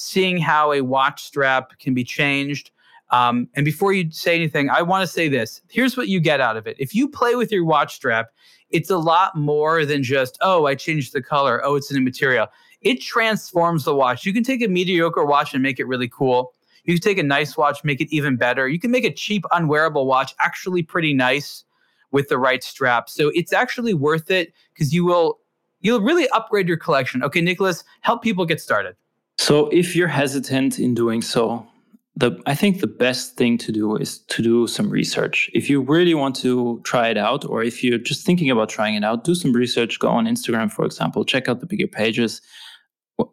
seeing 0.00 0.38
how 0.38 0.72
a 0.72 0.80
watch 0.80 1.22
strap 1.22 1.78
can 1.78 1.94
be 1.94 2.04
changed? 2.04 2.70
Um, 3.10 3.48
and 3.54 3.64
before 3.64 3.92
you 3.92 4.10
say 4.10 4.34
anything, 4.34 4.70
I 4.70 4.82
want 4.82 5.02
to 5.02 5.06
say 5.06 5.28
this. 5.28 5.60
Here's 5.68 5.96
what 5.96 6.08
you 6.08 6.20
get 6.20 6.40
out 6.40 6.56
of 6.56 6.66
it. 6.66 6.76
If 6.78 6.94
you 6.94 7.08
play 7.08 7.34
with 7.34 7.52
your 7.52 7.64
watch 7.64 7.96
strap, 7.96 8.28
it's 8.70 8.88
a 8.88 8.96
lot 8.96 9.36
more 9.36 9.84
than 9.84 10.02
just, 10.02 10.38
oh, 10.40 10.66
I 10.66 10.74
changed 10.74 11.12
the 11.12 11.20
color. 11.20 11.60
Oh, 11.64 11.74
it's 11.74 11.90
a 11.90 11.94
new 11.94 12.00
material. 12.00 12.46
It 12.80 13.00
transforms 13.00 13.84
the 13.84 13.94
watch. 13.94 14.24
You 14.24 14.32
can 14.32 14.44
take 14.44 14.62
a 14.62 14.68
mediocre 14.68 15.24
watch 15.24 15.52
and 15.52 15.62
make 15.62 15.78
it 15.78 15.84
really 15.84 16.08
cool. 16.08 16.54
You 16.84 16.94
can 16.94 17.02
take 17.02 17.18
a 17.18 17.22
nice 17.22 17.56
watch, 17.56 17.84
make 17.84 18.00
it 18.00 18.08
even 18.14 18.36
better. 18.36 18.68
You 18.68 18.78
can 18.78 18.90
make 18.90 19.04
a 19.04 19.12
cheap, 19.12 19.44
unwearable 19.52 20.06
watch 20.06 20.34
actually 20.40 20.82
pretty 20.82 21.12
nice 21.12 21.64
with 22.10 22.28
the 22.28 22.38
right 22.38 22.62
strap. 22.62 23.10
So 23.10 23.30
it's 23.34 23.52
actually 23.52 23.92
worth 23.92 24.30
it 24.30 24.54
because 24.72 24.94
you 24.94 25.04
will 25.04 25.40
you'll 25.80 26.00
really 26.00 26.28
upgrade 26.30 26.68
your 26.68 26.76
collection. 26.76 27.22
Okay, 27.22 27.40
Nicholas, 27.40 27.84
help 28.00 28.22
people 28.22 28.46
get 28.46 28.60
started. 28.60 28.96
So 29.40 29.68
if 29.68 29.96
you're 29.96 30.06
hesitant 30.22 30.78
in 30.78 30.94
doing 30.94 31.22
so, 31.22 31.66
the 32.14 32.38
I 32.44 32.54
think 32.54 32.80
the 32.80 32.86
best 32.86 33.38
thing 33.38 33.56
to 33.56 33.72
do 33.72 33.96
is 33.96 34.18
to 34.34 34.42
do 34.42 34.66
some 34.66 34.90
research. 34.90 35.48
If 35.54 35.70
you 35.70 35.80
really 35.80 36.12
want 36.12 36.36
to 36.42 36.78
try 36.84 37.08
it 37.08 37.16
out, 37.16 37.46
or 37.46 37.62
if 37.62 37.82
you're 37.82 38.04
just 38.10 38.26
thinking 38.26 38.50
about 38.50 38.68
trying 38.68 38.96
it 38.96 39.02
out, 39.02 39.24
do 39.24 39.34
some 39.34 39.54
research. 39.54 39.98
Go 39.98 40.08
on 40.08 40.26
Instagram, 40.26 40.70
for 40.70 40.84
example, 40.84 41.24
check 41.24 41.48
out 41.48 41.60
the 41.60 41.66
bigger 41.66 41.86
pages 41.86 42.42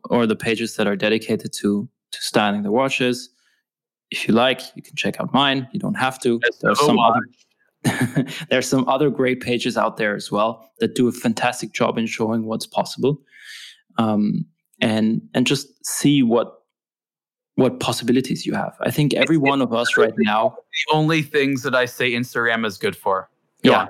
or 0.09 0.25
the 0.25 0.35
pages 0.37 0.77
that 0.77 0.87
are 0.87 0.95
dedicated 0.95 1.51
to 1.59 1.89
to 2.13 2.19
styling 2.21 2.63
the 2.63 2.71
watches. 2.71 3.29
If 4.09 4.29
you 4.29 4.33
like, 4.33 4.61
you 4.77 4.81
can 4.81 4.95
check 4.95 5.19
out 5.19 5.33
mine. 5.33 5.67
You 5.73 5.79
don't 5.81 5.99
have 6.05 6.21
to. 6.21 6.39
There's 6.61 6.79
some 6.79 6.99
other 6.99 7.23
there's 8.49 8.69
some 8.69 8.87
other 8.87 9.09
great 9.09 9.41
pages 9.41 9.75
out 9.75 9.97
there 9.97 10.15
as 10.15 10.31
well 10.31 10.71
that 10.79 10.95
do 10.95 11.09
a 11.09 11.11
fantastic 11.11 11.73
job 11.73 11.97
in 11.97 12.05
showing 12.05 12.45
what's 12.45 12.65
possible. 12.65 13.19
Um, 13.97 14.45
and 14.81 15.21
and 15.33 15.47
just 15.47 15.85
see 15.85 16.23
what 16.23 16.53
what 17.55 17.79
possibilities 17.79 18.45
you 18.45 18.53
have. 18.53 18.77
I 18.81 18.91
think 18.91 19.13
every 19.15 19.37
one 19.37 19.61
of 19.61 19.73
us 19.73 19.97
right 19.97 20.13
now. 20.19 20.55
The 20.89 20.95
only 20.95 21.23
things 21.23 21.63
that 21.63 21.73
I 21.73 21.85
say 21.85 22.11
Instagram 22.11 22.65
is 22.65 22.77
good 22.77 22.95
for. 22.95 23.29
Go 23.63 23.71
yeah. 23.71 23.87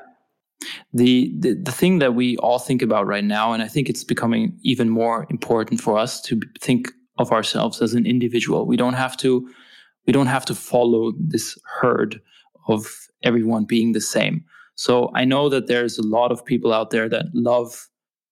The, 0.94 1.34
the 1.38 1.54
the 1.54 1.72
thing 1.72 2.00
that 2.00 2.16
we 2.16 2.38
all 2.38 2.60
think 2.60 2.82
about 2.82 3.06
right 3.06 3.24
now, 3.24 3.54
and 3.54 3.62
I 3.62 3.68
think 3.68 3.90
it's 3.90 4.04
becoming 4.04 4.58
even 4.64 4.90
more 4.90 5.28
important 5.30 5.82
for 5.82 5.98
us 5.98 6.22
to 6.22 6.40
think 6.60 6.92
of 7.20 7.32
ourselves 7.32 7.82
as 7.82 7.94
an 7.94 8.06
individual. 8.06 8.66
We 8.66 8.78
don't 8.78 8.94
have 8.94 9.18
to 9.18 9.48
we 10.08 10.14
don't 10.14 10.28
have 10.28 10.46
to 10.46 10.56
follow 10.56 11.12
this 11.20 11.58
herd 11.82 12.22
of 12.68 12.88
everyone 13.24 13.66
being 13.66 13.92
the 13.92 14.02
same. 14.02 14.44
So 14.76 15.12
I 15.14 15.26
know 15.26 15.50
that 15.50 15.68
there's 15.68 15.98
a 15.98 16.08
lot 16.08 16.32
of 16.32 16.46
people 16.46 16.74
out 16.74 16.92
there 16.92 17.10
that 17.10 17.26
love 17.34 17.88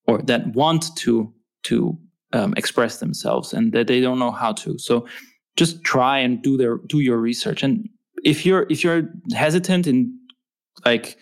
or 0.08 0.22
that 0.24 0.48
want 0.56 0.96
to 0.98 1.34
to 1.64 1.98
um, 2.36 2.54
express 2.58 3.00
themselves 3.00 3.54
and 3.54 3.72
that 3.72 3.88
they 3.88 4.02
don't 4.02 4.20
know 4.20 4.32
how 4.32 4.52
to. 4.54 4.78
So 4.78 5.08
just 5.56 5.84
try 5.84 6.20
and 6.20 6.42
do 6.44 6.58
their 6.58 6.78
do 6.88 7.00
your 7.00 7.18
research. 7.18 7.64
And 7.64 7.90
if 8.24 8.46
you're 8.46 8.68
if 8.70 8.84
you're 8.84 9.04
hesitant 9.34 9.88
in 9.88 10.14
like 10.86 11.18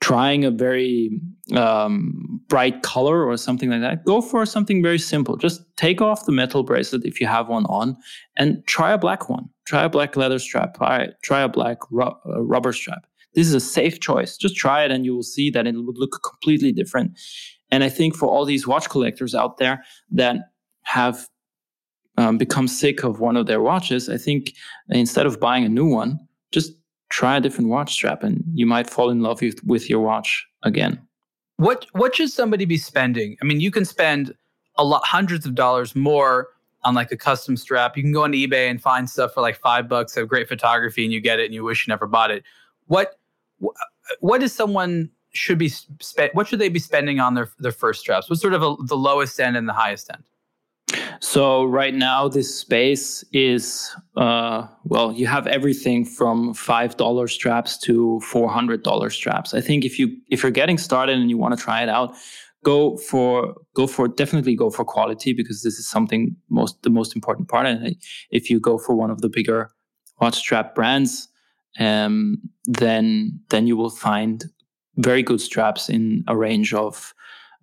trying 0.00 0.44
a 0.44 0.50
very 0.50 1.20
um, 1.54 2.40
bright 2.48 2.82
color 2.82 3.24
or 3.24 3.36
something 3.36 3.70
like 3.70 3.80
that, 3.80 4.04
go 4.04 4.20
for 4.20 4.46
something 4.46 4.82
very 4.82 4.98
simple. 4.98 5.36
Just 5.36 5.62
take 5.76 6.00
off 6.00 6.26
the 6.26 6.32
metal 6.32 6.62
bracelet 6.62 7.04
if 7.04 7.20
you 7.20 7.26
have 7.26 7.48
one 7.48 7.66
on, 7.66 7.96
and 8.36 8.64
try 8.66 8.92
a 8.92 8.98
black 8.98 9.28
one. 9.28 9.48
Try 9.66 9.84
a 9.84 9.88
black 9.88 10.16
leather 10.16 10.38
strap. 10.38 10.76
Try 10.76 11.08
try 11.24 11.40
a 11.42 11.48
black 11.48 11.78
ru- 11.90 12.16
uh, 12.26 12.42
rubber 12.42 12.72
strap. 12.72 13.06
This 13.34 13.46
is 13.48 13.54
a 13.54 13.60
safe 13.60 13.98
choice. 13.98 14.36
Just 14.36 14.56
try 14.56 14.84
it, 14.84 14.90
and 14.90 15.04
you 15.04 15.14
will 15.16 15.22
see 15.22 15.50
that 15.50 15.66
it 15.66 15.74
would 15.74 15.98
look 15.98 16.20
completely 16.22 16.72
different. 16.72 17.18
And 17.72 17.82
I 17.82 17.88
think 17.88 18.14
for 18.14 18.28
all 18.28 18.44
these 18.44 18.66
watch 18.66 18.88
collectors 18.90 19.34
out 19.34 19.56
there 19.56 19.82
that 20.10 20.36
have 20.82 21.26
um, 22.18 22.36
become 22.36 22.68
sick 22.68 23.02
of 23.02 23.18
one 23.18 23.36
of 23.36 23.46
their 23.46 23.62
watches, 23.62 24.10
I 24.10 24.18
think 24.18 24.52
instead 24.90 25.24
of 25.24 25.40
buying 25.40 25.64
a 25.64 25.70
new 25.70 25.86
one, 25.86 26.20
just 26.52 26.74
try 27.08 27.38
a 27.38 27.40
different 27.40 27.70
watch 27.70 27.94
strap 27.94 28.22
and 28.22 28.44
you 28.52 28.66
might 28.66 28.88
fall 28.88 29.08
in 29.08 29.22
love 29.22 29.40
with, 29.40 29.64
with 29.64 29.88
your 29.88 30.00
watch 30.00 30.46
again. 30.62 31.00
What 31.56 31.86
what 31.92 32.16
should 32.16 32.30
somebody 32.30 32.64
be 32.64 32.76
spending? 32.76 33.36
I 33.40 33.44
mean, 33.44 33.60
you 33.60 33.70
can 33.70 33.84
spend 33.84 34.34
a 34.76 34.84
lot 34.84 35.04
hundreds 35.04 35.46
of 35.46 35.54
dollars 35.54 35.94
more 35.94 36.48
on 36.84 36.94
like 36.94 37.12
a 37.12 37.16
custom 37.16 37.56
strap. 37.56 37.96
You 37.96 38.02
can 38.02 38.12
go 38.12 38.24
on 38.24 38.32
eBay 38.32 38.68
and 38.68 38.82
find 38.82 39.08
stuff 39.08 39.32
for 39.32 39.40
like 39.40 39.56
five 39.58 39.88
bucks, 39.88 40.14
have 40.16 40.28
great 40.28 40.48
photography, 40.48 41.04
and 41.04 41.12
you 41.12 41.20
get 41.20 41.38
it 41.38 41.44
and 41.44 41.54
you 41.54 41.62
wish 41.62 41.86
you 41.86 41.92
never 41.92 42.06
bought 42.06 42.30
it. 42.30 42.42
What 42.86 43.18
what 44.20 44.42
is 44.42 44.52
someone 44.52 45.10
should 45.32 45.58
be 45.58 45.68
spent? 45.68 46.34
What 46.34 46.46
should 46.46 46.58
they 46.58 46.68
be 46.68 46.78
spending 46.78 47.20
on 47.20 47.34
their 47.34 47.50
their 47.58 47.72
first 47.72 48.00
straps? 48.00 48.28
What's 48.28 48.42
sort 48.42 48.54
of 48.54 48.62
a, 48.62 48.76
the 48.86 48.96
lowest 48.96 49.40
end 49.40 49.56
and 49.56 49.68
the 49.68 49.72
highest 49.72 50.10
end? 50.10 50.22
So 51.20 51.64
right 51.64 51.94
now, 51.94 52.28
this 52.28 52.54
space 52.54 53.24
is 53.32 53.94
uh, 54.16 54.66
well, 54.84 55.12
you 55.12 55.26
have 55.26 55.46
everything 55.46 56.04
from 56.04 56.52
five 56.54 56.96
dollar 56.96 57.28
straps 57.28 57.78
to 57.78 58.20
four 58.20 58.50
hundred 58.50 58.82
dollar 58.82 59.10
straps. 59.10 59.54
I 59.54 59.60
think 59.60 59.84
if 59.84 59.98
you 59.98 60.16
if 60.30 60.42
you're 60.42 60.52
getting 60.52 60.78
started 60.78 61.18
and 61.18 61.30
you 61.30 61.38
want 61.38 61.56
to 61.56 61.62
try 61.62 61.82
it 61.82 61.88
out, 61.88 62.14
go 62.64 62.96
for 62.96 63.54
go 63.74 63.86
for 63.86 64.08
definitely 64.08 64.54
go 64.54 64.70
for 64.70 64.84
quality 64.84 65.32
because 65.32 65.62
this 65.62 65.78
is 65.78 65.88
something 65.88 66.36
most 66.50 66.82
the 66.82 66.90
most 66.90 67.14
important 67.14 67.48
part. 67.48 67.66
And 67.66 67.96
if 68.30 68.50
you 68.50 68.60
go 68.60 68.78
for 68.78 68.94
one 68.94 69.10
of 69.10 69.20
the 69.20 69.28
bigger 69.28 69.70
watch 70.20 70.36
strap 70.36 70.74
brands, 70.74 71.28
um, 71.78 72.36
then 72.64 73.40
then 73.48 73.66
you 73.66 73.76
will 73.76 73.90
find 73.90 74.44
very 74.96 75.22
good 75.22 75.40
straps 75.40 75.88
in 75.88 76.24
a 76.28 76.36
range 76.36 76.74
of 76.74 77.14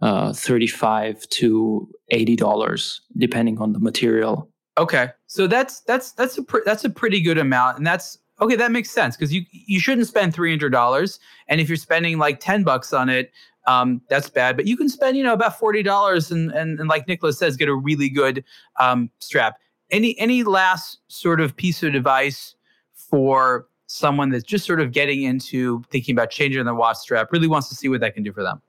uh, 0.01 0.34
35 0.34 1.27
to 1.30 1.89
80 2.09 2.36
dollars 2.36 3.01
depending 3.17 3.59
on 3.59 3.73
the 3.73 3.80
material. 3.80 4.49
Okay 4.77 5.09
so 5.30 5.45
that's 5.45 5.82
that's 5.82 6.11
that's 6.13 6.38
a 6.38 6.43
pr- 6.43 6.65
that's 6.65 6.84
a 6.84 6.89
pretty 6.89 7.21
good 7.21 7.38
amount 7.38 7.77
and 7.77 7.88
that's 7.88 8.17
okay 8.41 8.55
that 8.55 8.71
makes 8.71 8.89
sense 8.89 9.15
because 9.15 9.32
you 9.32 9.43
you 9.51 9.80
shouldn't 9.80 10.07
spend 10.07 10.34
300 10.34 10.69
dollars 10.69 11.19
and 11.47 11.61
if 11.61 11.69
you're 11.69 11.77
spending 11.77 12.17
like 12.17 12.39
10 12.39 12.63
bucks 12.63 12.91
on 12.91 13.07
it 13.09 13.32
um, 13.67 14.01
that's 14.09 14.30
bad 14.30 14.57
but 14.57 14.65
you 14.65 14.75
can 14.75 14.89
spend 14.89 15.15
you 15.15 15.23
know 15.23 15.34
about 15.34 15.57
40 15.57 15.84
dollars 15.84 16.32
and, 16.32 16.51
and 16.51 16.80
and 16.80 16.89
like 16.89 17.07
nicholas 17.07 17.38
says 17.38 17.55
get 17.55 17.69
a 17.69 17.75
really 17.75 18.09
good 18.09 18.43
um, 18.80 19.09
strap. 19.19 19.57
Any 19.91 20.19
any 20.19 20.43
last 20.43 20.97
sort 21.07 21.39
of 21.39 21.55
piece 21.55 21.84
of 21.84 21.93
advice 21.93 22.55
for 22.93 23.67
someone 23.90 24.30
that's 24.30 24.44
just 24.44 24.66
sort 24.66 24.80
of 24.80 24.92
getting 24.92 25.24
into 25.24 25.82
thinking 25.92 26.14
about 26.14 26.30
changing 26.30 26.64
their 26.64 26.76
watch 26.76 26.98
strap, 26.98 27.32
really 27.32 27.48
wants 27.48 27.68
to 27.70 27.76
see 27.76 27.90
what 27.90 28.00
that 28.02 28.14
can 28.14 28.24
do 28.24 28.32
for 28.32 28.44
them? 28.44 28.62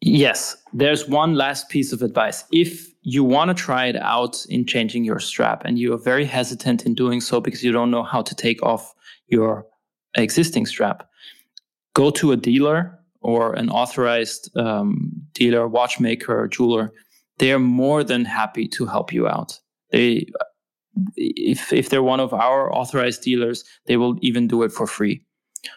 Yes, 0.00 0.56
there's 0.72 1.08
one 1.08 1.34
last 1.34 1.68
piece 1.68 1.92
of 1.92 2.02
advice. 2.02 2.44
If 2.52 2.88
you 3.02 3.22
want 3.22 3.48
to 3.48 3.54
try 3.54 3.86
it 3.86 3.96
out 3.96 4.44
in 4.48 4.66
changing 4.66 5.04
your 5.04 5.20
strap 5.20 5.62
and 5.64 5.78
you 5.78 5.92
are 5.92 5.98
very 5.98 6.24
hesitant 6.24 6.86
in 6.86 6.94
doing 6.94 7.20
so 7.20 7.40
because 7.40 7.62
you 7.62 7.70
don't 7.70 7.90
know 7.90 8.02
how 8.02 8.22
to 8.22 8.34
take 8.34 8.62
off 8.62 8.94
your 9.28 9.66
existing 10.16 10.64
strap, 10.64 11.06
go 11.94 12.10
to 12.10 12.32
a 12.32 12.36
dealer 12.36 12.98
or 13.20 13.52
an 13.54 13.68
authorized 13.68 14.54
um, 14.56 15.10
dealer, 15.32 15.68
watchmaker, 15.68 16.48
jeweler. 16.48 16.92
They 17.38 17.52
are 17.52 17.58
more 17.58 18.04
than 18.04 18.24
happy 18.24 18.68
to 18.68 18.86
help 18.86 19.12
you 19.12 19.28
out. 19.28 19.60
They 19.90 20.26
if 21.16 21.72
if 21.72 21.90
they're 21.90 22.02
one 22.02 22.20
of 22.20 22.32
our 22.32 22.72
authorized 22.74 23.22
dealers, 23.22 23.64
they 23.86 23.96
will 23.96 24.16
even 24.20 24.46
do 24.46 24.62
it 24.62 24.72
for 24.72 24.86
free. 24.86 25.24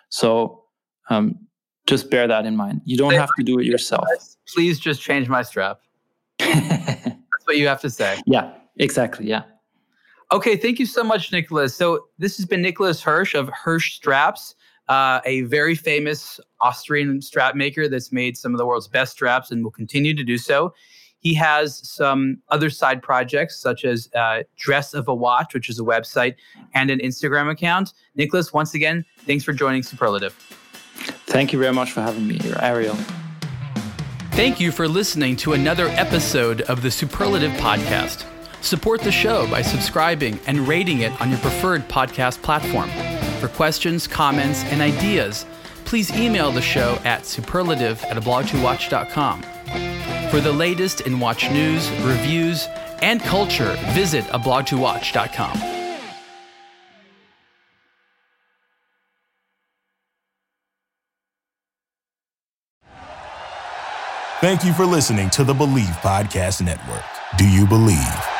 So 0.09 0.63
um, 1.09 1.35
just 1.85 2.09
bear 2.09 2.27
that 2.27 2.45
in 2.45 2.55
mind. 2.55 2.81
You 2.85 2.97
don't 2.97 3.13
have 3.13 3.29
to 3.37 3.43
do 3.43 3.59
it 3.59 3.65
yourself. 3.65 4.05
Please 4.53 4.79
just 4.79 5.01
change 5.01 5.29
my 5.29 5.41
strap. 5.41 5.79
That's 6.39 7.45
what 7.45 7.57
you 7.57 7.67
have 7.67 7.81
to 7.81 7.89
say. 7.89 8.21
Yeah, 8.25 8.53
exactly. 8.77 9.27
Yeah. 9.27 9.43
Okay, 10.31 10.57
thank 10.57 10.77
you 10.77 10.85
so 10.85 11.03
much, 11.03 11.31
Nicholas. 11.31 11.73
So 11.73 12.07
this 12.17 12.35
has 12.35 12.45
been 12.45 12.61
Nicholas 12.61 13.01
Hirsch 13.01 13.33
of 13.33 13.49
Hirsch 13.49 13.93
Straps, 13.93 14.55
uh, 14.89 15.21
a 15.25 15.41
very 15.43 15.73
famous 15.73 16.39
Austrian 16.59 17.21
strap 17.21 17.55
maker 17.55 17.87
that's 17.87 18.11
made 18.11 18.37
some 18.37 18.53
of 18.53 18.57
the 18.57 18.65
world's 18.65 18.89
best 18.89 19.13
straps 19.13 19.51
and 19.51 19.63
will 19.63 19.71
continue 19.71 20.13
to 20.13 20.23
do 20.25 20.37
so. 20.37 20.73
He 21.27 21.33
has 21.33 21.85
some 21.85 22.37
other 22.47 22.69
side 22.69 23.03
projects, 23.03 23.59
such 23.59 23.83
as 23.83 24.09
uh, 24.15 24.43
Dress 24.55 24.93
Your 24.93 25.19
Watch, 25.19 25.53
which 25.53 25.67
is 25.67 25.77
a 25.77 25.83
website, 25.83 26.35
and 26.73 26.89
an 26.89 26.99
Instagram 26.99 27.51
account. 27.51 27.91
Nicholas, 28.15 28.53
once 28.53 28.73
again, 28.75 29.03
thanks 29.25 29.43
for 29.43 29.51
joining 29.51 29.83
Superlative. 29.83 30.31
Thank 31.25 31.51
you 31.51 31.59
very 31.59 31.73
much 31.73 31.91
for 31.91 31.99
having 31.99 32.25
me 32.25 32.37
here, 32.37 32.55
Ariel. 32.61 32.95
Thank 34.39 34.61
you 34.61 34.71
for 34.71 34.87
listening 34.87 35.35
to 35.37 35.51
another 35.51 35.87
episode 35.89 36.61
of 36.61 36.81
the 36.81 36.89
Superlative 36.89 37.51
Podcast. 37.59 38.25
Support 38.63 39.01
the 39.01 39.11
show 39.11 39.51
by 39.51 39.61
subscribing 39.61 40.39
and 40.47 40.65
rating 40.65 41.01
it 41.01 41.11
on 41.19 41.29
your 41.29 41.39
preferred 41.39 41.89
podcast 41.89 42.41
platform. 42.41 42.89
For 43.41 43.49
questions, 43.49 44.07
comments, 44.07 44.63
and 44.71 44.79
ideas, 44.79 45.45
please 45.83 46.09
email 46.13 46.53
the 46.53 46.61
show 46.61 46.97
at 47.03 47.25
superlative 47.25 48.01
at 48.05 48.15
ablogtowatch.com. 48.15 49.56
For 50.29 50.41
the 50.41 50.51
latest 50.51 51.01
in 51.01 51.19
watch 51.19 51.49
news, 51.49 51.89
reviews, 52.01 52.67
and 53.01 53.21
culture, 53.21 53.75
visit 53.93 54.25
ablogtowatch.com. 54.25 55.75
Thank 64.39 64.63
you 64.63 64.73
for 64.73 64.85
listening 64.85 65.29
to 65.31 65.43
the 65.43 65.53
Believe 65.53 65.85
Podcast 66.03 66.61
Network. 66.61 67.03
Do 67.37 67.49
you 67.49 67.65
believe? 67.65 68.36